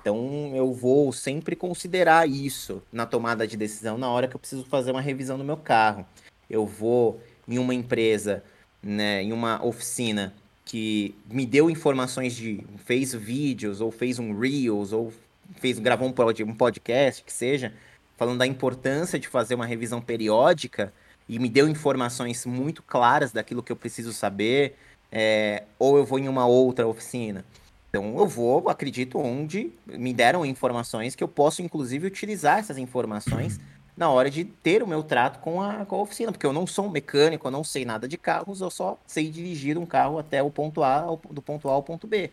Então 0.00 0.52
eu 0.54 0.72
vou 0.72 1.12
sempre 1.12 1.54
considerar 1.54 2.28
isso 2.28 2.82
na 2.92 3.04
tomada 3.04 3.46
de 3.46 3.56
decisão 3.56 3.98
na 3.98 4.08
hora 4.08 4.26
que 4.26 4.34
eu 4.34 4.40
preciso 4.40 4.64
fazer 4.64 4.90
uma 4.90 5.00
revisão 5.00 5.36
no 5.36 5.44
meu 5.44 5.56
carro. 5.56 6.06
Eu 6.48 6.64
vou 6.64 7.20
em 7.46 7.58
uma 7.58 7.74
empresa, 7.74 8.42
né, 8.82 9.22
em 9.22 9.32
uma 9.32 9.62
oficina 9.64 10.32
que 10.64 11.14
me 11.30 11.44
deu 11.44 11.68
informações 11.68 12.34
de 12.34 12.64
fez 12.84 13.12
vídeos 13.12 13.80
ou 13.80 13.90
fez 13.90 14.18
um 14.18 14.38
reels 14.38 14.92
ou 14.92 15.12
fez 15.56 15.78
gravou 15.78 16.08
um 16.08 16.54
podcast 16.54 17.24
que 17.24 17.32
seja 17.32 17.72
falando 18.16 18.38
da 18.38 18.46
importância 18.46 19.18
de 19.18 19.28
fazer 19.28 19.54
uma 19.54 19.66
revisão 19.66 20.00
periódica 20.00 20.92
e 21.28 21.38
me 21.38 21.48
deu 21.48 21.68
informações 21.68 22.46
muito 22.46 22.82
claras 22.82 23.32
daquilo 23.32 23.62
que 23.62 23.70
eu 23.70 23.76
preciso 23.76 24.12
saber, 24.12 24.76
é, 25.12 25.64
ou 25.78 25.96
eu 25.96 26.04
vou 26.04 26.18
em 26.18 26.28
uma 26.28 26.46
outra 26.46 26.86
oficina. 26.86 27.44
Então 27.90 28.18
eu 28.18 28.26
vou, 28.26 28.68
acredito, 28.68 29.18
onde 29.18 29.72
me 29.86 30.12
deram 30.12 30.44
informações 30.44 31.14
que 31.14 31.24
eu 31.24 31.28
posso, 31.28 31.62
inclusive, 31.62 32.06
utilizar 32.06 32.58
essas 32.58 32.78
informações 32.78 33.58
na 33.96 34.08
hora 34.10 34.30
de 34.30 34.44
ter 34.44 34.82
o 34.82 34.86
meu 34.86 35.02
trato 35.02 35.40
com 35.40 35.60
a, 35.60 35.84
com 35.84 35.96
a 35.96 36.02
oficina, 36.02 36.30
porque 36.30 36.46
eu 36.46 36.52
não 36.52 36.66
sou 36.66 36.86
um 36.86 36.90
mecânico, 36.90 37.48
eu 37.48 37.50
não 37.50 37.64
sei 37.64 37.84
nada 37.84 38.06
de 38.06 38.16
carros, 38.16 38.60
eu 38.60 38.70
só 38.70 38.96
sei 39.06 39.28
dirigir 39.28 39.76
um 39.76 39.84
carro 39.84 40.18
até 40.18 40.40
o 40.40 40.50
ponto 40.50 40.84
A, 40.84 41.00
do 41.30 41.42
ponto 41.42 41.68
A 41.68 41.72
ao 41.72 41.82
ponto 41.82 42.06
B. 42.06 42.30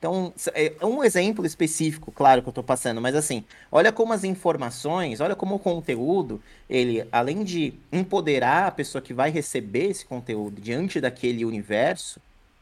Então, 0.00 0.32
é, 0.54 0.72
é 0.80 0.86
um 0.86 1.04
exemplo 1.04 1.44
específico, 1.44 2.10
claro, 2.10 2.40
que 2.40 2.48
eu 2.48 2.52
estou 2.52 2.64
passando, 2.64 3.02
mas 3.02 3.14
assim, 3.14 3.44
olha 3.70 3.92
como 3.92 4.14
as 4.14 4.24
informações, 4.24 5.20
olha 5.20 5.36
como 5.36 5.56
o 5.56 5.58
conteúdo, 5.58 6.42
ele, 6.70 7.06
além 7.12 7.44
de 7.44 7.74
empoderar 7.92 8.68
a 8.68 8.70
pessoa 8.70 9.02
que 9.02 9.12
vai 9.12 9.30
receber 9.30 9.90
esse 9.90 10.06
conteúdo 10.06 10.58
diante 10.58 11.02
daquele 11.02 11.44
universo, 11.44 12.18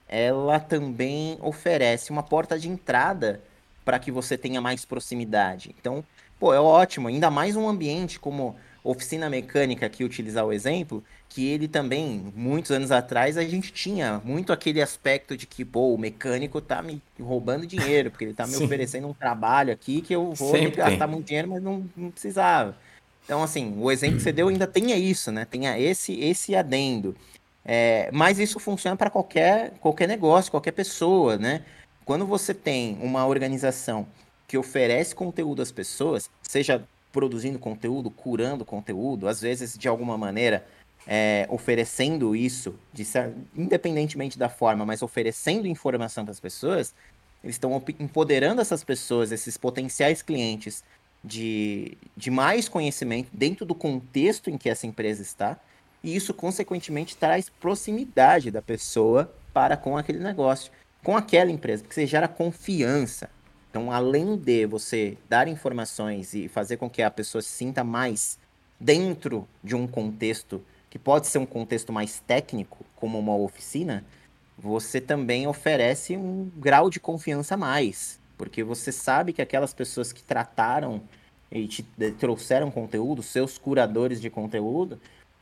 ela 0.08 0.58
também 0.58 1.38
oferece 1.40 2.10
uma 2.10 2.24
porta 2.24 2.58
de 2.58 2.68
entrada 2.68 3.40
para 3.84 4.00
que 4.00 4.10
você 4.10 4.36
tenha 4.36 4.60
mais 4.60 4.84
proximidade. 4.84 5.72
Então, 5.78 6.02
pô, 6.40 6.52
é 6.52 6.58
ótimo, 6.60 7.06
ainda 7.06 7.30
mais 7.30 7.54
um 7.54 7.68
ambiente 7.68 8.18
como 8.18 8.56
oficina 8.82 9.28
mecânica, 9.28 9.86
aqui 9.86 10.04
utilizar 10.04 10.44
o 10.44 10.52
exemplo, 10.52 11.02
que 11.28 11.46
ele 11.46 11.68
também, 11.68 12.32
muitos 12.34 12.70
anos 12.70 12.90
atrás, 12.90 13.36
a 13.36 13.44
gente 13.44 13.72
tinha 13.72 14.20
muito 14.24 14.52
aquele 14.52 14.80
aspecto 14.80 15.36
de 15.36 15.46
que, 15.46 15.64
pô, 15.64 15.94
o 15.94 15.98
mecânico 15.98 16.60
tá 16.60 16.82
me 16.82 17.02
roubando 17.20 17.66
dinheiro, 17.66 18.10
porque 18.10 18.24
ele 18.24 18.34
tá 18.34 18.46
me 18.48 18.54
Sim. 18.54 18.64
oferecendo 18.64 19.08
um 19.08 19.14
trabalho 19.14 19.72
aqui 19.72 20.00
que 20.00 20.14
eu 20.14 20.32
vou 20.32 20.52
gastar 20.70 21.06
muito 21.06 21.26
dinheiro, 21.26 21.48
mas 21.48 21.62
não, 21.62 21.88
não 21.96 22.10
precisava. 22.10 22.76
Então, 23.24 23.42
assim, 23.42 23.74
o 23.78 23.90
exemplo 23.90 24.16
que 24.16 24.22
você 24.22 24.32
deu 24.32 24.48
ainda 24.48 24.66
tenha 24.66 24.96
isso, 24.96 25.30
né? 25.30 25.44
Tenha 25.44 25.78
esse, 25.78 26.18
esse 26.18 26.56
adendo. 26.56 27.14
É, 27.62 28.08
mas 28.10 28.38
isso 28.38 28.58
funciona 28.58 28.96
para 28.96 29.10
qualquer, 29.10 29.72
qualquer 29.80 30.08
negócio, 30.08 30.50
qualquer 30.50 30.72
pessoa, 30.72 31.36
né? 31.36 31.62
Quando 32.06 32.26
você 32.26 32.54
tem 32.54 32.98
uma 33.02 33.26
organização 33.26 34.08
que 34.46 34.56
oferece 34.56 35.14
conteúdo 35.14 35.60
às 35.60 35.70
pessoas, 35.70 36.30
seja 36.40 36.82
produzindo 37.18 37.58
conteúdo, 37.58 38.12
curando 38.12 38.64
conteúdo, 38.64 39.26
às 39.26 39.40
vezes 39.40 39.76
de 39.76 39.88
alguma 39.88 40.16
maneira 40.16 40.64
é, 41.04 41.48
oferecendo 41.50 42.36
isso, 42.36 42.76
de 42.92 43.04
independentemente 43.56 44.38
da 44.38 44.48
forma, 44.48 44.86
mas 44.86 45.02
oferecendo 45.02 45.66
informação 45.66 46.24
para 46.24 46.30
as 46.30 46.38
pessoas, 46.38 46.94
eles 47.42 47.56
estão 47.56 47.82
empoderando 47.98 48.60
essas 48.60 48.84
pessoas, 48.84 49.32
esses 49.32 49.56
potenciais 49.56 50.22
clientes, 50.22 50.84
de, 51.24 51.98
de 52.16 52.30
mais 52.30 52.68
conhecimento 52.68 53.30
dentro 53.32 53.66
do 53.66 53.74
contexto 53.74 54.48
em 54.48 54.56
que 54.56 54.70
essa 54.70 54.86
empresa 54.86 55.20
está, 55.20 55.58
e 56.04 56.14
isso, 56.14 56.32
consequentemente, 56.32 57.16
traz 57.16 57.48
proximidade 57.48 58.52
da 58.52 58.62
pessoa 58.62 59.34
para 59.52 59.76
com 59.76 59.96
aquele 59.96 60.20
negócio, 60.20 60.70
com 61.02 61.16
aquela 61.16 61.50
empresa, 61.50 61.82
porque 61.82 61.96
você 61.96 62.06
gera 62.06 62.28
confiança. 62.28 63.28
Então, 63.70 63.92
além 63.92 64.36
de 64.36 64.66
você 64.66 65.16
dar 65.28 65.46
informações 65.48 66.34
e 66.34 66.48
fazer 66.48 66.76
com 66.76 66.88
que 66.88 67.02
a 67.02 67.10
pessoa 67.10 67.42
se 67.42 67.48
sinta 67.48 67.84
mais 67.84 68.38
dentro 68.80 69.46
de 69.62 69.74
um 69.74 69.86
contexto 69.86 70.62
que 70.88 70.98
pode 70.98 71.26
ser 71.26 71.38
um 71.38 71.46
contexto 71.46 71.92
mais 71.92 72.20
técnico, 72.20 72.84
como 72.96 73.18
uma 73.18 73.36
oficina, 73.36 74.04
você 74.56 75.00
também 75.00 75.46
oferece 75.46 76.16
um 76.16 76.50
grau 76.56 76.88
de 76.88 76.98
confiança 76.98 77.54
a 77.54 77.58
mais, 77.58 78.18
porque 78.38 78.64
você 78.64 78.90
sabe 78.90 79.32
que 79.32 79.42
aquelas 79.42 79.74
pessoas 79.74 80.12
que 80.12 80.22
trataram 80.22 81.02
e 81.50 81.66
te 81.66 81.82
trouxeram 82.18 82.70
conteúdo, 82.70 83.22
seus 83.22 83.58
curadores 83.58 84.20
de 84.20 84.30
conteúdo, 84.30 85.00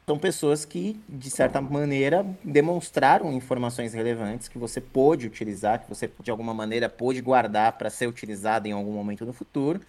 são 0.09 0.17
pessoas 0.17 0.65
que, 0.65 1.01
de 1.09 1.29
certa 1.29 1.61
maneira, 1.61 2.25
demonstraram 2.45 3.33
informações 3.33 3.93
relevantes 3.93 4.47
que 4.47 4.57
você 4.57 4.81
pôde 4.81 5.27
utilizar, 5.27 5.81
que 5.83 5.89
você, 5.89 6.09
de 6.23 6.31
alguma 6.31 6.55
maneira, 6.55 6.89
pôde 6.89 7.21
guardar 7.21 7.73
para 7.73 7.91
ser 7.91 8.07
utilizado 8.07 8.69
em 8.69 8.73
algum 8.73 8.93
momento 8.93 9.27
no 9.27 9.33
futuro, 9.33 9.81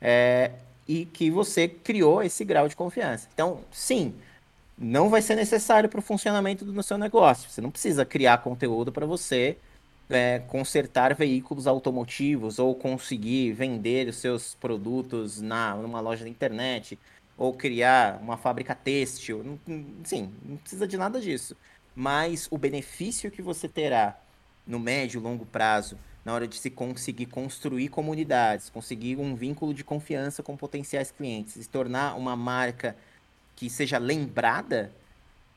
é, 0.00 0.52
e 0.86 1.04
que 1.06 1.28
você 1.28 1.66
criou 1.66 2.22
esse 2.22 2.44
grau 2.44 2.68
de 2.68 2.76
confiança. 2.76 3.28
Então, 3.34 3.60
sim, 3.72 4.14
não 4.78 5.08
vai 5.08 5.20
ser 5.20 5.34
necessário 5.34 5.88
para 5.88 5.98
o 5.98 6.02
funcionamento 6.02 6.64
do 6.64 6.82
seu 6.84 6.96
negócio. 6.96 7.50
Você 7.50 7.60
não 7.60 7.72
precisa 7.72 8.04
criar 8.04 8.38
conteúdo 8.38 8.92
para 8.92 9.06
você 9.06 9.56
é, 10.08 10.38
consertar 10.46 11.16
veículos 11.16 11.66
automotivos 11.66 12.60
ou 12.60 12.76
conseguir 12.76 13.52
vender 13.54 14.08
os 14.08 14.16
seus 14.16 14.54
produtos 14.54 15.40
na 15.40 15.74
numa 15.74 16.00
loja 16.00 16.22
da 16.22 16.30
internet 16.30 16.96
ou 17.38 17.54
criar 17.54 18.18
uma 18.20 18.36
fábrica 18.36 18.74
têxtil. 18.74 19.58
Sim, 20.04 20.34
não 20.44 20.56
precisa 20.56 20.86
de 20.86 20.98
nada 20.98 21.20
disso. 21.20 21.56
Mas 21.94 22.48
o 22.50 22.58
benefício 22.58 23.30
que 23.30 23.40
você 23.40 23.68
terá 23.68 24.18
no 24.66 24.78
médio 24.78 25.20
e 25.20 25.22
longo 25.22 25.46
prazo, 25.46 25.96
na 26.24 26.34
hora 26.34 26.46
de 26.46 26.58
se 26.58 26.68
conseguir 26.68 27.26
construir 27.26 27.88
comunidades, 27.88 28.68
conseguir 28.68 29.16
um 29.16 29.34
vínculo 29.34 29.72
de 29.72 29.84
confiança 29.84 30.42
com 30.42 30.56
potenciais 30.56 31.10
clientes, 31.10 31.54
se 31.54 31.68
tornar 31.68 32.16
uma 32.16 32.36
marca 32.36 32.96
que 33.56 33.70
seja 33.70 33.98
lembrada 33.98 34.92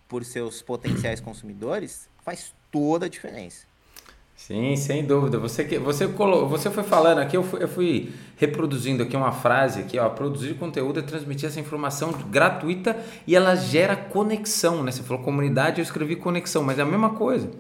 por 0.08 0.24
seus 0.24 0.62
potenciais 0.62 1.20
consumidores, 1.20 2.08
faz 2.24 2.54
toda 2.72 3.08
a 3.08 3.10
diferença. 3.10 3.66
Sim, 4.36 4.76
sem 4.76 5.06
dúvida. 5.06 5.38
Você 5.38 5.64
que 5.64 5.78
você 5.78 6.08
você 6.08 6.70
foi 6.72 6.84
falando 6.84 7.20
aqui, 7.20 7.38
eu 7.38 7.44
fui, 7.44 7.64
eu 7.64 7.68
fui, 7.68 8.12
reproduzindo 8.38 9.04
aqui 9.04 9.16
uma 9.16 9.32
frase 9.32 9.82
aqui, 9.82 10.00
ó, 10.00 10.10
produzir 10.10 10.56
conteúdo 10.56 11.00
é 11.00 11.04
transmitir 11.04 11.48
essa 11.48 11.60
informação 11.60 12.12
gratuita 12.30 12.98
e 13.28 13.36
ela 13.36 13.56
gera 13.56 13.96
conexão, 13.96 14.84
né? 14.84 14.92
Você 14.92 15.04
falou 15.04 15.22
comunidade, 15.24 15.80
eu 15.80 15.84
escrevi 15.84 16.16
conexão, 16.16 16.64
mas 16.64 16.80
é 16.80 16.82
a 16.82 16.86
mesma 16.86 17.12
coisa. 17.12 17.52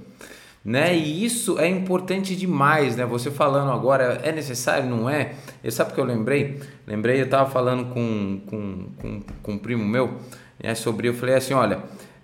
Né? 0.63 0.95
E 0.95 1.25
isso 1.25 1.57
é 1.57 1.67
importante 1.67 2.35
demais, 2.35 2.95
né? 2.95 3.03
Você 3.05 3.31
falando 3.31 3.71
agora, 3.71 4.19
é 4.23 4.31
necessário, 4.31 4.87
não 4.87 5.09
é? 5.09 5.33
Eu, 5.63 5.71
sabe 5.71 5.91
o 5.91 5.95
que 5.95 5.99
eu 5.99 6.05
lembrei? 6.05 6.59
Lembrei, 6.85 7.19
eu 7.19 7.25
estava 7.25 7.49
falando 7.49 7.91
com, 7.91 8.41
com, 8.45 8.87
com, 8.99 9.21
com 9.41 9.51
um 9.53 9.57
primo 9.57 9.83
meu 9.83 10.17
né, 10.61 10.75
sobre, 10.75 11.09
eu 11.09 11.15
falei 11.15 11.35
assim, 11.35 11.55
olha, 11.55 11.79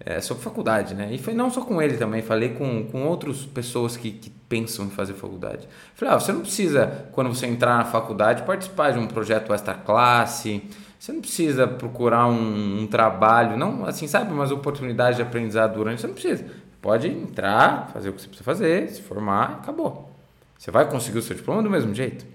é, 0.05 0.21
sobre 0.21 0.43
faculdade, 0.43 0.93
né? 0.93 1.09
E 1.11 1.17
foi 1.17 1.33
não 1.33 1.49
só 1.49 1.61
com 1.61 1.81
ele 1.81 1.97
também, 1.97 2.21
falei 2.21 2.49
com, 2.49 2.85
com 2.85 3.05
outras 3.05 3.45
pessoas 3.45 3.97
que, 3.97 4.11
que 4.11 4.29
pensam 4.29 4.85
em 4.85 4.89
fazer 4.89 5.13
faculdade. 5.13 5.67
Falei, 5.95 6.13
ah, 6.13 6.19
você 6.19 6.31
não 6.31 6.41
precisa, 6.41 7.07
quando 7.11 7.27
você 7.27 7.47
entrar 7.47 7.77
na 7.77 7.85
faculdade, 7.85 8.43
participar 8.43 8.91
de 8.91 8.99
um 8.99 9.07
projeto 9.07 9.53
extra 9.53 9.73
classe, 9.73 10.63
você 10.99 11.11
não 11.11 11.21
precisa 11.21 11.67
procurar 11.67 12.27
um, 12.27 12.81
um 12.81 12.87
trabalho, 12.87 13.57
não, 13.57 13.85
assim, 13.85 14.07
sabe, 14.07 14.31
umas 14.31 14.51
oportunidades 14.51 15.17
de 15.17 15.21
aprendizado 15.21 15.73
durante, 15.75 16.01
você 16.01 16.07
não 16.07 16.13
precisa 16.13 16.45
pode 16.87 17.07
entrar, 17.09 17.89
fazer 17.91 18.07
o 18.07 18.13
que 18.13 18.21
você 18.21 18.27
precisa 18.27 18.45
fazer, 18.45 18.89
se 18.89 19.01
formar, 19.01 19.59
acabou. 19.61 20.09
Você 20.57 20.71
vai 20.71 20.89
conseguir 20.89 21.19
o 21.19 21.21
seu 21.21 21.35
diploma 21.35 21.61
do 21.61 21.69
mesmo 21.69 21.93
jeito. 21.93 22.25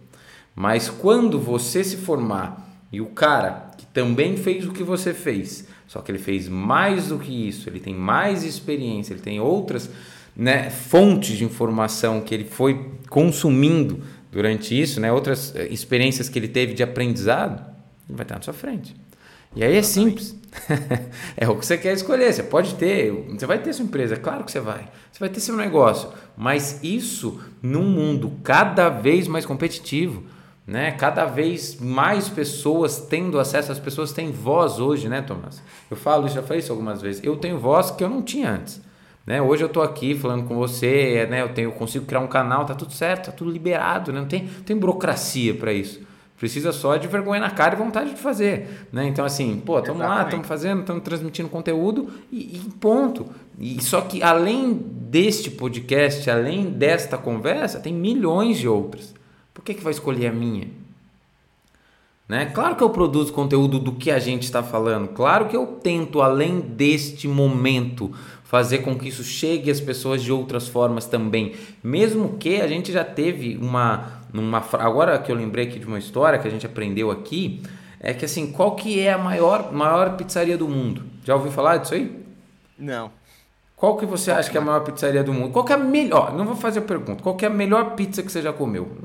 Mas 0.55 0.91
quando 0.91 1.41
você 1.41 1.83
se 1.83 1.97
formar 1.97 2.69
e 2.93 3.01
o 3.01 3.07
cara 3.07 3.71
que 3.79 3.87
também 3.87 4.37
fez 4.37 4.67
o 4.67 4.73
que 4.73 4.83
você 4.83 5.15
fez, 5.15 5.67
só 5.93 6.01
que 6.01 6.11
ele 6.11 6.19
fez 6.19 6.49
mais 6.49 7.09
do 7.09 7.19
que 7.19 7.49
isso, 7.49 7.69
ele 7.69 7.79
tem 7.79 7.95
mais 7.95 8.45
experiência, 8.45 9.13
ele 9.13 9.21
tem 9.21 9.39
outras 9.39 9.91
né, 10.35 10.71
fontes 10.71 11.37
de 11.37 11.45
informação 11.45 12.23
que 12.23 12.35
ele 12.35 12.47
foi 12.47 12.93
consumindo 13.11 14.01
durante 14.31 14.81
isso, 14.81 14.99
né, 14.99 15.13
outras 15.13 15.55
eh, 15.55 15.69
experiências 15.71 16.31
que 16.31 16.39
ele 16.39 16.49
teve 16.49 16.73
de 16.73 16.83
aprendizado, 16.83 17.63
vai 18.09 18.25
estar 18.25 18.37
na 18.37 18.41
sua 18.41 18.55
frente. 18.55 18.97
E 19.55 19.63
aí 19.63 19.77
é 19.77 19.83
simples. 19.83 20.35
é 21.37 21.47
o 21.47 21.59
que 21.59 21.67
você 21.67 21.77
quer 21.77 21.93
escolher. 21.93 22.33
Você 22.33 22.43
pode 22.43 22.75
ter, 22.77 23.13
você 23.13 23.45
vai 23.45 23.59
ter 23.59 23.75
sua 23.75 23.85
empresa, 23.85 24.17
claro 24.17 24.45
que 24.45 24.51
você 24.51 24.61
vai. 24.61 24.89
Você 25.13 25.21
vai 25.21 25.29
ter 25.29 25.41
seu 25.41 25.59
negócio. 25.59 26.09
Mas 26.35 26.83
isso 26.83 27.39
num 27.61 27.85
mundo 27.85 28.33
cada 28.43 28.89
vez 28.89 29.29
mais 29.29 29.45
competitivo, 29.45 30.23
né? 30.67 30.93
Cada 30.93 31.25
vez 31.25 31.79
mais 31.81 32.29
pessoas 32.29 33.01
tendo 33.01 33.39
acesso, 33.39 33.73
as 33.73 33.79
pessoas 33.79 34.13
têm 34.13 34.31
voz 34.31 34.79
hoje, 34.79 35.09
né, 35.09 35.21
Thomas? 35.21 35.63
Eu 35.91 35.97
falo, 35.97 36.29
já 36.29 36.43
falei 36.43 36.61
isso 36.61 36.73
algumas 36.73 37.03
vezes. 37.03 37.23
Eu 37.25 37.37
tenho 37.37 37.59
voz 37.59 37.91
que 37.91 38.03
eu 38.03 38.09
não 38.09 38.23
tinha 38.23 38.51
antes. 38.51 38.81
Né? 39.27 39.41
Hoje 39.41 39.63
eu 39.63 39.69
estou 39.69 39.83
aqui 39.83 40.15
falando 40.15 40.45
com 40.47 40.57
você, 40.57 41.27
né? 41.31 41.43
eu, 41.43 41.49
tenho, 41.49 41.69
eu 41.69 41.73
consigo 41.73 42.05
criar 42.05 42.21
um 42.21 42.27
canal, 42.27 42.65
tá 42.65 42.75
tudo 42.75 42.93
certo, 42.93 43.27
tá 43.27 43.33
tudo 43.33 43.51
liberado, 43.51 44.13
né? 44.13 44.21
não, 44.21 44.27
tem, 44.27 44.45
não 44.45 44.63
tem 44.65 44.77
burocracia 44.77 45.55
para 45.55 45.73
isso. 45.73 46.01
Precisa 46.37 46.73
só 46.73 46.97
de 46.97 47.07
vergonha 47.07 47.41
na 47.41 47.51
cara 47.51 47.77
e 47.77 47.79
vontade 47.79 48.11
de 48.11 48.17
fazer. 48.17 48.89
Né? 48.93 49.07
Então, 49.07 49.25
assim, 49.25 49.63
pô, 49.65 49.79
estamos 49.79 50.03
lá, 50.03 50.25
estamos 50.25 50.45
fazendo, 50.45 50.81
estamos 50.81 51.05
transmitindo 51.05 51.49
conteúdo 51.49 52.11
e, 52.33 52.57
e, 52.57 52.71
ponto. 52.81 53.27
E 53.61 53.81
só 53.81 54.01
que 54.01 54.25
além 54.25 54.75
deste 54.75 55.53
podcast, 55.53 56.29
além 56.29 56.65
desta 56.65 57.17
conversa, 57.17 57.79
tem 57.79 57.95
milhões 57.95 58.59
de 58.59 58.67
outras. 58.67 59.15
Por 59.53 59.63
que, 59.63 59.75
que 59.75 59.83
vai 59.83 59.93
escolher 59.93 60.29
a 60.29 60.33
minha? 60.33 60.69
Né? 62.29 62.47
Claro 62.47 62.77
que 62.77 62.83
eu 62.83 62.91
produzo 62.91 63.33
conteúdo 63.33 63.79
do 63.79 63.93
que 63.93 64.11
a 64.11 64.19
gente 64.19 64.45
está 64.45 64.63
falando. 64.63 65.09
Claro 65.09 65.49
que 65.49 65.57
eu 65.57 65.67
tento, 65.67 66.23
além 66.23 66.61
deste 66.61 67.29
momento, 67.29 68.11
fazer 68.45 68.79
com 68.79 68.99
que 68.99 69.09
isso 69.09 69.23
chegue 69.23 69.71
às 69.71 69.81
pessoas 69.81 70.23
de 70.23 70.33
outras 70.33 70.69
formas 70.69 71.07
também. 71.07 71.55
Mesmo 71.83 72.39
que 72.39 72.61
a 72.61 72.69
gente 72.69 72.91
já 72.93 73.05
teve 73.05 73.59
uma, 73.59 74.23
uma 74.33 74.65
agora 74.79 75.19
que 75.19 75.31
eu 75.31 75.37
lembrei 75.37 75.67
aqui 75.67 75.79
de 75.79 75.87
uma 75.87 75.99
história 75.99 76.39
que 76.39 76.49
a 76.49 76.51
gente 76.51 76.65
aprendeu 76.65 77.11
aqui, 77.11 77.63
é 78.01 78.15
que 78.15 78.25
assim, 78.25 78.51
qual 78.51 78.77
que 78.77 78.99
é 78.99 79.13
a 79.13 79.19
maior, 79.19 79.73
maior 79.73 80.17
pizzaria 80.17 80.57
do 80.57 80.69
mundo? 80.69 81.03
Já 81.25 81.35
ouviu 81.35 81.53
falar 81.53 81.79
disso 81.79 81.95
aí? 81.95 82.19
Não. 82.79 83.11
Qual 83.77 83.97
que 83.97 84.07
você 84.07 84.31
acha 84.31 84.51
que 84.51 84.57
é 84.57 84.61
a 84.61 84.65
maior 84.65 84.81
pizzaria 84.81 85.25
do 85.25 85.33
mundo? 85.33 85.51
Qual 85.53 85.65
que 85.65 85.73
é 85.73 85.77
a 85.77 85.79
melhor? 85.79 86.35
Não 86.35 86.45
vou 86.45 86.57
fazer 86.57 86.79
a 86.79 86.83
pergunta. 86.83 87.23
Qual 87.23 87.35
que 87.35 87.45
é 87.45 87.49
a 87.49 87.51
melhor 87.51 87.95
pizza 87.95 88.23
que 88.23 88.31
você 88.31 88.41
já 88.41 88.53
comeu? 88.53 88.97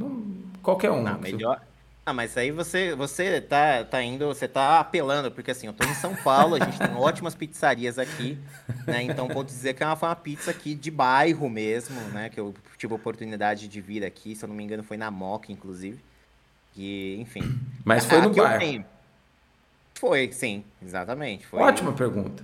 Qualquer 0.68 0.92
um. 0.92 1.02
Não, 1.02 1.18
melhor, 1.18 1.62
ah, 2.06 2.14
mas 2.14 2.38
aí 2.38 2.52
você, 2.52 2.96
você 2.96 3.42
tá, 3.42 3.84
tá 3.84 4.02
indo, 4.02 4.28
você 4.28 4.48
tá 4.48 4.80
apelando, 4.80 5.30
porque 5.30 5.52
assim, 5.52 5.68
eu 5.68 5.74
tô 5.74 5.86
em 5.86 5.94
São 5.94 6.16
Paulo, 6.16 6.56
a 6.56 6.60
gente 6.60 6.78
tem 6.78 6.92
ótimas 6.96 7.36
pizzarias 7.36 8.00
aqui, 8.00 8.38
né? 8.86 9.04
Então 9.04 9.28
vou 9.28 9.44
dizer 9.44 9.74
que 9.74 9.84
é 9.84 9.86
uma, 9.86 9.96
foi 9.98 10.08
uma 10.08 10.16
pizza 10.16 10.52
aqui 10.52 10.74
de 10.74 10.90
bairro 10.90 11.50
mesmo, 11.50 12.00
né? 12.12 12.30
Que 12.30 12.40
eu 12.40 12.54
tive 12.78 12.94
a 12.94 12.96
oportunidade 12.96 13.68
de 13.68 13.82
vir 13.82 14.06
aqui, 14.06 14.36
se 14.36 14.46
eu 14.46 14.48
não 14.48 14.56
me 14.56 14.64
engano, 14.64 14.84
foi 14.84 14.96
na 14.96 15.12
Moca, 15.12 15.52
inclusive. 15.52 16.00
E, 16.78 17.18
enfim. 17.20 17.60
Mas 17.84 18.06
foi 18.06 18.22
no 18.22 18.30
bairro. 18.30 18.86
Foi, 19.96 20.32
sim, 20.32 20.64
exatamente. 20.82 21.46
Foi... 21.46 21.60
Ótima 21.60 21.92
pergunta. 21.92 22.44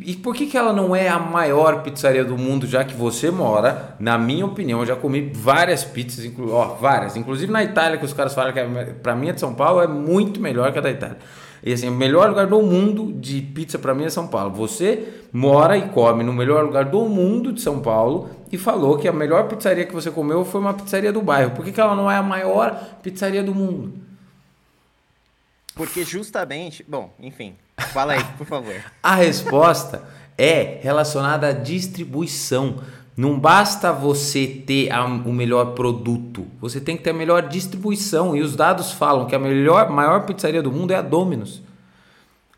E, 0.00 0.14
por 0.16 0.34
que, 0.34 0.46
que 0.46 0.56
ela 0.56 0.72
não 0.72 0.94
é 0.94 1.08
a 1.08 1.18
maior 1.18 1.82
pizzaria 1.82 2.24
do 2.24 2.36
mundo, 2.36 2.66
já 2.66 2.84
que 2.84 2.94
você 2.94 3.30
mora? 3.30 3.96
Na 3.98 4.18
minha 4.18 4.46
opinião, 4.46 4.80
eu 4.80 4.86
já 4.86 4.96
comi 4.96 5.30
várias 5.34 5.84
pizzas, 5.84 6.24
inclu 6.24 6.52
ó, 6.52 6.74
várias. 6.74 7.16
Inclusive 7.16 7.52
na 7.52 7.62
Itália, 7.62 7.98
que 7.98 8.04
os 8.04 8.12
caras 8.12 8.34
falam 8.34 8.52
que 8.52 8.58
é, 8.58 8.66
para 9.02 9.14
mim 9.14 9.30
a 9.30 9.32
de 9.32 9.40
São 9.40 9.54
Paulo 9.54 9.80
é 9.80 9.86
muito 9.86 10.40
melhor 10.40 10.72
que 10.72 10.78
a 10.78 10.82
da 10.82 10.90
Itália. 10.90 11.18
E 11.62 11.72
assim, 11.72 11.88
o 11.88 11.92
melhor 11.92 12.28
lugar 12.28 12.46
do 12.46 12.60
mundo 12.60 13.12
de 13.12 13.40
pizza 13.40 13.78
para 13.78 13.94
mim 13.94 14.04
é 14.04 14.10
São 14.10 14.26
Paulo. 14.26 14.52
Você 14.54 15.08
mora 15.32 15.78
e 15.78 15.88
come 15.88 16.22
no 16.22 16.32
melhor 16.32 16.64
lugar 16.64 16.84
do 16.84 17.06
mundo 17.06 17.52
de 17.52 17.60
São 17.60 17.80
Paulo 17.80 18.28
e 18.52 18.58
falou 18.58 18.98
que 18.98 19.08
a 19.08 19.12
melhor 19.12 19.48
pizzaria 19.48 19.86
que 19.86 19.94
você 19.94 20.10
comeu 20.10 20.44
foi 20.44 20.60
uma 20.60 20.74
pizzaria 20.74 21.12
do 21.12 21.22
bairro. 21.22 21.52
Por 21.52 21.64
que, 21.64 21.72
que 21.72 21.80
ela 21.80 21.96
não 21.96 22.10
é 22.10 22.16
a 22.16 22.22
maior 22.22 22.98
pizzaria 23.02 23.42
do 23.42 23.54
mundo? 23.54 23.94
Porque 25.74 26.04
justamente, 26.04 26.84
bom, 26.86 27.12
enfim, 27.18 27.56
fala 27.78 28.14
aí, 28.14 28.24
por 28.36 28.46
favor. 28.46 28.74
a 29.02 29.14
resposta 29.14 30.02
é 30.36 30.78
relacionada 30.82 31.48
à 31.48 31.52
distribuição. 31.52 32.76
Não 33.16 33.38
basta 33.38 33.92
você 33.92 34.46
ter 34.46 34.90
a, 34.90 35.04
o 35.04 35.32
melhor 35.32 35.74
produto, 35.74 36.46
você 36.60 36.80
tem 36.80 36.96
que 36.96 37.04
ter 37.04 37.10
a 37.10 37.14
melhor 37.14 37.48
distribuição. 37.48 38.34
E 38.34 38.40
os 38.40 38.56
dados 38.56 38.90
falam 38.90 39.26
que 39.26 39.34
a 39.34 39.38
melhor, 39.38 39.88
maior 39.88 40.26
pizzaria 40.26 40.62
do 40.62 40.72
mundo 40.72 40.90
é 40.90 40.96
a 40.96 41.02
Domino's. 41.02 41.62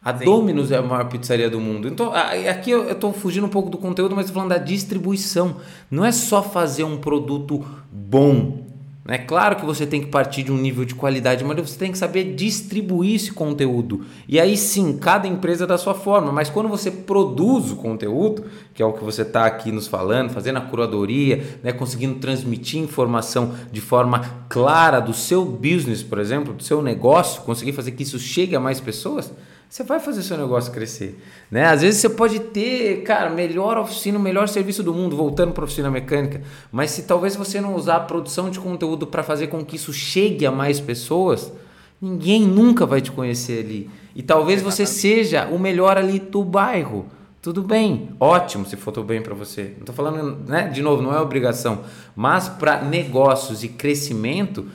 A 0.02 0.16
Sim. 0.16 0.24
Domino's 0.24 0.70
é 0.70 0.76
a 0.76 0.82
maior 0.82 1.08
pizzaria 1.08 1.50
do 1.50 1.60
mundo. 1.60 1.88
Então, 1.88 2.12
aqui 2.14 2.70
eu 2.70 2.90
estou 2.90 3.12
fugindo 3.12 3.44
um 3.44 3.50
pouco 3.50 3.68
do 3.68 3.76
conteúdo, 3.76 4.14
mas 4.14 4.26
estou 4.26 4.40
falando 4.40 4.56
da 4.56 4.64
distribuição. 4.64 5.56
Não 5.90 6.04
é 6.04 6.12
só 6.12 6.42
fazer 6.42 6.84
um 6.84 6.96
produto 6.96 7.66
bom, 7.90 8.65
é 9.08 9.18
claro 9.18 9.56
que 9.56 9.64
você 9.64 9.86
tem 9.86 10.00
que 10.00 10.08
partir 10.08 10.42
de 10.42 10.50
um 10.50 10.56
nível 10.56 10.84
de 10.84 10.94
qualidade, 10.94 11.44
mas 11.44 11.56
você 11.56 11.78
tem 11.78 11.92
que 11.92 11.98
saber 11.98 12.34
distribuir 12.34 13.14
esse 13.14 13.32
conteúdo. 13.32 14.04
E 14.28 14.40
aí 14.40 14.56
sim, 14.56 14.96
cada 14.98 15.28
empresa 15.28 15.66
da 15.66 15.78
sua 15.78 15.94
forma. 15.94 16.32
Mas 16.32 16.50
quando 16.50 16.68
você 16.68 16.90
produz 16.90 17.70
o 17.70 17.76
conteúdo, 17.76 18.44
que 18.74 18.82
é 18.82 18.86
o 18.86 18.92
que 18.92 19.04
você 19.04 19.22
está 19.22 19.46
aqui 19.46 19.70
nos 19.70 19.86
falando, 19.86 20.30
fazendo 20.30 20.56
a 20.56 20.60
curadoria, 20.60 21.58
né, 21.62 21.72
conseguindo 21.72 22.16
transmitir 22.16 22.80
informação 22.80 23.54
de 23.70 23.80
forma 23.80 24.20
clara 24.48 25.00
do 25.00 25.14
seu 25.14 25.44
business, 25.44 26.02
por 26.02 26.18
exemplo, 26.18 26.52
do 26.52 26.62
seu 26.62 26.82
negócio, 26.82 27.42
conseguir 27.42 27.72
fazer 27.72 27.92
que 27.92 28.02
isso 28.02 28.18
chegue 28.18 28.56
a 28.56 28.60
mais 28.60 28.80
pessoas, 28.80 29.32
você 29.68 29.82
vai 29.82 29.98
fazer 29.98 30.22
seu 30.22 30.38
negócio 30.38 30.72
crescer, 30.72 31.20
né? 31.50 31.66
Às 31.66 31.82
vezes 31.82 32.00
você 32.00 32.08
pode 32.08 32.38
ter, 32.38 33.02
cara, 33.02 33.28
melhor 33.28 33.76
oficina, 33.76 34.18
melhor 34.18 34.48
serviço 34.48 34.82
do 34.82 34.94
mundo, 34.94 35.16
voltando 35.16 35.52
para 35.52 35.64
oficina 35.64 35.90
mecânica, 35.90 36.40
mas 36.70 36.92
se 36.92 37.02
talvez 37.02 37.36
você 37.36 37.60
não 37.60 37.74
usar 37.74 37.96
a 37.96 38.00
produção 38.00 38.48
de 38.48 38.60
conteúdo 38.60 39.06
para 39.06 39.22
fazer 39.22 39.48
com 39.48 39.64
que 39.64 39.76
isso 39.76 39.92
chegue 39.92 40.46
a 40.46 40.50
mais 40.50 40.80
pessoas, 40.80 41.52
ninguém 42.00 42.42
nunca 42.42 42.86
vai 42.86 43.00
te 43.00 43.10
conhecer 43.10 43.64
ali. 43.64 43.90
E 44.14 44.22
talvez 44.22 44.62
você 44.62 44.86
seja 44.86 45.46
o 45.46 45.58
melhor 45.58 45.98
ali 45.98 46.18
do 46.18 46.42
bairro. 46.42 47.06
Tudo 47.42 47.62
bem, 47.62 48.10
ótimo 48.18 48.66
se 48.66 48.76
for 48.76 48.92
tudo 48.92 49.06
bem 49.06 49.22
para 49.22 49.34
você. 49.34 49.74
Não 49.74 49.80
estou 49.80 49.94
falando, 49.94 50.48
né? 50.48 50.68
De 50.68 50.82
novo, 50.82 51.02
não 51.02 51.14
é 51.14 51.20
obrigação, 51.20 51.84
mas 52.14 52.48
para 52.48 52.82
negócios 52.82 53.62
e 53.62 53.68
crescimento, 53.68 54.66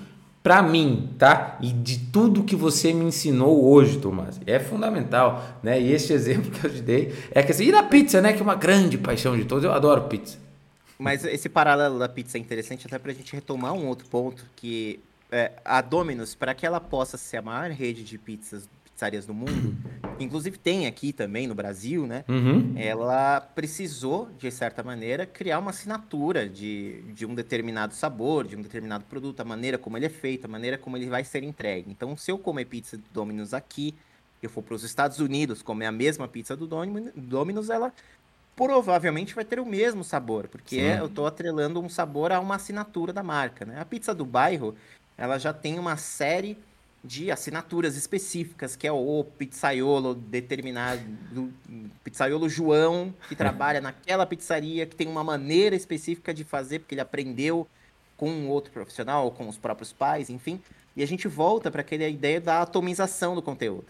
para 0.44 0.62
mim, 0.62 1.14
tá? 1.18 1.58
E 1.62 1.72
de 1.72 2.00
tudo 2.12 2.44
que 2.44 2.56
você 2.56 2.92
me 2.92 3.06
ensinou 3.06 3.72
hoje, 3.72 4.00
Tomás, 4.00 4.40
é 4.46 4.60
fundamental, 4.60 5.44
né? 5.62 5.80
E 5.80 5.92
este 5.92 6.14
exemplo 6.14 6.52
que 6.52 6.66
eu 6.66 6.74
te 6.74 6.82
dei 6.82 7.14
é 7.32 7.44
que 7.44 7.52
assim, 7.52 7.66
e 7.66 7.72
na 7.72 7.84
pizza, 7.84 8.22
né? 8.22 8.34
Que 8.34 8.40
é 8.40 8.44
uma 8.44 8.56
grande 8.56 8.98
paixão 8.98 9.38
de 9.38 9.46
todos, 9.46 9.64
eu 9.64 9.72
adoro 9.72 10.04
pizza. 10.04 10.38
Mas 10.98 11.26
esse 11.26 11.50
paralelo 11.50 11.98
da 11.98 12.08
pizza 12.08 12.38
é 12.38 12.42
interessante 12.42 12.86
até 12.86 13.00
para 13.00 13.12
a 13.12 13.16
gente 13.16 13.34
retomar 13.34 13.74
um 13.74 13.88
outro 13.88 14.08
ponto 14.08 14.46
que 14.56 15.00
é, 15.32 15.52
a 15.64 15.82
Domino's, 15.82 16.36
para 16.36 16.54
que 16.54 16.66
ela 16.66 16.80
possa 16.80 17.18
ser 17.18 17.38
a 17.38 17.42
maior 17.42 17.72
rede 17.72 18.04
de 18.04 18.18
pizzas 18.18 18.70
pizzarias 19.02 19.26
do 19.26 19.34
mundo, 19.34 19.76
inclusive 20.20 20.58
tem 20.58 20.86
aqui 20.86 21.12
também 21.12 21.48
no 21.48 21.56
Brasil, 21.56 22.06
né? 22.06 22.24
Uhum. 22.28 22.74
Ela 22.78 23.42
precisou, 23.42 24.30
de 24.38 24.52
certa 24.52 24.84
maneira, 24.84 25.26
criar 25.26 25.58
uma 25.58 25.72
assinatura 25.72 26.48
de, 26.48 27.02
de 27.14 27.26
um 27.26 27.34
determinado 27.34 27.96
sabor, 27.96 28.48
de 28.48 28.56
um 28.56 28.62
determinado 28.62 29.04
produto, 29.06 29.40
a 29.40 29.44
maneira 29.44 29.78
como 29.78 29.98
ele 29.98 30.06
é 30.06 30.10
feito, 30.10 30.46
a 30.46 30.48
maneira 30.48 30.78
como 30.78 30.98
ele 30.98 31.08
vai 31.08 31.24
ser 31.24 31.44
entregue. 31.44 31.90
Então, 31.90 32.16
se 32.16 32.32
eu 32.32 32.38
comer 32.38 32.66
pizza 32.66 32.96
do 32.96 33.04
Domino's 33.12 33.56
aqui, 33.56 33.96
eu 34.42 34.50
for 34.50 34.62
para 34.62 34.76
os 34.76 34.84
Estados 34.84 35.20
Unidos 35.20 35.64
comer 35.64 35.88
a 35.88 35.92
mesma 35.92 36.28
pizza 36.28 36.56
do 36.56 36.68
Domino's, 36.68 37.70
ela 37.70 37.92
provavelmente 38.56 39.34
vai 39.34 39.46
ter 39.46 39.60
o 39.60 39.66
mesmo 39.66 40.04
sabor, 40.04 40.48
porque 40.48 40.76
Sim. 40.76 41.00
eu 41.00 41.08
estou 41.08 41.26
atrelando 41.26 41.82
um 41.82 41.90
sabor 41.90 42.32
a 42.32 42.40
uma 42.40 42.56
assinatura 42.56 43.12
da 43.12 43.24
marca, 43.24 43.66
né? 43.66 43.80
A 43.80 43.86
pizza 43.86 44.14
do 44.14 44.26
bairro, 44.26 44.76
ela 45.18 45.40
já 45.40 45.54
tem 45.54 45.80
uma 45.80 45.98
série 45.98 46.58
de 47.04 47.32
assinaturas 47.32 47.98
específicas, 47.98 48.76
que 48.76 48.88
é 48.88 48.92
o 48.92 49.26
pizzaiolo 49.38 50.14
determinado, 50.14 51.02
do 51.32 51.52
pizzaiolo 52.04 52.48
João, 52.48 53.14
que 53.28 53.36
trabalha 53.36 53.82
naquela 53.82 54.26
pizzaria, 54.26 54.86
que 54.86 54.96
tem 54.96 55.08
uma 55.08 55.24
maneira 55.24 55.76
específica 55.76 56.34
de 56.34 56.44
fazer, 56.44 56.80
porque 56.80 56.94
ele 56.94 57.02
aprendeu 57.02 57.68
com 58.16 58.48
outro 58.48 58.72
profissional, 58.72 59.32
com 59.32 59.50
os 59.50 59.58
próprios 59.58 59.92
pais, 59.92 60.30
enfim. 60.30 60.62
E 60.96 61.02
a 61.02 61.08
gente 61.08 61.28
volta 61.28 61.72
para 61.72 61.82
aquela 61.82 62.08
ideia 62.08 62.40
da 62.40 62.62
atomização 62.62 63.34
do 63.34 63.42
conteúdo. 63.42 63.88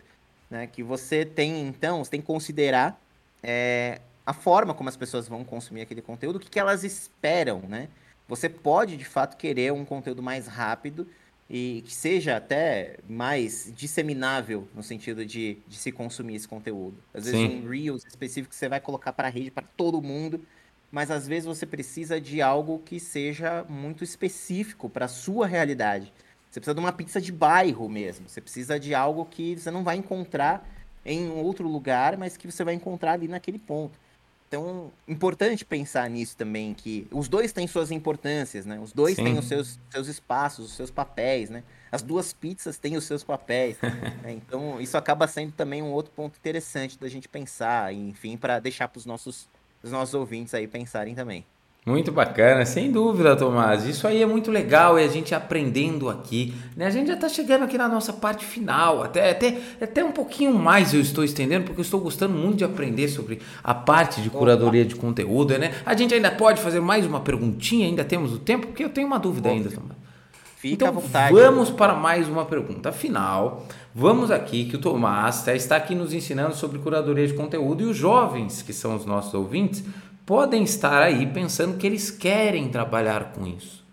Né? 0.50 0.68
Que 0.68 0.82
você 0.82 1.26
tem, 1.26 1.68
então, 1.68 2.04
você 2.04 2.12
tem 2.12 2.22
que 2.22 2.28
considerar 2.28 2.98
é, 3.44 4.00
a 4.26 4.34
forma 4.34 4.74
como 4.74 4.88
as 4.88 4.96
pessoas 4.96 5.28
vão 5.28 5.44
consumir 5.44 5.82
aquele 5.82 6.02
conteúdo, 6.02 6.38
o 6.38 6.40
que, 6.40 6.50
que 6.50 6.60
elas 6.60 6.84
esperam, 6.86 7.62
né? 7.68 7.90
Você 8.28 8.48
pode, 8.48 8.96
de 8.96 9.04
fato, 9.04 9.36
querer 9.36 9.74
um 9.74 9.84
conteúdo 9.84 10.24
mais 10.24 10.48
rápido, 10.48 11.06
e 11.54 11.84
que 11.86 11.94
seja 11.94 12.38
até 12.38 12.96
mais 13.10 13.74
disseminável 13.76 14.70
no 14.74 14.82
sentido 14.82 15.26
de, 15.26 15.58
de 15.68 15.76
se 15.76 15.92
consumir 15.92 16.36
esse 16.36 16.48
conteúdo. 16.48 16.96
Às 17.14 17.26
vezes 17.26 17.42
Sim. 17.42 17.66
um 17.66 17.70
Reels 17.70 18.06
específico 18.06 18.52
que 18.52 18.56
você 18.56 18.70
vai 18.70 18.80
colocar 18.80 19.12
para 19.12 19.28
a 19.28 19.30
rede, 19.30 19.52
para 19.52 19.68
todo 19.76 20.02
mundo, 20.02 20.40
mas 20.90 21.12
às 21.12 21.28
vezes 21.28 21.44
você 21.44 21.66
precisa 21.66 22.22
de 22.22 22.42
algo 22.42 22.80
que 22.80 23.02
seja 23.02 23.66
muito 23.68 24.02
específico 24.02 24.90
para 24.90 25.06
a 25.06 25.10
sua 25.10 25.46
realidade. 25.46 26.14
Você 26.50 26.62
precisa 26.62 26.74
de 26.74 26.80
uma 26.80 26.94
pizza 26.94 27.20
de 27.20 27.34
bairro 27.34 27.90
mesmo. 27.90 28.30
Você 28.30 28.40
precisa 28.40 28.80
de 28.80 28.96
algo 28.96 29.26
que 29.26 29.58
você 29.58 29.70
não 29.70 29.84
vai 29.84 29.98
encontrar 29.98 30.66
em 31.06 31.30
outro 31.32 31.68
lugar, 31.68 32.18
mas 32.18 32.38
que 32.38 32.50
você 32.50 32.64
vai 32.64 32.76
encontrar 32.76 33.12
ali 33.12 33.28
naquele 33.28 33.60
ponto. 33.60 34.00
Então, 34.52 34.92
importante 35.08 35.64
pensar 35.64 36.10
nisso 36.10 36.36
também, 36.36 36.74
que 36.74 37.08
os 37.10 37.30
dois 37.30 37.54
têm 37.54 37.66
suas 37.68 37.90
importâncias, 37.90 38.66
né? 38.66 38.78
Os 38.82 38.92
dois 38.92 39.16
Sim. 39.16 39.24
têm 39.24 39.38
os 39.40 39.46
seus, 39.46 39.80
seus 39.90 40.10
espaços, 40.10 40.66
os 40.66 40.74
seus 40.74 40.92
papéis, 40.92 41.50
né? 41.50 41.64
As 41.90 42.02
duas 42.02 42.34
pizzas 42.34 42.78
têm 42.78 42.98
os 42.98 43.06
seus 43.06 43.24
papéis. 43.24 43.78
né? 44.22 44.34
Então, 44.34 44.82
isso 44.82 44.98
acaba 44.98 45.26
sendo 45.26 45.54
também 45.54 45.82
um 45.82 45.94
outro 45.94 46.12
ponto 46.12 46.38
interessante 46.38 47.00
da 47.00 47.08
gente 47.08 47.30
pensar, 47.30 47.94
enfim, 47.94 48.36
para 48.36 48.60
deixar 48.60 48.90
para 48.90 49.00
os 49.00 49.06
nossos, 49.06 49.48
os 49.82 49.90
nossos 49.90 50.14
ouvintes 50.14 50.54
aí 50.54 50.68
pensarem 50.68 51.16
também. 51.16 51.46
Muito 51.84 52.12
bacana, 52.12 52.64
sem 52.64 52.92
dúvida, 52.92 53.36
Tomás. 53.36 53.88
Isso 53.88 54.08
aí 54.08 54.22
é 54.22 54.26
muito 54.26 54.52
legal 54.52 55.00
e 55.00 55.04
a 55.04 55.08
gente 55.08 55.34
aprendendo 55.34 56.10
aqui. 56.10 56.54
Né? 56.78 56.86
A 56.86 56.92
gente 56.92 57.08
já 57.08 57.16
está 57.16 57.28
chegando 57.28 57.64
aqui 57.64 57.76
na 57.76 57.88
nossa 57.88 58.14
parte 58.14 58.46
final, 58.46 59.02
até, 59.02 59.32
até, 59.32 59.58
até 59.82 60.04
um 60.04 60.12
pouquinho 60.12 60.54
mais 60.54 60.94
eu 60.94 61.02
estou 61.02 61.24
estendendo, 61.24 61.66
porque 61.66 61.80
eu 61.80 61.84
estou 61.84 62.00
gostando 62.00 62.36
muito 62.36 62.58
de 62.58 62.64
aprender 62.64 63.08
sobre 63.08 63.40
a 63.64 63.74
parte 63.74 64.22
de 64.22 64.30
curadoria 64.30 64.86
de 64.86 64.94
conteúdo. 64.94 65.58
Né? 65.58 65.74
A 65.84 65.96
gente 65.96 66.14
ainda 66.14 66.30
pode 66.30 66.62
fazer 66.62 66.80
mais 66.80 67.04
uma 67.04 67.20
perguntinha, 67.20 67.88
ainda 67.88 68.04
temos 68.04 68.32
o 68.32 68.38
tempo, 68.38 68.68
porque 68.68 68.84
eu 68.84 68.90
tenho 68.90 69.08
uma 69.08 69.18
dúvida 69.18 69.50
ainda, 69.50 69.72
Tomás. 69.72 70.00
Fica 70.58 70.86
então, 70.86 71.02
vamos 71.32 71.72
para 71.72 71.96
mais 71.96 72.30
uma 72.30 72.46
pergunta. 72.46 72.90
Afinal, 72.90 73.66
vamos 73.96 74.30
aqui 74.30 74.66
que 74.66 74.76
o 74.76 74.80
Tomás 74.80 75.48
está 75.48 75.78
aqui 75.78 75.96
nos 75.96 76.14
ensinando 76.14 76.56
sobre 76.56 76.78
curadoria 76.78 77.26
de 77.26 77.34
conteúdo 77.34 77.82
e 77.82 77.86
os 77.88 77.98
jovens, 77.98 78.62
que 78.62 78.72
são 78.72 78.96
os 78.96 79.04
nossos 79.04 79.34
ouvintes, 79.34 79.84
podem 80.32 80.64
estar 80.64 81.02
aí 81.02 81.28
pensando 81.28 81.78
que 81.78 81.86
eles 81.86 82.10
querem 82.10 82.70
trabalhar 82.70 83.34
com 83.34 83.46
isso. 83.46 83.84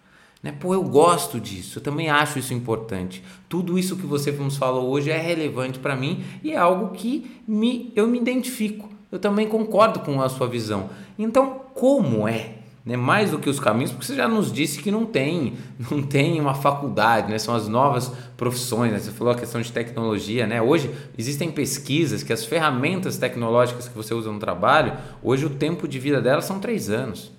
Né? 0.41 0.53
Pô, 0.53 0.73
eu 0.73 0.85
gosto 0.85 1.41
disso, 1.41 1.81
eu 1.81 1.83
também 1.83 2.11
acho 2.11 2.39
isso 2.39 2.55
importante. 2.55 3.25
Tudo 3.49 3.77
isso 3.77 3.97
que 3.97 4.07
você 4.07 4.31
nos 4.31 4.57
falou 4.57 4.89
hoje 4.89 5.11
é 5.11 5.19
relevante 5.19 5.81
para 5.81 5.97
mim 5.97 6.23
e 6.45 6.53
é 6.53 6.57
algo 6.57 6.95
que 6.95 7.43
me, 7.45 7.93
eu 7.97 8.07
me 8.07 8.19
identifico. 8.19 8.89
Eu 9.11 9.19
também 9.19 9.49
concordo 9.49 9.99
com 9.99 10.23
a 10.23 10.29
sua 10.29 10.47
visão. 10.47 10.91
Então, 11.19 11.61
como 11.75 12.29
é 12.29 12.58
né? 12.89 12.97
mais 12.97 13.31
do 13.31 13.39
que 13.39 13.51
os 13.51 13.61
caminhos, 13.61 13.93
porque 13.93 14.07
você 14.07 14.15
já 14.15 14.27
nos 14.27 14.51
disse 14.51 14.83
que 14.83 14.91
não 14.91 15.05
tem, 15.05 15.59
não 15.91 16.03
tem 16.03 16.41
uma 16.41 16.55
faculdade, 16.55 17.31
né? 17.31 17.39
são 17.39 17.55
as 17.55 17.69
novas 17.69 18.11
profissões. 18.35 18.91
Né? 18.91 18.99
Você 18.99 19.11
falou 19.11 19.35
a 19.35 19.37
questão 19.37 19.61
de 19.61 19.71
tecnologia. 19.71 20.47
Né? 20.47 20.63
Hoje 20.63 20.91
existem 21.19 21.51
pesquisas 21.51 22.23
que 22.23 22.33
as 22.33 22.47
ferramentas 22.47 23.19
tecnológicas 23.19 23.89
que 23.89 23.95
você 23.95 24.15
usa 24.15 24.33
no 24.33 24.39
trabalho, 24.39 24.95
hoje 25.23 25.45
o 25.45 25.51
tempo 25.51 25.87
de 25.87 25.99
vida 25.99 26.23
delas 26.23 26.47
são 26.47 26.59
três 26.59 26.89
anos. 26.89 27.31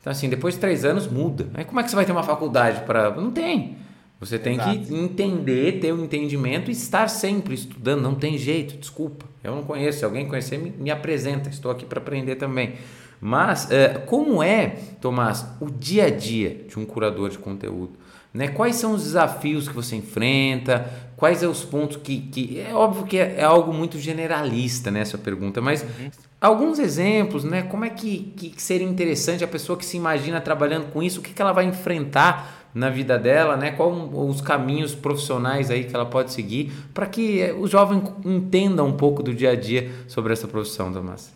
Então, 0.00 0.10
assim, 0.10 0.30
depois 0.30 0.54
de 0.54 0.60
três 0.60 0.82
anos 0.82 1.06
muda. 1.06 1.50
Aí 1.52 1.64
como 1.64 1.78
é 1.78 1.82
que 1.82 1.90
você 1.90 1.96
vai 1.96 2.06
ter 2.06 2.12
uma 2.12 2.22
faculdade 2.22 2.80
para. 2.86 3.10
Não 3.10 3.30
tem. 3.30 3.76
Você 4.18 4.38
tem 4.38 4.54
Exato. 4.54 4.78
que 4.78 4.94
entender, 4.94 5.78
ter 5.78 5.92
o 5.92 5.96
um 5.96 6.04
entendimento 6.04 6.70
e 6.70 6.72
estar 6.72 7.08
sempre 7.08 7.54
estudando. 7.54 8.00
Não 8.00 8.14
tem 8.14 8.38
jeito, 8.38 8.78
desculpa. 8.78 9.26
Eu 9.44 9.54
não 9.54 9.62
conheço. 9.62 9.98
Se 9.98 10.04
alguém 10.06 10.26
conhecer, 10.26 10.56
me, 10.56 10.70
me 10.70 10.90
apresenta. 10.90 11.50
Estou 11.50 11.70
aqui 11.70 11.84
para 11.84 11.98
aprender 11.98 12.36
também. 12.36 12.76
Mas 13.20 13.70
é, 13.70 13.88
como 13.98 14.42
é, 14.42 14.76
Tomás, 15.00 15.46
o 15.60 15.70
dia 15.70 16.06
a 16.06 16.10
dia 16.10 16.64
de 16.68 16.78
um 16.78 16.84
curador 16.84 17.30
de 17.30 17.38
conteúdo? 17.38 17.98
Né? 18.36 18.48
Quais 18.48 18.76
são 18.76 18.92
os 18.92 19.04
desafios 19.04 19.66
que 19.66 19.74
você 19.74 19.96
enfrenta? 19.96 20.86
Quais 21.16 21.38
são 21.38 21.50
os 21.50 21.64
pontos 21.64 21.96
que, 21.96 22.20
que 22.20 22.60
é 22.60 22.74
óbvio 22.74 23.06
que 23.06 23.16
é, 23.16 23.36
é 23.38 23.44
algo 23.44 23.72
muito 23.72 23.98
generalista 23.98 24.90
né, 24.90 25.02
pergunta, 25.24 25.62
mas 25.62 25.82
uhum. 25.82 26.10
alguns 26.38 26.78
exemplos, 26.78 27.42
né? 27.44 27.62
Como 27.62 27.86
é 27.86 27.88
que, 27.88 28.34
que 28.36 28.60
seria 28.60 28.86
interessante 28.86 29.42
a 29.42 29.48
pessoa 29.48 29.78
que 29.78 29.86
se 29.86 29.96
imagina 29.96 30.38
trabalhando 30.38 30.92
com 30.92 31.02
isso, 31.02 31.20
o 31.20 31.22
que, 31.22 31.32
que 31.32 31.40
ela 31.40 31.52
vai 31.52 31.64
enfrentar 31.64 32.68
na 32.74 32.90
vida 32.90 33.18
dela, 33.18 33.56
né? 33.56 33.70
Quais 33.70 33.94
os 34.12 34.42
caminhos 34.42 34.94
profissionais 34.94 35.70
aí 35.70 35.84
que 35.84 35.94
ela 35.94 36.04
pode 36.04 36.30
seguir 36.30 36.70
para 36.92 37.06
que 37.06 37.50
o 37.58 37.66
jovem 37.66 38.02
entenda 38.22 38.84
um 38.84 38.92
pouco 38.92 39.22
do 39.22 39.32
dia 39.32 39.52
a 39.52 39.56
dia 39.56 39.90
sobre 40.06 40.34
essa 40.34 40.46
profissão, 40.46 40.92
Tomás? 40.92 41.35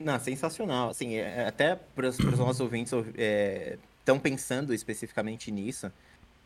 Não, 0.00 0.18
sensacional. 0.18 0.88
Assim, 0.88 1.14
é, 1.14 1.42
é, 1.42 1.46
até 1.46 1.76
para 1.76 2.08
os 2.08 2.18
nossos 2.40 2.60
ouvintes 2.60 2.92
estão 2.92 4.16
é, 4.16 4.18
pensando 4.18 4.72
especificamente 4.72 5.52
nisso. 5.52 5.92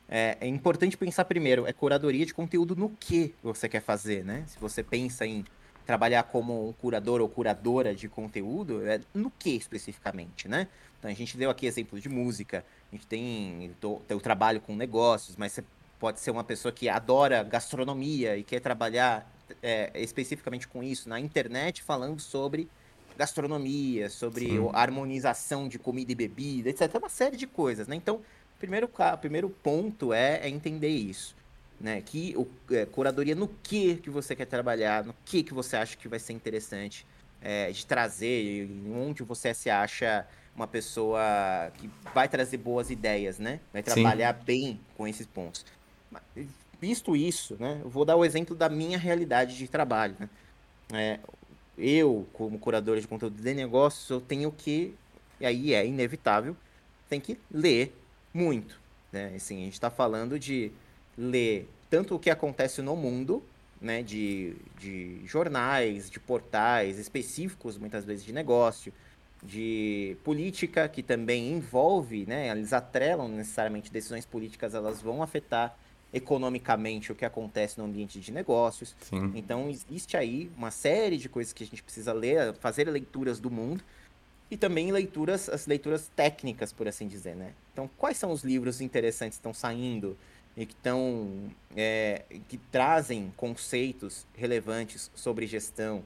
É, 0.08 0.36
é, 0.40 0.46
importante 0.46 0.96
pensar 0.96 1.24
primeiro, 1.24 1.66
é 1.66 1.72
curadoria 1.72 2.26
de 2.26 2.34
conteúdo 2.34 2.74
no 2.74 2.90
que 2.90 3.32
você 3.42 3.68
quer 3.68 3.80
fazer, 3.80 4.24
né? 4.24 4.44
Se 4.48 4.58
você 4.58 4.82
pensa 4.82 5.24
em 5.24 5.44
trabalhar 5.86 6.24
como 6.24 6.68
um 6.68 6.72
curador 6.72 7.20
ou 7.20 7.28
curadora 7.28 7.94
de 7.94 8.08
conteúdo, 8.08 8.86
é 8.86 9.00
no 9.14 9.30
que 9.30 9.50
especificamente, 9.50 10.48
né? 10.48 10.66
Então 10.98 11.10
a 11.10 11.14
gente 11.14 11.36
deu 11.36 11.48
aqui 11.48 11.66
exemplos 11.66 12.02
de 12.02 12.08
música, 12.08 12.64
a 12.92 12.94
gente 12.94 13.06
tem 13.06 13.70
o 13.82 14.20
trabalho 14.20 14.60
com 14.60 14.74
negócios, 14.74 15.36
mas 15.36 15.52
você 15.52 15.64
pode 15.98 16.20
ser 16.20 16.30
uma 16.30 16.44
pessoa 16.44 16.72
que 16.72 16.88
adora 16.88 17.42
gastronomia 17.42 18.36
e 18.36 18.42
quer 18.42 18.60
trabalhar 18.60 19.30
é, 19.62 19.90
especificamente 19.94 20.66
com 20.66 20.82
isso 20.82 21.08
na 21.08 21.20
internet, 21.20 21.82
falando 21.82 22.20
sobre 22.20 22.68
gastronomia, 23.16 24.10
sobre 24.10 24.46
Sim. 24.46 24.70
harmonização 24.72 25.68
de 25.68 25.78
comida 25.78 26.12
e 26.12 26.14
bebida, 26.14 26.70
etc. 26.70 26.94
É 26.94 26.98
uma 26.98 27.08
série 27.08 27.36
de 27.36 27.46
coisas, 27.46 27.86
né? 27.86 27.96
Então, 27.96 28.20
primeiro, 28.58 28.88
primeiro 29.20 29.48
ponto 29.48 30.12
é, 30.12 30.40
é 30.42 30.48
entender 30.48 30.88
isso. 30.88 31.36
Né, 31.80 32.00
que 32.00 32.34
o, 32.36 32.46
é, 32.72 32.86
curadoria 32.86 33.34
no 33.34 33.48
que 33.48 33.96
que 33.96 34.08
você 34.08 34.34
quer 34.34 34.46
trabalhar, 34.46 35.04
no 35.04 35.14
que 35.24 35.42
que 35.42 35.52
você 35.52 35.76
acha 35.76 35.96
que 35.96 36.06
vai 36.06 36.20
ser 36.20 36.32
interessante 36.32 37.04
é, 37.42 37.70
de 37.70 37.84
trazer, 37.84 38.70
onde 38.94 39.24
você 39.24 39.52
se 39.52 39.68
acha 39.68 40.24
uma 40.56 40.66
pessoa 40.66 41.20
que 41.76 41.90
vai 42.14 42.28
trazer 42.28 42.58
boas 42.58 42.90
ideias, 42.90 43.38
né? 43.38 43.60
Vai 43.72 43.82
trabalhar 43.82 44.34
Sim. 44.34 44.44
bem 44.44 44.80
com 44.96 45.06
esses 45.06 45.26
pontos. 45.26 45.66
Visto 46.80 47.16
isso, 47.16 47.56
né? 47.58 47.80
Eu 47.82 47.90
vou 47.90 48.04
dar 48.04 48.16
o 48.16 48.24
exemplo 48.24 48.54
da 48.54 48.68
minha 48.68 48.96
realidade 48.96 49.56
de 49.56 49.68
trabalho. 49.68 50.16
Né? 50.18 50.28
É, 50.92 51.18
eu, 51.76 52.26
como 52.32 52.58
curador 52.58 53.00
de 53.00 53.06
conteúdo 53.06 53.40
de 53.40 53.54
negócios, 53.54 54.08
eu 54.08 54.20
tenho 54.20 54.50
que, 54.52 54.94
e 55.40 55.46
aí 55.46 55.74
é 55.74 55.86
inevitável, 55.86 56.56
tem 57.08 57.20
que 57.20 57.38
ler 57.50 57.94
muito. 58.32 58.78
Né? 59.12 59.32
Assim, 59.36 59.62
a 59.62 59.64
gente 59.64 59.74
está 59.74 59.90
falando 59.90 60.38
de 60.38 60.72
ler 61.16 61.68
tanto 61.88 62.14
o 62.14 62.18
que 62.18 62.30
acontece 62.30 62.82
no 62.82 62.96
mundo, 62.96 63.42
né, 63.80 64.02
de, 64.02 64.56
de 64.80 65.20
jornais, 65.26 66.10
de 66.10 66.18
portais 66.18 66.98
específicos, 66.98 67.76
muitas 67.76 68.04
vezes 68.04 68.24
de 68.24 68.32
negócio, 68.32 68.92
de 69.42 70.16
política, 70.24 70.88
que 70.88 71.02
também 71.02 71.52
envolve, 71.52 72.24
né, 72.26 72.48
eles 72.48 72.72
atrelam 72.72 73.28
necessariamente 73.28 73.92
decisões 73.92 74.24
políticas, 74.24 74.74
elas 74.74 75.02
vão 75.02 75.22
afetar 75.22 75.78
economicamente 76.14 77.10
o 77.10 77.14
que 77.14 77.24
acontece 77.24 77.76
no 77.78 77.84
ambiente 77.84 78.20
de 78.20 78.32
negócios. 78.32 78.94
Sim. 79.02 79.32
Então, 79.34 79.68
existe 79.68 80.16
aí 80.16 80.50
uma 80.56 80.70
série 80.70 81.18
de 81.18 81.28
coisas 81.28 81.52
que 81.52 81.64
a 81.64 81.66
gente 81.66 81.82
precisa 81.82 82.12
ler, 82.12 82.54
fazer 82.54 82.88
leituras 82.88 83.40
do 83.40 83.50
mundo 83.50 83.82
e 84.50 84.56
também 84.56 84.92
leituras, 84.92 85.48
as 85.48 85.66
leituras 85.66 86.08
técnicas, 86.14 86.72
por 86.72 86.86
assim 86.86 87.08
dizer, 87.08 87.34
né? 87.34 87.52
Então, 87.72 87.90
quais 87.98 88.16
são 88.16 88.30
os 88.30 88.44
livros 88.44 88.80
interessantes 88.80 89.36
que 89.36 89.40
estão 89.40 89.52
saindo 89.52 90.16
e 90.56 90.64
que 90.64 90.74
estão 90.74 91.50
é, 91.76 92.22
que 92.48 92.56
trazem 92.70 93.32
conceitos 93.36 94.24
relevantes 94.34 95.10
sobre 95.14 95.46
gestão? 95.46 96.04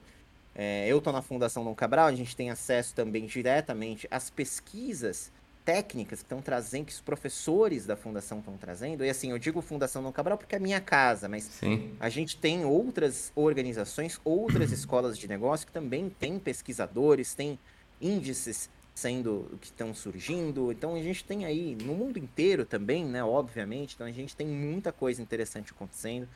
É, 0.55 0.89
eu 0.89 0.99
estou 0.99 1.13
na 1.13 1.21
Fundação 1.21 1.63
Dom 1.63 1.75
Cabral, 1.75 2.07
a 2.07 2.15
gente 2.15 2.35
tem 2.35 2.51
acesso 2.51 2.95
também 2.95 3.27
diretamente 3.27 4.09
às 4.11 4.31
pesquisas 4.31 5.31
técnicas 5.69 6.21
que 6.21 6.25
estão 6.25 6.41
trazendo, 6.41 6.87
que 6.87 6.93
os 6.93 7.01
professores 7.03 7.85
da 7.85 7.95
fundação 7.95 8.39
estão 8.39 8.57
trazendo, 8.57 9.05
e 9.05 9.11
assim, 9.11 9.33
eu 9.33 9.39
digo 9.39 9.61
Fundação 9.61 10.03
Dom 10.03 10.11
Cabral 10.11 10.39
porque 10.39 10.57
é 10.57 10.59
minha 10.59 10.81
casa, 10.81 11.29
mas 11.29 11.45
Sim. 11.45 11.93
a 12.01 12.09
gente 12.09 12.39
tem 12.39 12.65
outras 12.65 13.31
organizações, 13.35 14.19
outras 14.25 14.73
escolas 14.73 15.19
de 15.19 15.29
negócio 15.29 15.67
que 15.67 15.73
também 15.73 16.09
têm 16.09 16.39
pesquisadores, 16.39 17.35
tem 17.35 17.59
índices 18.01 18.71
sendo 18.95 19.59
que 19.61 19.67
estão 19.67 19.93
surgindo. 19.93 20.73
Então 20.73 20.95
a 20.95 21.03
gente 21.03 21.23
tem 21.23 21.45
aí 21.45 21.77
no 21.85 21.95
mundo 21.95 22.19
inteiro 22.19 22.65
também, 22.65 23.05
né? 23.05 23.23
Obviamente, 23.23 23.95
então 23.95 24.07
a 24.07 24.11
gente 24.11 24.35
tem 24.35 24.47
muita 24.47 24.91
coisa 24.91 25.21
interessante 25.21 25.73
acontecendo 25.73 26.27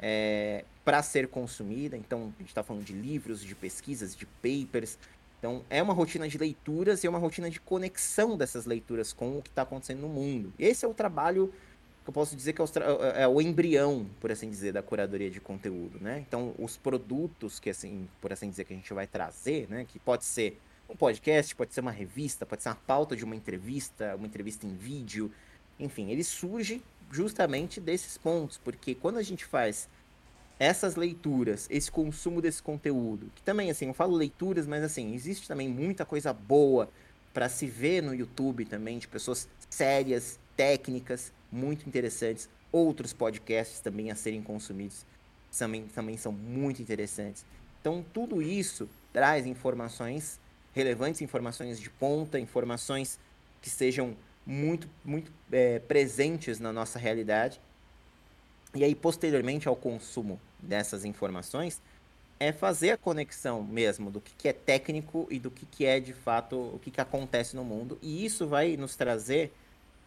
é, 0.00 0.64
para 0.84 1.00
ser 1.04 1.28
consumida. 1.28 1.96
Então 1.96 2.32
a 2.36 2.40
gente 2.40 2.48
está 2.48 2.64
falando 2.64 2.84
de 2.84 2.92
livros, 2.92 3.44
de 3.44 3.54
pesquisas, 3.54 4.16
de 4.16 4.26
papers, 4.26 4.98
então, 5.42 5.64
é 5.68 5.82
uma 5.82 5.92
rotina 5.92 6.28
de 6.28 6.38
leituras 6.38 7.02
e 7.02 7.06
é 7.08 7.10
uma 7.10 7.18
rotina 7.18 7.50
de 7.50 7.58
conexão 7.58 8.36
dessas 8.36 8.64
leituras 8.64 9.12
com 9.12 9.38
o 9.38 9.42
que 9.42 9.48
está 9.48 9.62
acontecendo 9.62 10.02
no 10.02 10.08
mundo. 10.08 10.52
Esse 10.56 10.84
é 10.84 10.88
o 10.88 10.94
trabalho 10.94 11.52
que 12.04 12.10
eu 12.10 12.14
posso 12.14 12.36
dizer 12.36 12.52
que 12.52 12.62
é 12.62 12.64
o, 12.64 12.68
é, 13.02 13.22
é 13.22 13.26
o, 13.26 13.40
embrião, 13.40 14.08
por 14.20 14.30
assim 14.30 14.48
dizer, 14.48 14.72
da 14.72 14.84
curadoria 14.84 15.28
de 15.28 15.40
conteúdo, 15.40 15.98
né? 16.00 16.24
Então, 16.24 16.54
os 16.60 16.76
produtos 16.76 17.58
que, 17.58 17.70
assim, 17.70 18.08
por 18.20 18.32
assim 18.32 18.48
dizer, 18.48 18.64
que 18.64 18.72
a 18.72 18.76
gente 18.76 18.94
vai 18.94 19.04
trazer, 19.04 19.68
né? 19.68 19.84
Que 19.84 19.98
pode 19.98 20.24
ser 20.24 20.60
um 20.88 20.94
podcast, 20.94 21.56
pode 21.56 21.74
ser 21.74 21.80
uma 21.80 21.90
revista, 21.90 22.46
pode 22.46 22.62
ser 22.62 22.68
uma 22.68 22.76
pauta 22.76 23.16
de 23.16 23.24
uma 23.24 23.34
entrevista, 23.34 24.14
uma 24.14 24.28
entrevista 24.28 24.64
em 24.64 24.76
vídeo, 24.76 25.28
enfim, 25.76 26.08
ele 26.12 26.22
surge 26.22 26.80
justamente 27.10 27.80
desses 27.80 28.16
pontos, 28.16 28.58
porque 28.58 28.94
quando 28.94 29.18
a 29.18 29.22
gente 29.24 29.44
faz 29.44 29.88
essas 30.62 30.94
leituras, 30.94 31.66
esse 31.68 31.90
consumo 31.90 32.40
desse 32.40 32.62
conteúdo, 32.62 33.32
que 33.34 33.42
também, 33.42 33.68
assim, 33.68 33.88
eu 33.88 33.94
falo 33.94 34.14
leituras, 34.14 34.64
mas, 34.64 34.84
assim, 34.84 35.12
existe 35.12 35.48
também 35.48 35.68
muita 35.68 36.04
coisa 36.04 36.32
boa 36.32 36.88
para 37.34 37.48
se 37.48 37.66
ver 37.66 38.00
no 38.00 38.14
YouTube 38.14 38.64
também, 38.64 38.96
de 38.96 39.08
pessoas 39.08 39.48
sérias, 39.68 40.38
técnicas, 40.56 41.32
muito 41.50 41.88
interessantes. 41.88 42.48
Outros 42.70 43.12
podcasts 43.12 43.80
também 43.80 44.12
a 44.12 44.14
serem 44.14 44.40
consumidos 44.40 45.04
também, 45.58 45.88
também 45.88 46.16
são 46.16 46.30
muito 46.30 46.80
interessantes. 46.80 47.44
Então, 47.80 48.04
tudo 48.12 48.40
isso 48.40 48.88
traz 49.12 49.46
informações 49.46 50.38
relevantes, 50.72 51.22
informações 51.22 51.80
de 51.80 51.90
ponta, 51.90 52.38
informações 52.38 53.18
que 53.60 53.68
sejam 53.68 54.16
muito, 54.46 54.88
muito 55.04 55.32
é, 55.50 55.80
presentes 55.80 56.60
na 56.60 56.72
nossa 56.72 57.00
realidade. 57.00 57.60
E 58.76 58.84
aí, 58.84 58.94
posteriormente 58.94 59.66
ao 59.66 59.74
consumo 59.74 60.40
dessas 60.62 61.04
informações, 61.04 61.82
é 62.38 62.52
fazer 62.52 62.90
a 62.90 62.96
conexão 62.96 63.62
mesmo 63.62 64.10
do 64.10 64.20
que, 64.20 64.32
que 64.36 64.48
é 64.48 64.52
técnico 64.52 65.28
e 65.30 65.38
do 65.38 65.50
que, 65.50 65.66
que 65.66 65.84
é 65.84 66.00
de 66.00 66.12
fato 66.12 66.56
o 66.56 66.80
que, 66.82 66.90
que 66.90 67.00
acontece 67.00 67.54
no 67.54 67.64
mundo. 67.64 67.98
E 68.02 68.24
isso 68.24 68.46
vai 68.46 68.76
nos 68.76 68.96
trazer, 68.96 69.52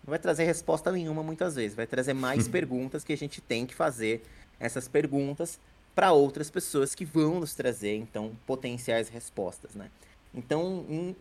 não 0.03 0.12
vai 0.12 0.20
trazer 0.20 0.43
resposta 0.43 0.91
nenhuma 0.91 1.24
muitas 1.24 1.56
vezes, 1.56 1.76
vai 1.76 1.88
trazer 1.88 2.14
mais 2.14 2.47
perguntas 2.47 3.03
que 3.03 3.14
a 3.14 3.18
gente 3.18 3.39
tem 3.41 3.66
que 3.66 3.74
fazer 3.74 4.24
essas 4.60 4.88
perguntas 4.88 5.60
para 5.93 6.12
outras 6.12 6.49
pessoas 6.49 6.93
que 6.93 7.06
vão 7.06 7.39
nos 7.39 7.56
trazer, 7.56 7.95
então, 7.95 8.36
potenciais 8.45 9.08
respostas, 9.08 9.74
né? 9.74 9.89
Então, 10.34 10.62
um, 10.89 11.16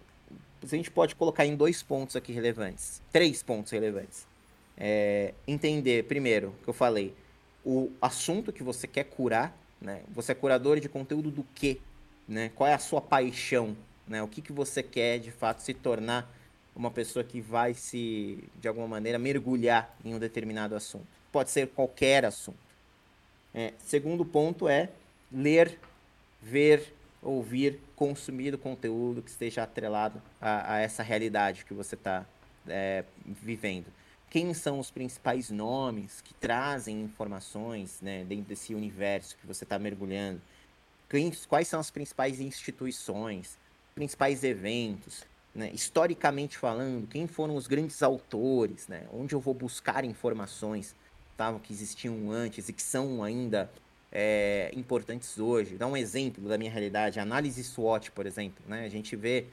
a 0.61 0.67
gente 0.67 0.91
pode 0.91 1.15
colocar 1.15 1.47
em 1.47 1.55
dois 1.55 1.81
pontos 1.81 2.17
aqui 2.17 2.33
relevantes, 2.33 3.01
três 3.13 3.43
pontos 3.43 3.71
relevantes. 3.71 4.27
É, 4.77 5.33
entender, 5.47 6.05
primeiro, 6.05 6.53
que 6.65 6.69
eu 6.69 6.75
falei, 6.75 7.15
o 7.65 7.91
assunto 8.01 8.53
que 8.53 8.63
você 8.63 8.87
quer 8.87 9.05
curar, 9.05 9.57
né? 9.81 10.03
Você 10.15 10.33
é 10.33 10.35
curador 10.35 10.81
de 10.81 10.89
conteúdo 10.89 11.31
do 11.31 11.45
quê? 11.55 11.79
Né? 12.29 12.51
Qual 12.55 12.69
é 12.69 12.75
a 12.75 12.79
sua 12.79 13.01
paixão? 13.01 13.77
Né? 14.07 14.23
O 14.23 14.29
que, 14.29 14.43
que 14.43 14.53
você 14.53 14.83
quer, 14.83 15.19
de 15.19 15.31
fato, 15.31 15.61
se 15.61 15.75
tornar 15.75 16.31
uma 16.75 16.91
pessoa 16.91 17.25
que 17.25 17.41
vai 17.41 17.73
se, 17.75 18.43
de 18.61 18.67
alguma 18.67 18.89
maneira, 18.89 19.19
mergulhar 19.19 19.97
em 20.05 20.15
um 20.15 20.19
determinado 20.19 20.75
assunto. 20.75 21.07
Pode 21.31 21.51
ser 21.51 21.69
qualquer 21.69 22.25
assunto. 22.25 22.59
É, 23.55 23.73
segundo 23.79 24.25
ponto 24.25 24.69
é 24.69 24.89
ler, 25.31 25.79
ver, 26.43 26.93
ouvir, 27.23 27.79
consumir 27.95 28.55
o 28.55 28.59
conteúdo 28.59 29.23
que 29.23 29.31
esteja 29.31 29.63
atrelado 29.63 30.21
a, 30.41 30.75
a 30.75 30.81
essa 30.81 31.03
realidade 31.03 31.65
que 31.65 31.73
você 31.73 31.95
está 31.95 32.27
é, 32.67 33.05
vivendo. 33.25 33.87
Quem 34.35 34.53
são 34.53 34.81
os 34.81 34.91
principais 34.91 35.49
nomes 35.49 36.21
que 36.21 36.35
trazem 36.35 37.03
informações 37.03 38.01
né, 38.03 38.25
dentro 38.25 38.47
desse 38.47 38.75
universo 38.75 39.37
que 39.37 39.47
você 39.47 39.63
está 39.63 39.79
mergulhando? 39.79 40.41
Quem, 41.09 41.31
quais 41.49 41.69
são 41.69 41.79
as 41.79 41.89
principais 41.89 42.41
instituições, 42.41 43.57
principais 43.95 44.43
eventos? 44.43 45.23
Né? 45.55 45.71
Historicamente 45.73 46.59
falando, 46.59 47.07
quem 47.07 47.29
foram 47.29 47.55
os 47.55 47.69
grandes 47.69 48.03
autores? 48.03 48.89
Né? 48.89 49.07
Onde 49.13 49.37
eu 49.37 49.41
vou 49.41 49.55
buscar 49.55 50.05
informações? 50.05 50.97
estavam, 51.31 51.61
que 51.61 51.73
existiam 51.73 52.33
antes 52.33 52.69
e 52.69 52.73
que 52.73 52.83
são 52.83 53.23
ainda 53.23 53.71
é, 54.11 54.69
importantes 54.75 55.39
hoje. 55.39 55.77
Dá 55.77 55.87
um 55.87 55.97
exemplo 55.97 56.49
da 56.49 56.59
minha 56.59 56.73
realidade, 56.73 57.21
análise 57.21 57.63
SWOT, 57.63 58.11
por 58.11 58.27
exemplo. 58.27 58.65
Né? 58.67 58.85
A 58.85 58.89
gente 58.89 59.15
vê 59.15 59.47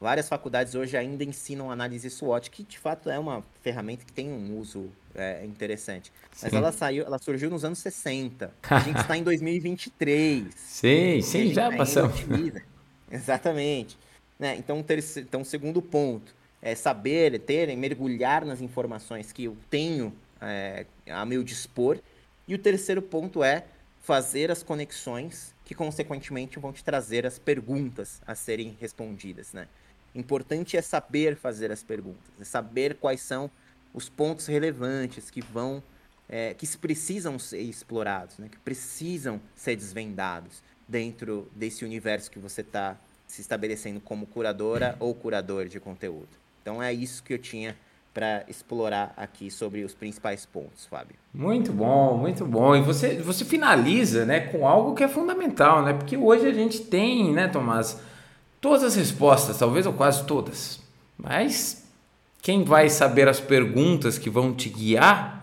várias 0.00 0.28
faculdades 0.28 0.74
hoje 0.74 0.96
ainda 0.96 1.24
ensinam 1.24 1.70
análise 1.70 2.08
SWOT, 2.08 2.50
que 2.50 2.62
de 2.62 2.78
fato 2.78 3.10
é 3.10 3.18
uma 3.18 3.44
ferramenta 3.62 4.04
que 4.04 4.12
tem 4.12 4.30
um 4.30 4.56
uso 4.58 4.90
é, 5.14 5.44
interessante. 5.44 6.12
Mas 6.40 6.50
sim. 6.50 6.56
ela 6.56 6.72
saiu, 6.72 7.04
ela 7.04 7.18
surgiu 7.18 7.50
nos 7.50 7.64
anos 7.64 7.78
60. 7.80 8.52
A 8.70 8.80
gente 8.80 9.00
está 9.00 9.16
em 9.16 9.22
2023. 9.22 10.54
Sim, 10.54 11.20
sim, 11.20 11.52
já 11.52 11.74
passamos. 11.76 12.16
Exatamente. 13.10 13.98
Né? 14.38 14.56
Então, 14.56 14.82
terceiro, 14.82 15.26
então, 15.28 15.42
segundo 15.42 15.82
ponto 15.82 16.34
é 16.62 16.74
saber, 16.74 17.38
ter, 17.40 17.74
mergulhar 17.76 18.44
nas 18.44 18.60
informações 18.60 19.32
que 19.32 19.44
eu 19.44 19.56
tenho 19.70 20.12
é, 20.40 20.86
a 21.08 21.24
meu 21.24 21.42
dispor. 21.42 21.98
E 22.46 22.54
o 22.54 22.58
terceiro 22.58 23.02
ponto 23.02 23.42
é 23.42 23.64
fazer 24.00 24.50
as 24.50 24.62
conexões 24.62 25.54
que, 25.64 25.74
consequentemente, 25.74 26.58
vão 26.58 26.72
te 26.72 26.82
trazer 26.82 27.26
as 27.26 27.38
perguntas 27.38 28.22
a 28.26 28.34
serem 28.34 28.76
respondidas, 28.80 29.52
né? 29.52 29.68
Importante 30.14 30.76
é 30.76 30.82
saber 30.82 31.36
fazer 31.36 31.70
as 31.70 31.82
perguntas, 31.82 32.32
é 32.40 32.44
saber 32.44 32.96
quais 32.96 33.20
são 33.20 33.50
os 33.92 34.08
pontos 34.08 34.46
relevantes 34.46 35.30
que 35.30 35.40
vão, 35.40 35.82
é, 36.28 36.54
que 36.54 36.66
precisam 36.76 37.38
ser 37.38 37.60
explorados, 37.60 38.38
né? 38.38 38.48
Que 38.50 38.58
precisam 38.58 39.40
ser 39.54 39.76
desvendados 39.76 40.62
dentro 40.86 41.48
desse 41.54 41.84
universo 41.84 42.30
que 42.30 42.38
você 42.38 42.62
está 42.62 42.96
se 43.26 43.42
estabelecendo 43.42 44.00
como 44.00 44.26
curadora 44.26 44.96
ou 44.98 45.14
curador 45.14 45.66
de 45.68 45.78
conteúdo. 45.78 46.28
Então 46.62 46.82
é 46.82 46.92
isso 46.92 47.22
que 47.22 47.34
eu 47.34 47.38
tinha 47.38 47.76
para 48.12 48.42
explorar 48.48 49.12
aqui 49.16 49.50
sobre 49.50 49.84
os 49.84 49.94
principais 49.94 50.44
pontos, 50.44 50.86
Fábio. 50.86 51.14
Muito 51.32 51.72
bom, 51.72 52.16
muito 52.16 52.44
bom. 52.44 52.74
E 52.74 52.82
você, 52.82 53.16
você 53.18 53.44
finaliza, 53.44 54.24
né, 54.24 54.40
com 54.40 54.66
algo 54.66 54.94
que 54.94 55.04
é 55.04 55.08
fundamental, 55.08 55.84
né? 55.84 55.92
Porque 55.92 56.16
hoje 56.16 56.46
a 56.46 56.52
gente 56.52 56.80
tem, 56.80 57.32
né, 57.32 57.46
Tomás, 57.46 58.00
todas 58.60 58.82
as 58.82 58.96
respostas, 58.96 59.58
talvez 59.58 59.86
ou 59.86 59.92
quase 59.92 60.24
todas. 60.24 60.80
Mas 61.16 61.84
quem 62.42 62.64
vai 62.64 62.88
saber 62.88 63.28
as 63.28 63.40
perguntas 63.40 64.18
que 64.18 64.30
vão 64.30 64.52
te 64.52 64.68
guiar 64.68 65.38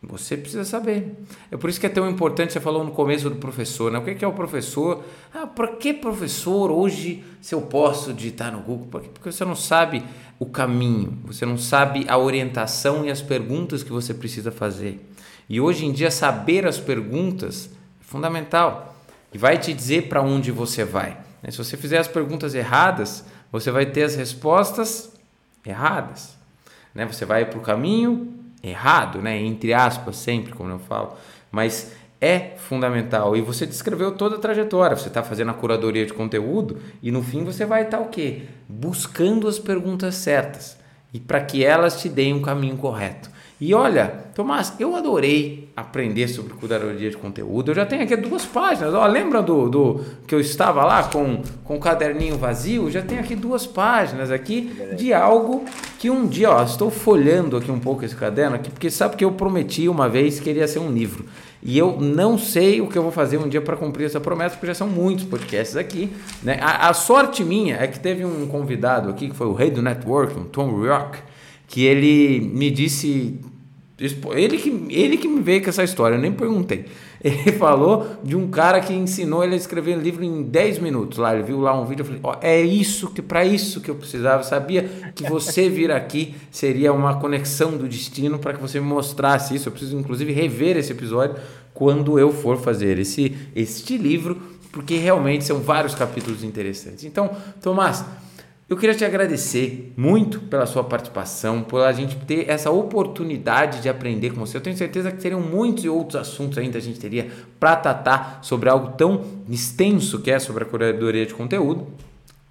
você 0.00 0.36
precisa 0.36 0.64
saber. 0.64 1.12
É 1.50 1.56
por 1.56 1.68
isso 1.68 1.80
que 1.80 1.86
é 1.86 1.88
tão 1.88 2.08
importante, 2.08 2.52
você 2.52 2.60
falou 2.60 2.84
no 2.84 2.92
começo 2.92 3.28
do 3.28 3.36
professor, 3.36 3.90
né? 3.90 3.98
O 3.98 4.02
que 4.02 4.24
é 4.24 4.28
o 4.28 4.32
professor? 4.32 5.02
Ah, 5.34 5.46
por 5.46 5.76
que 5.76 5.92
professor 5.92 6.70
hoje 6.70 7.24
se 7.40 7.52
eu 7.52 7.62
posso 7.62 8.12
digitar 8.12 8.52
no 8.52 8.60
Google? 8.60 8.86
Porque 8.86 9.32
você 9.32 9.44
não 9.44 9.56
sabe 9.56 10.04
o 10.38 10.46
caminho, 10.46 11.18
você 11.24 11.44
não 11.44 11.58
sabe 11.58 12.06
a 12.08 12.16
orientação 12.16 13.04
e 13.04 13.10
as 13.10 13.20
perguntas 13.20 13.82
que 13.82 13.90
você 13.90 14.14
precisa 14.14 14.52
fazer. 14.52 15.04
E 15.48 15.60
hoje 15.60 15.84
em 15.84 15.90
dia 15.90 16.12
saber 16.12 16.64
as 16.64 16.78
perguntas 16.78 17.68
é 18.00 18.04
fundamental 18.04 18.94
e 19.34 19.38
vai 19.38 19.58
te 19.58 19.74
dizer 19.74 20.08
para 20.08 20.22
onde 20.22 20.52
você 20.52 20.84
vai. 20.84 21.27
Né? 21.42 21.50
Se 21.50 21.58
você 21.58 21.76
fizer 21.76 21.98
as 21.98 22.08
perguntas 22.08 22.54
erradas, 22.54 23.24
você 23.50 23.70
vai 23.70 23.86
ter 23.86 24.04
as 24.04 24.14
respostas 24.14 25.12
erradas. 25.64 26.36
Né? 26.94 27.06
Você 27.06 27.24
vai 27.24 27.44
para 27.44 27.58
o 27.58 27.62
caminho 27.62 28.34
errado, 28.62 29.20
né? 29.22 29.40
entre 29.40 29.72
aspas, 29.72 30.16
sempre, 30.16 30.52
como 30.52 30.70
eu 30.70 30.78
falo, 30.78 31.14
mas 31.50 31.92
é 32.20 32.54
fundamental. 32.56 33.36
E 33.36 33.40
você 33.40 33.64
descreveu 33.66 34.12
toda 34.12 34.36
a 34.36 34.38
trajetória. 34.38 34.96
Você 34.96 35.08
está 35.08 35.22
fazendo 35.22 35.50
a 35.50 35.54
curadoria 35.54 36.04
de 36.04 36.12
conteúdo 36.12 36.78
e 37.02 37.10
no 37.10 37.22
fim 37.22 37.44
você 37.44 37.64
vai 37.64 37.84
estar 37.84 37.98
tá, 37.98 38.02
o 38.02 38.08
quê? 38.08 38.42
Buscando 38.68 39.46
as 39.46 39.58
perguntas 39.58 40.16
certas 40.16 40.78
e 41.12 41.20
para 41.20 41.40
que 41.40 41.64
elas 41.64 42.00
te 42.00 42.08
deem 42.08 42.34
um 42.34 42.42
caminho 42.42 42.76
correto. 42.76 43.30
E 43.60 43.74
olha, 43.74 44.06
Tomás, 44.36 44.72
eu 44.78 44.94
adorei 44.94 45.68
aprender 45.76 46.28
sobre 46.28 46.54
curadoria 46.54 47.10
de 47.10 47.16
conteúdo. 47.16 47.72
Eu 47.72 47.74
já 47.74 47.84
tenho 47.84 48.04
aqui 48.04 48.16
duas 48.16 48.44
páginas. 48.46 48.94
Ó, 48.94 49.04
lembra 49.06 49.42
do, 49.42 49.68
do 49.68 50.00
que 50.28 50.34
eu 50.34 50.38
estava 50.38 50.84
lá 50.84 51.02
com, 51.02 51.42
com 51.64 51.74
o 51.74 51.80
caderninho 51.80 52.38
vazio? 52.38 52.88
Já 52.88 53.02
tenho 53.02 53.20
aqui 53.20 53.34
duas 53.34 53.66
páginas 53.66 54.30
aqui 54.30 54.72
de 54.96 55.12
algo 55.12 55.64
que 55.98 56.08
um 56.08 56.24
dia, 56.24 56.52
ó, 56.52 56.62
estou 56.62 56.88
folhando 56.88 57.56
aqui 57.56 57.68
um 57.68 57.80
pouco 57.80 58.04
esse 58.04 58.14
caderno 58.14 58.54
aqui, 58.54 58.70
porque 58.70 58.90
sabe 58.90 59.16
que 59.16 59.24
eu 59.24 59.32
prometi 59.32 59.88
uma 59.88 60.08
vez 60.08 60.38
que 60.38 60.48
iria 60.48 60.68
ser 60.68 60.78
um 60.78 60.92
livro. 60.92 61.24
E 61.60 61.76
eu 61.76 62.00
não 62.00 62.38
sei 62.38 62.80
o 62.80 62.86
que 62.86 62.96
eu 62.96 63.02
vou 63.02 63.10
fazer 63.10 63.38
um 63.38 63.48
dia 63.48 63.60
para 63.60 63.76
cumprir 63.76 64.04
essa 64.04 64.20
promessa, 64.20 64.54
porque 64.54 64.68
já 64.68 64.74
são 64.74 64.86
muitos 64.86 65.24
podcasts 65.24 65.76
aqui. 65.76 66.12
Né? 66.44 66.60
A, 66.62 66.88
a, 66.88 66.94
sorte 66.94 67.42
minha 67.42 67.76
é 67.76 67.88
que 67.88 67.98
teve 67.98 68.24
um 68.24 68.46
convidado 68.46 69.10
aqui, 69.10 69.28
que 69.28 69.34
foi 69.34 69.48
o 69.48 69.52
rei 69.52 69.68
do 69.68 69.82
networking, 69.82 70.44
Tom 70.44 70.70
Rock, 70.70 71.18
que 71.68 71.84
ele 71.84 72.40
me 72.40 72.70
disse. 72.70 73.38
Ele 74.34 74.56
que, 74.56 74.86
ele 74.90 75.16
que 75.16 75.28
me 75.28 75.40
veio 75.40 75.62
com 75.62 75.68
essa 75.70 75.84
história, 75.84 76.14
eu 76.16 76.20
nem 76.20 76.32
perguntei. 76.32 76.86
Ele 77.22 77.50
falou 77.50 78.06
de 78.22 78.36
um 78.36 78.46
cara 78.46 78.80
que 78.80 78.92
ensinou 78.92 79.42
ele 79.42 79.54
a 79.54 79.56
escrever 79.56 79.98
um 79.98 80.00
livro 80.00 80.22
em 80.22 80.44
10 80.44 80.78
minutos. 80.78 81.18
Lá, 81.18 81.34
ele 81.34 81.42
viu 81.42 81.60
lá 81.60 81.76
um 81.76 81.84
vídeo, 81.84 82.02
eu 82.02 82.06
falei: 82.06 82.20
oh, 82.22 82.34
é 82.40 82.60
isso 82.60 83.10
que 83.10 83.20
para 83.20 83.44
isso 83.44 83.80
que 83.80 83.90
eu 83.90 83.96
precisava. 83.96 84.42
Eu 84.42 84.46
sabia 84.46 84.84
que 85.16 85.28
você 85.28 85.68
vir 85.68 85.90
aqui 85.90 86.36
seria 86.48 86.92
uma 86.92 87.18
conexão 87.18 87.76
do 87.76 87.88
destino 87.88 88.38
para 88.38 88.54
que 88.54 88.60
você 88.60 88.78
me 88.78 88.86
mostrasse 88.86 89.56
isso. 89.56 89.68
Eu 89.68 89.72
preciso 89.72 89.98
inclusive 89.98 90.32
rever 90.32 90.76
esse 90.76 90.92
episódio 90.92 91.34
quando 91.74 92.20
eu 92.20 92.32
for 92.32 92.56
fazer 92.56 93.00
esse 93.00 93.36
este 93.52 93.98
livro, 93.98 94.40
porque 94.70 94.96
realmente 94.96 95.44
são 95.44 95.58
vários 95.58 95.96
capítulos 95.96 96.44
interessantes. 96.44 97.02
Então, 97.02 97.32
Tomás, 97.60 98.04
eu 98.68 98.76
queria 98.76 98.94
te 98.94 99.02
agradecer 99.02 99.94
muito 99.96 100.40
pela 100.40 100.66
sua 100.66 100.84
participação, 100.84 101.62
por 101.62 101.80
a 101.82 101.90
gente 101.90 102.16
ter 102.16 102.50
essa 102.50 102.70
oportunidade 102.70 103.80
de 103.80 103.88
aprender 103.88 104.30
com 104.30 104.40
você. 104.40 104.58
Eu 104.58 104.60
tenho 104.60 104.76
certeza 104.76 105.10
que 105.10 105.16
teriam 105.16 105.40
muitos 105.40 105.86
outros 105.86 106.16
assuntos 106.20 106.58
ainda 106.58 106.76
a 106.76 106.80
gente 106.80 107.00
teria 107.00 107.30
para 107.58 107.74
tratar 107.76 108.40
sobre 108.42 108.68
algo 108.68 108.88
tão 108.88 109.24
extenso 109.48 110.20
que 110.20 110.30
é 110.30 110.38
sobre 110.38 110.64
a 110.64 110.66
curadoria 110.66 111.24
de 111.24 111.32
conteúdo. 111.32 111.86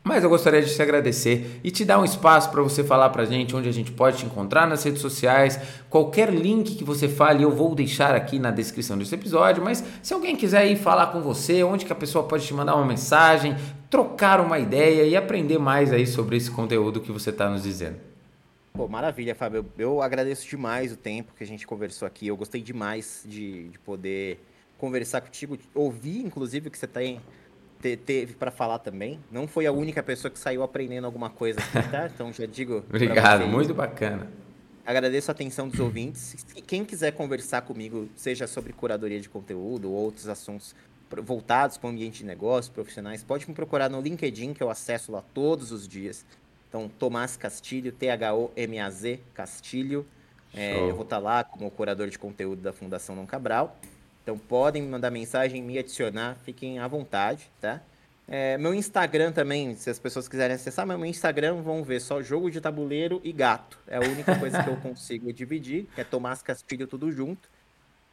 Mas 0.07 0.23
eu 0.23 0.29
gostaria 0.29 0.61
de 0.61 0.73
te 0.73 0.81
agradecer 0.81 1.59
e 1.63 1.69
te 1.69 1.83
dar 1.83 1.99
um 1.99 2.05
espaço 2.05 2.49
para 2.49 2.63
você 2.63 2.81
falar 2.81 3.09
para 3.09 3.23
a 3.23 3.25
gente 3.25 3.53
onde 3.53 3.67
a 3.67 3.73
gente 3.73 3.91
pode 3.91 4.17
te 4.17 4.25
encontrar 4.25 4.65
nas 4.65 4.81
redes 4.81 5.01
sociais. 5.01 5.59
Qualquer 5.89 6.33
link 6.33 6.75
que 6.75 6.83
você 6.83 7.09
fale 7.09 7.43
eu 7.43 7.51
vou 7.51 7.75
deixar 7.75 8.15
aqui 8.15 8.39
na 8.39 8.49
descrição 8.49 8.97
desse 8.97 9.13
episódio. 9.13 9.61
Mas 9.61 9.83
se 10.01 10.13
alguém 10.13 10.37
quiser 10.37 10.65
ir 10.65 10.77
falar 10.77 11.07
com 11.07 11.21
você, 11.21 11.61
onde 11.61 11.85
que 11.85 11.91
a 11.91 11.95
pessoa 11.95 12.23
pode 12.23 12.47
te 12.47 12.53
mandar 12.53 12.75
uma 12.75 12.85
mensagem, 12.85 13.53
trocar 13.89 14.39
uma 14.41 14.59
ideia 14.59 15.03
e 15.03 15.15
aprender 15.15 15.57
mais 15.57 15.91
aí 15.91 16.05
sobre 16.05 16.37
esse 16.37 16.51
conteúdo 16.51 17.01
que 17.01 17.11
você 17.11 17.29
está 17.29 17.49
nos 17.49 17.63
dizendo. 17.63 17.97
Pô, 18.73 18.87
maravilha, 18.87 19.33
Fábio. 19.33 19.65
Eu, 19.77 19.85
eu, 19.85 20.01
agradeço 20.01 20.47
demais 20.47 20.91
o 20.91 20.97
tempo 20.97 21.33
que 21.35 21.43
a 21.43 21.47
gente 21.47 21.65
conversou 21.65 22.07
aqui. 22.07 22.27
Eu 22.27 22.37
gostei 22.37 22.61
demais 22.61 23.23
de, 23.25 23.69
de 23.69 23.79
poder 23.79 24.39
conversar 24.77 25.21
contigo, 25.21 25.57
ouvir 25.73 26.19
inclusive 26.19 26.67
o 26.67 26.71
que 26.71 26.77
você 26.77 26.85
tem 26.85 27.19
te, 27.81 27.95
teve 27.95 28.33
para 28.33 28.51
falar 28.51 28.79
também. 28.79 29.19
Não 29.31 29.47
foi 29.47 29.65
a 29.65 29.71
única 29.71 30.03
pessoa 30.03 30.29
que 30.31 30.39
saiu 30.39 30.63
aprendendo 30.63 31.05
alguma 31.05 31.29
coisa 31.29 31.59
aqui, 31.59 31.89
tá? 31.89 32.09
Então 32.13 32.31
já 32.31 32.45
digo. 32.45 32.83
Obrigado, 32.89 33.47
muito 33.47 33.73
bacana. 33.73 34.27
Agradeço 34.85 35.29
a 35.29 35.33
atenção 35.33 35.67
dos 35.67 35.79
ouvintes. 35.79 36.45
Quem 36.65 36.85
quiser 36.85 37.11
conversar 37.11 37.61
comigo, 37.61 38.07
seja 38.15 38.47
sobre 38.47 38.71
curadoria 38.71 39.19
de 39.19 39.27
conteúdo 39.27 39.91
ou 39.91 39.97
outros 39.97 40.29
assuntos 40.29 40.73
voltados 41.23 41.77
para 41.77 41.87
o 41.87 41.91
ambiente 41.91 42.19
de 42.19 42.25
negócio, 42.25 42.71
profissionais, 42.71 43.23
pode 43.23 43.47
me 43.47 43.53
procurar 43.53 43.89
no 43.89 44.01
LinkedIn, 44.01 44.53
que 44.53 44.61
eu 44.61 44.69
acesso 44.69 45.11
lá 45.11 45.23
todos 45.33 45.71
os 45.71 45.87
dias. 45.87 46.25
Então, 46.69 46.89
Tomás 46.89 47.37
Castilho, 47.37 47.91
T-H-O-M-A-Z, 47.91 49.19
Castilho. 49.33 50.05
É, 50.53 50.77
eu 50.77 50.95
vou 50.95 51.03
estar 51.03 51.17
tá 51.17 51.21
lá 51.21 51.43
como 51.43 51.69
curador 51.71 52.09
de 52.09 52.19
conteúdo 52.19 52.61
da 52.61 52.73
Fundação 52.73 53.15
Não 53.15 53.25
Cabral. 53.25 53.77
Então, 54.23 54.37
podem 54.37 54.81
me 54.81 54.89
mandar 54.89 55.09
mensagem, 55.09 55.63
me 55.63 55.77
adicionar, 55.77 56.37
fiquem 56.43 56.79
à 56.79 56.87
vontade, 56.87 57.49
tá? 57.61 57.81
É, 58.27 58.57
meu 58.57 58.73
Instagram 58.73 59.31
também, 59.31 59.73
se 59.75 59.89
as 59.89 59.97
pessoas 59.97 60.27
quiserem 60.27 60.53
acessar, 60.53 60.85
meu 60.85 61.05
Instagram 61.05 61.61
vão 61.61 61.81
ver 61.81 62.01
só 62.01 62.21
jogo 62.21 62.51
de 62.51 62.59
tabuleiro 62.59 63.21
e 63.23 63.31
gato. 63.31 63.79
É 63.87 63.95
a 63.95 64.01
única 64.01 64.37
coisa 64.37 64.61
que 64.61 64.69
eu 64.69 64.75
consigo 64.83 65.31
dividir, 65.31 65.87
que 65.95 66.01
é 66.01 66.03
Tomás 66.03 66.41
Castilho 66.41 66.85
tudo 66.87 67.09
junto. 67.09 67.49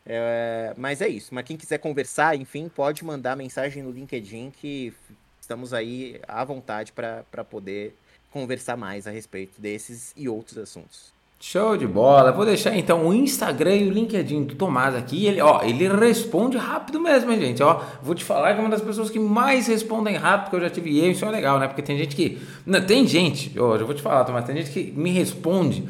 É, 0.06 0.74
mas 0.76 1.00
é 1.00 1.08
isso. 1.08 1.34
Mas 1.34 1.44
quem 1.44 1.56
quiser 1.56 1.78
conversar, 1.78 2.36
enfim, 2.36 2.68
pode 2.68 3.04
mandar 3.04 3.36
mensagem 3.36 3.82
no 3.82 3.90
LinkedIn 3.90 4.50
que 4.50 4.92
estamos 5.40 5.72
aí 5.72 6.20
à 6.26 6.44
vontade 6.44 6.92
para 6.92 7.44
poder 7.44 7.94
conversar 8.30 8.76
mais 8.76 9.06
a 9.06 9.10
respeito 9.10 9.60
desses 9.60 10.12
e 10.16 10.28
outros 10.28 10.58
assuntos. 10.58 11.14
Show 11.40 11.76
de 11.76 11.86
bola. 11.86 12.32
Vou 12.32 12.46
deixar 12.46 12.74
então 12.74 13.06
o 13.06 13.12
Instagram 13.12 13.76
e 13.76 13.88
o 13.88 13.92
LinkedIn 13.92 14.44
do 14.44 14.54
Tomás 14.54 14.94
aqui. 14.94 15.26
Ele, 15.26 15.42
ó, 15.42 15.62
ele 15.62 15.86
responde 15.88 16.56
rápido 16.56 16.98
mesmo, 16.98 17.30
hein, 17.30 17.38
gente. 17.38 17.62
Ó, 17.62 17.82
vou 18.02 18.14
te 18.14 18.24
falar 18.24 18.54
que 18.54 18.60
é 18.60 18.62
uma 18.62 18.70
das 18.70 18.80
pessoas 18.80 19.10
que 19.10 19.18
mais 19.18 19.66
respondem 19.66 20.16
rápido 20.16 20.50
que 20.50 20.56
eu 20.56 20.60
já 20.60 20.70
tive. 20.70 20.90
E 20.90 21.10
isso 21.10 21.24
é 21.24 21.30
legal, 21.30 21.58
né? 21.58 21.66
Porque 21.66 21.82
tem 21.82 21.98
gente 21.98 22.16
que. 22.16 22.40
Não, 22.64 22.80
tem 22.80 23.06
gente, 23.06 23.58
ó, 23.58 23.76
eu 23.76 23.84
vou 23.84 23.94
te 23.94 24.00
falar, 24.00 24.24
Tomás, 24.24 24.46
tem 24.46 24.56
gente 24.56 24.70
que 24.70 24.90
me 24.92 25.10
responde 25.10 25.86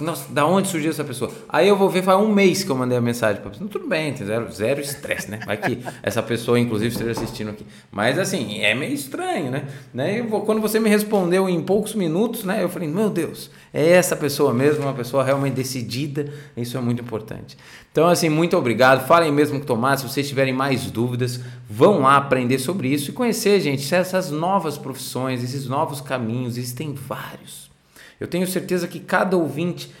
Nossa, 0.00 0.32
da 0.32 0.46
onde 0.46 0.68
surgiu 0.68 0.90
essa 0.90 1.04
pessoa? 1.04 1.30
Aí 1.48 1.68
eu 1.68 1.76
vou 1.76 1.90
ver, 1.90 2.02
faz 2.02 2.18
um 2.18 2.32
mês 2.32 2.64
que 2.64 2.70
eu 2.70 2.76
mandei 2.76 2.96
a 2.96 3.00
mensagem 3.00 3.40
para 3.40 3.48
a 3.48 3.52
pessoa. 3.52 3.68
Tudo 3.68 3.86
bem, 3.86 4.14
tem 4.14 4.26
zero, 4.26 4.50
zero 4.50 4.80
estresse, 4.80 5.30
né? 5.30 5.40
Vai 5.44 5.56
que 5.56 5.84
essa 6.02 6.22
pessoa, 6.22 6.58
inclusive, 6.58 6.90
esteja 6.90 7.10
assistindo 7.10 7.50
aqui. 7.50 7.66
Mas 7.90 8.18
assim, 8.18 8.60
é 8.60 8.74
meio 8.74 8.94
estranho, 8.94 9.50
né? 9.50 9.68
né? 9.92 10.22
Quando 10.46 10.60
você 10.60 10.80
me 10.80 10.88
respondeu 10.88 11.48
em 11.48 11.60
poucos 11.60 11.94
minutos, 11.94 12.44
né? 12.44 12.62
Eu 12.62 12.68
falei, 12.68 12.88
meu 12.88 13.10
Deus, 13.10 13.50
é 13.72 13.90
essa 13.90 14.16
pessoa 14.16 14.54
mesmo, 14.54 14.84
uma 14.84 14.94
pessoa 14.94 15.22
realmente 15.22 15.54
decidida. 15.54 16.32
Isso 16.56 16.78
é 16.78 16.80
muito 16.80 17.02
importante. 17.02 17.56
Então, 17.92 18.08
assim, 18.08 18.28
muito 18.28 18.56
obrigado. 18.56 19.06
Falem 19.06 19.30
mesmo 19.30 19.58
com 19.58 19.64
o 19.64 19.66
Tomás. 19.66 20.00
Se 20.00 20.08
vocês 20.08 20.26
tiverem 20.26 20.54
mais 20.54 20.90
dúvidas, 20.90 21.40
vão 21.68 22.00
lá 22.00 22.16
aprender 22.16 22.58
sobre 22.58 22.88
isso 22.88 23.10
e 23.10 23.12
conhecer, 23.12 23.60
gente, 23.60 23.94
essas 23.94 24.30
novas 24.30 24.78
profissões, 24.78 25.44
esses 25.44 25.66
novos 25.66 26.00
caminhos. 26.00 26.56
Existem 26.56 26.94
vários. 26.94 27.73
Eu 28.20 28.26
tenho 28.26 28.46
certeza 28.46 28.88
que 28.88 29.00
cada 29.00 29.36
ouvinte, 29.36 29.92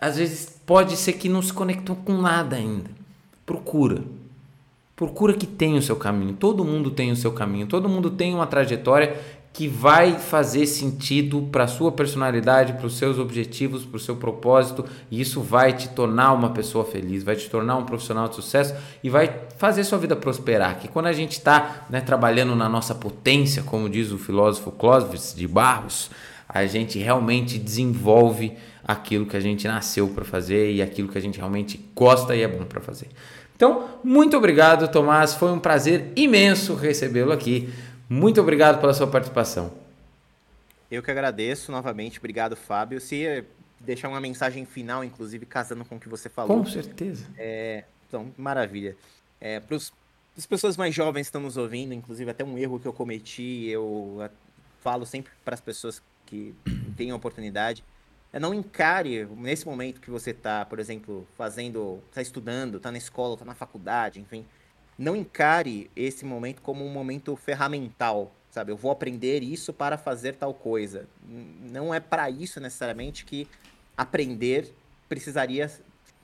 às 0.00 0.16
vezes, 0.16 0.58
pode 0.66 0.96
ser 0.96 1.14
que 1.14 1.28
não 1.28 1.42
se 1.42 1.52
conectou 1.52 1.96
com 1.96 2.20
nada 2.20 2.56
ainda. 2.56 2.90
Procura. 3.44 4.02
Procura 4.96 5.34
que 5.34 5.46
tem 5.46 5.76
o 5.76 5.82
seu 5.82 5.96
caminho. 5.96 6.34
Todo 6.34 6.64
mundo 6.64 6.90
tem 6.90 7.10
o 7.10 7.16
seu 7.16 7.32
caminho. 7.32 7.66
Todo 7.66 7.88
mundo 7.88 8.10
tem 8.10 8.34
uma 8.34 8.46
trajetória 8.46 9.18
que 9.52 9.68
vai 9.68 10.18
fazer 10.18 10.66
sentido 10.66 11.48
para 11.52 11.64
a 11.64 11.68
sua 11.68 11.92
personalidade, 11.92 12.72
para 12.72 12.86
os 12.86 12.96
seus 12.96 13.18
objetivos, 13.18 13.84
para 13.84 13.98
o 13.98 14.00
seu 14.00 14.16
propósito, 14.16 14.84
e 15.10 15.20
isso 15.20 15.42
vai 15.42 15.74
te 15.74 15.90
tornar 15.90 16.32
uma 16.32 16.50
pessoa 16.50 16.84
feliz, 16.84 17.22
vai 17.22 17.36
te 17.36 17.50
tornar 17.50 17.76
um 17.76 17.84
profissional 17.84 18.28
de 18.28 18.34
sucesso 18.34 18.74
e 19.04 19.10
vai 19.10 19.40
fazer 19.58 19.84
sua 19.84 19.98
vida 19.98 20.16
prosperar. 20.16 20.78
Que 20.78 20.88
quando 20.88 21.06
a 21.06 21.12
gente 21.12 21.32
está 21.32 21.84
né, 21.90 22.00
trabalhando 22.00 22.56
na 22.56 22.68
nossa 22.68 22.94
potência, 22.94 23.62
como 23.62 23.90
diz 23.90 24.10
o 24.10 24.16
filósofo 24.16 24.70
Clóvis 24.72 25.34
de 25.36 25.46
Barros, 25.46 26.10
a 26.52 26.66
gente 26.66 26.98
realmente 26.98 27.58
desenvolve 27.58 28.56
aquilo 28.84 29.26
que 29.26 29.36
a 29.36 29.40
gente 29.40 29.66
nasceu 29.66 30.08
para 30.08 30.24
fazer 30.24 30.72
e 30.72 30.82
aquilo 30.82 31.08
que 31.08 31.16
a 31.16 31.20
gente 31.20 31.38
realmente 31.38 31.78
gosta 31.94 32.34
e 32.34 32.42
é 32.42 32.48
bom 32.48 32.64
para 32.64 32.80
fazer. 32.80 33.08
Então, 33.56 33.88
muito 34.02 34.36
obrigado, 34.36 34.90
Tomás. 34.90 35.34
Foi 35.34 35.52
um 35.52 35.58
prazer 35.58 36.12
imenso 36.16 36.74
recebê-lo 36.74 37.32
aqui. 37.32 37.72
Muito 38.08 38.40
obrigado 38.40 38.80
pela 38.80 38.92
sua 38.92 39.06
participação. 39.06 39.72
Eu 40.90 41.02
que 41.02 41.10
agradeço 41.10 41.72
novamente. 41.72 42.18
Obrigado, 42.18 42.56
Fábio. 42.56 43.00
Se 43.00 43.44
deixar 43.80 44.08
uma 44.08 44.20
mensagem 44.20 44.66
final, 44.66 45.02
inclusive 45.02 45.46
casando 45.46 45.84
com 45.84 45.96
o 45.96 46.00
que 46.00 46.08
você 46.08 46.28
falou. 46.28 46.58
Com 46.58 46.66
certeza. 46.66 47.24
É, 47.38 47.84
então, 48.06 48.32
maravilha. 48.36 48.96
É, 49.40 49.60
para 49.60 49.76
as 49.76 50.46
pessoas 50.46 50.76
mais 50.76 50.94
jovens 50.94 51.22
que 51.22 51.28
estão 51.28 51.40
nos 51.40 51.56
ouvindo, 51.56 51.94
inclusive 51.94 52.30
até 52.30 52.44
um 52.44 52.58
erro 52.58 52.78
que 52.78 52.86
eu 52.86 52.92
cometi, 52.92 53.68
eu 53.68 54.28
falo 54.82 55.06
sempre 55.06 55.32
para 55.44 55.54
as 55.54 55.60
pessoas 55.60 56.02
que 56.32 56.54
tem 56.96 57.12
oportunidade, 57.12 57.84
é 58.32 58.40
não 58.40 58.54
encare 58.54 59.26
nesse 59.36 59.66
momento 59.66 60.00
que 60.00 60.10
você 60.10 60.30
está, 60.30 60.64
por 60.64 60.78
exemplo, 60.78 61.28
fazendo, 61.34 62.02
está 62.08 62.22
estudando, 62.22 62.78
está 62.78 62.90
na 62.90 62.96
escola, 62.96 63.34
está 63.34 63.44
na 63.44 63.54
faculdade, 63.54 64.18
enfim, 64.18 64.46
não 64.98 65.14
encare 65.14 65.90
esse 65.94 66.24
momento 66.24 66.62
como 66.62 66.86
um 66.86 66.90
momento 66.90 67.36
ferramental, 67.36 68.32
sabe? 68.50 68.72
Eu 68.72 68.78
vou 68.78 68.90
aprender 68.90 69.42
isso 69.42 69.74
para 69.74 69.98
fazer 69.98 70.36
tal 70.36 70.54
coisa. 70.54 71.06
Não 71.70 71.92
é 71.92 72.00
para 72.00 72.30
isso 72.30 72.58
necessariamente 72.58 73.26
que 73.26 73.46
aprender 73.94 74.74
precisaria 75.10 75.70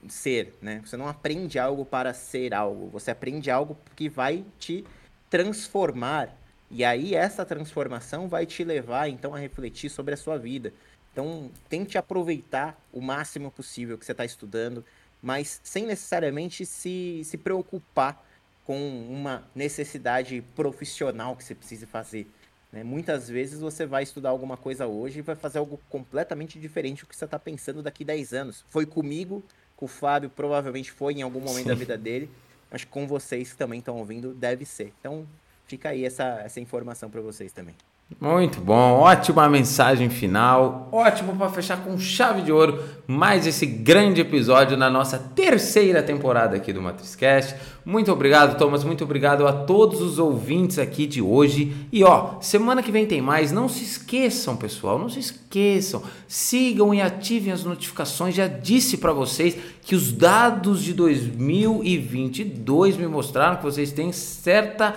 ser, 0.08 0.54
né? 0.62 0.80
Você 0.82 0.96
não 0.96 1.06
aprende 1.06 1.58
algo 1.58 1.84
para 1.84 2.14
ser 2.14 2.54
algo, 2.54 2.88
você 2.88 3.10
aprende 3.10 3.50
algo 3.50 3.76
que 3.94 4.08
vai 4.08 4.42
te 4.58 4.86
transformar 5.28 6.34
e 6.70 6.84
aí 6.84 7.14
essa 7.14 7.44
transformação 7.44 8.28
vai 8.28 8.44
te 8.44 8.62
levar 8.62 9.08
então 9.08 9.34
a 9.34 9.38
refletir 9.38 9.90
sobre 9.90 10.14
a 10.14 10.16
sua 10.16 10.36
vida. 10.38 10.72
Então 11.12 11.50
tente 11.68 11.96
aproveitar 11.96 12.78
o 12.92 13.00
máximo 13.00 13.50
possível 13.50 13.96
que 13.96 14.04
você 14.04 14.12
está 14.12 14.24
estudando, 14.24 14.84
mas 15.22 15.60
sem 15.64 15.86
necessariamente 15.86 16.66
se, 16.66 17.22
se 17.24 17.38
preocupar 17.38 18.24
com 18.64 18.78
uma 19.08 19.44
necessidade 19.54 20.44
profissional 20.54 21.34
que 21.34 21.42
você 21.42 21.54
precise 21.54 21.86
fazer. 21.86 22.30
Né? 22.70 22.84
Muitas 22.84 23.28
vezes 23.28 23.60
você 23.60 23.86
vai 23.86 24.02
estudar 24.02 24.28
alguma 24.28 24.58
coisa 24.58 24.86
hoje 24.86 25.20
e 25.20 25.22
vai 25.22 25.34
fazer 25.34 25.58
algo 25.58 25.80
completamente 25.88 26.58
diferente 26.58 27.02
do 27.02 27.08
que 27.08 27.16
você 27.16 27.24
está 27.24 27.38
pensando 27.38 27.82
daqui 27.82 28.04
10 28.04 28.34
anos. 28.34 28.64
Foi 28.68 28.84
comigo, 28.84 29.42
com 29.74 29.86
o 29.86 29.88
Fábio, 29.88 30.28
provavelmente 30.28 30.92
foi 30.92 31.14
em 31.14 31.22
algum 31.22 31.40
momento 31.40 31.62
Sim. 31.62 31.68
da 31.68 31.74
vida 31.74 31.96
dele, 31.96 32.30
mas 32.70 32.84
com 32.84 33.06
vocês 33.06 33.52
que 33.52 33.56
também 33.56 33.78
estão 33.78 33.96
ouvindo, 33.96 34.34
deve 34.34 34.66
ser. 34.66 34.92
Então 35.00 35.26
fica 35.68 35.90
aí 35.90 36.04
essa, 36.04 36.40
essa 36.44 36.58
informação 36.58 37.10
para 37.10 37.20
vocês 37.20 37.52
também. 37.52 37.74
Muito 38.18 38.58
bom, 38.58 39.00
ótima 39.00 39.46
mensagem 39.50 40.08
final, 40.08 40.88
ótimo 40.90 41.36
para 41.36 41.50
fechar 41.50 41.84
com 41.84 41.98
chave 41.98 42.40
de 42.40 42.50
ouro 42.50 42.82
mais 43.06 43.46
esse 43.46 43.66
grande 43.66 44.22
episódio 44.22 44.78
na 44.78 44.88
nossa 44.88 45.18
terceira 45.18 46.02
temporada 46.02 46.56
aqui 46.56 46.72
do 46.72 46.80
Matrizcast. 46.80 47.54
Muito 47.84 48.10
obrigado, 48.10 48.58
Thomas, 48.58 48.82
muito 48.82 49.04
obrigado 49.04 49.46
a 49.46 49.52
todos 49.52 50.00
os 50.00 50.18
ouvintes 50.18 50.78
aqui 50.78 51.06
de 51.06 51.20
hoje. 51.20 51.86
E 51.92 52.02
ó, 52.02 52.40
semana 52.40 52.82
que 52.82 52.90
vem 52.90 53.06
tem 53.06 53.20
mais. 53.20 53.52
Não 53.52 53.68
se 53.68 53.84
esqueçam, 53.84 54.56
pessoal, 54.56 54.98
não 54.98 55.08
se 55.08 55.20
esqueçam. 55.20 56.02
Sigam 56.26 56.94
e 56.94 57.00
ativem 57.00 57.52
as 57.52 57.62
notificações. 57.62 58.34
Já 58.34 58.46
disse 58.46 58.96
para 58.96 59.12
vocês 59.12 59.56
que 59.82 59.94
os 59.94 60.12
dados 60.12 60.82
de 60.82 60.92
2022 60.92 62.96
me 62.96 63.06
mostraram 63.06 63.56
que 63.56 63.64
vocês 63.64 63.92
têm 63.92 64.12
certa 64.12 64.94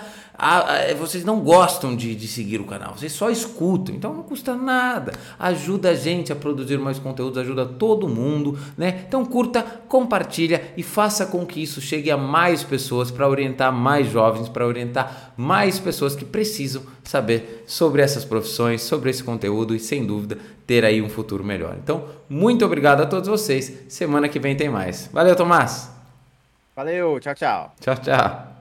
vocês 0.98 1.24
não 1.24 1.40
gostam 1.40 1.94
de, 1.94 2.14
de 2.14 2.26
seguir 2.26 2.60
o 2.60 2.64
canal, 2.64 2.94
vocês 2.96 3.12
só 3.12 3.30
escutam, 3.30 3.94
então 3.94 4.12
não 4.12 4.22
custa 4.22 4.54
nada. 4.56 5.12
Ajuda 5.38 5.90
a 5.90 5.94
gente 5.94 6.32
a 6.32 6.36
produzir 6.36 6.78
mais 6.78 6.98
conteúdos, 6.98 7.38
ajuda 7.38 7.64
todo 7.64 8.08
mundo, 8.08 8.58
né? 8.76 9.04
Então 9.06 9.24
curta, 9.24 9.62
compartilha 9.88 10.72
e 10.76 10.82
faça 10.82 11.26
com 11.26 11.46
que 11.46 11.62
isso 11.62 11.80
chegue 11.80 12.10
a 12.10 12.16
mais 12.16 12.62
pessoas 12.64 13.10
para 13.10 13.28
orientar 13.28 13.72
mais 13.72 14.10
jovens, 14.10 14.48
para 14.48 14.66
orientar 14.66 15.32
mais 15.36 15.78
pessoas 15.78 16.16
que 16.16 16.24
precisam 16.24 16.82
saber 17.04 17.64
sobre 17.66 18.02
essas 18.02 18.24
profissões, 18.24 18.82
sobre 18.82 19.10
esse 19.10 19.22
conteúdo 19.22 19.74
e 19.74 19.78
sem 19.78 20.04
dúvida 20.04 20.38
ter 20.66 20.84
aí 20.84 21.00
um 21.00 21.08
futuro 21.08 21.44
melhor. 21.44 21.76
Então, 21.82 22.04
muito 22.28 22.64
obrigado 22.64 23.02
a 23.02 23.06
todos 23.06 23.28
vocês. 23.28 23.84
Semana 23.88 24.28
que 24.28 24.38
vem 24.38 24.56
tem 24.56 24.68
mais. 24.68 25.08
Valeu, 25.12 25.36
Tomás. 25.36 25.90
Valeu, 26.74 27.20
tchau, 27.20 27.34
tchau. 27.34 27.74
Tchau, 27.80 27.96
tchau. 27.96 28.51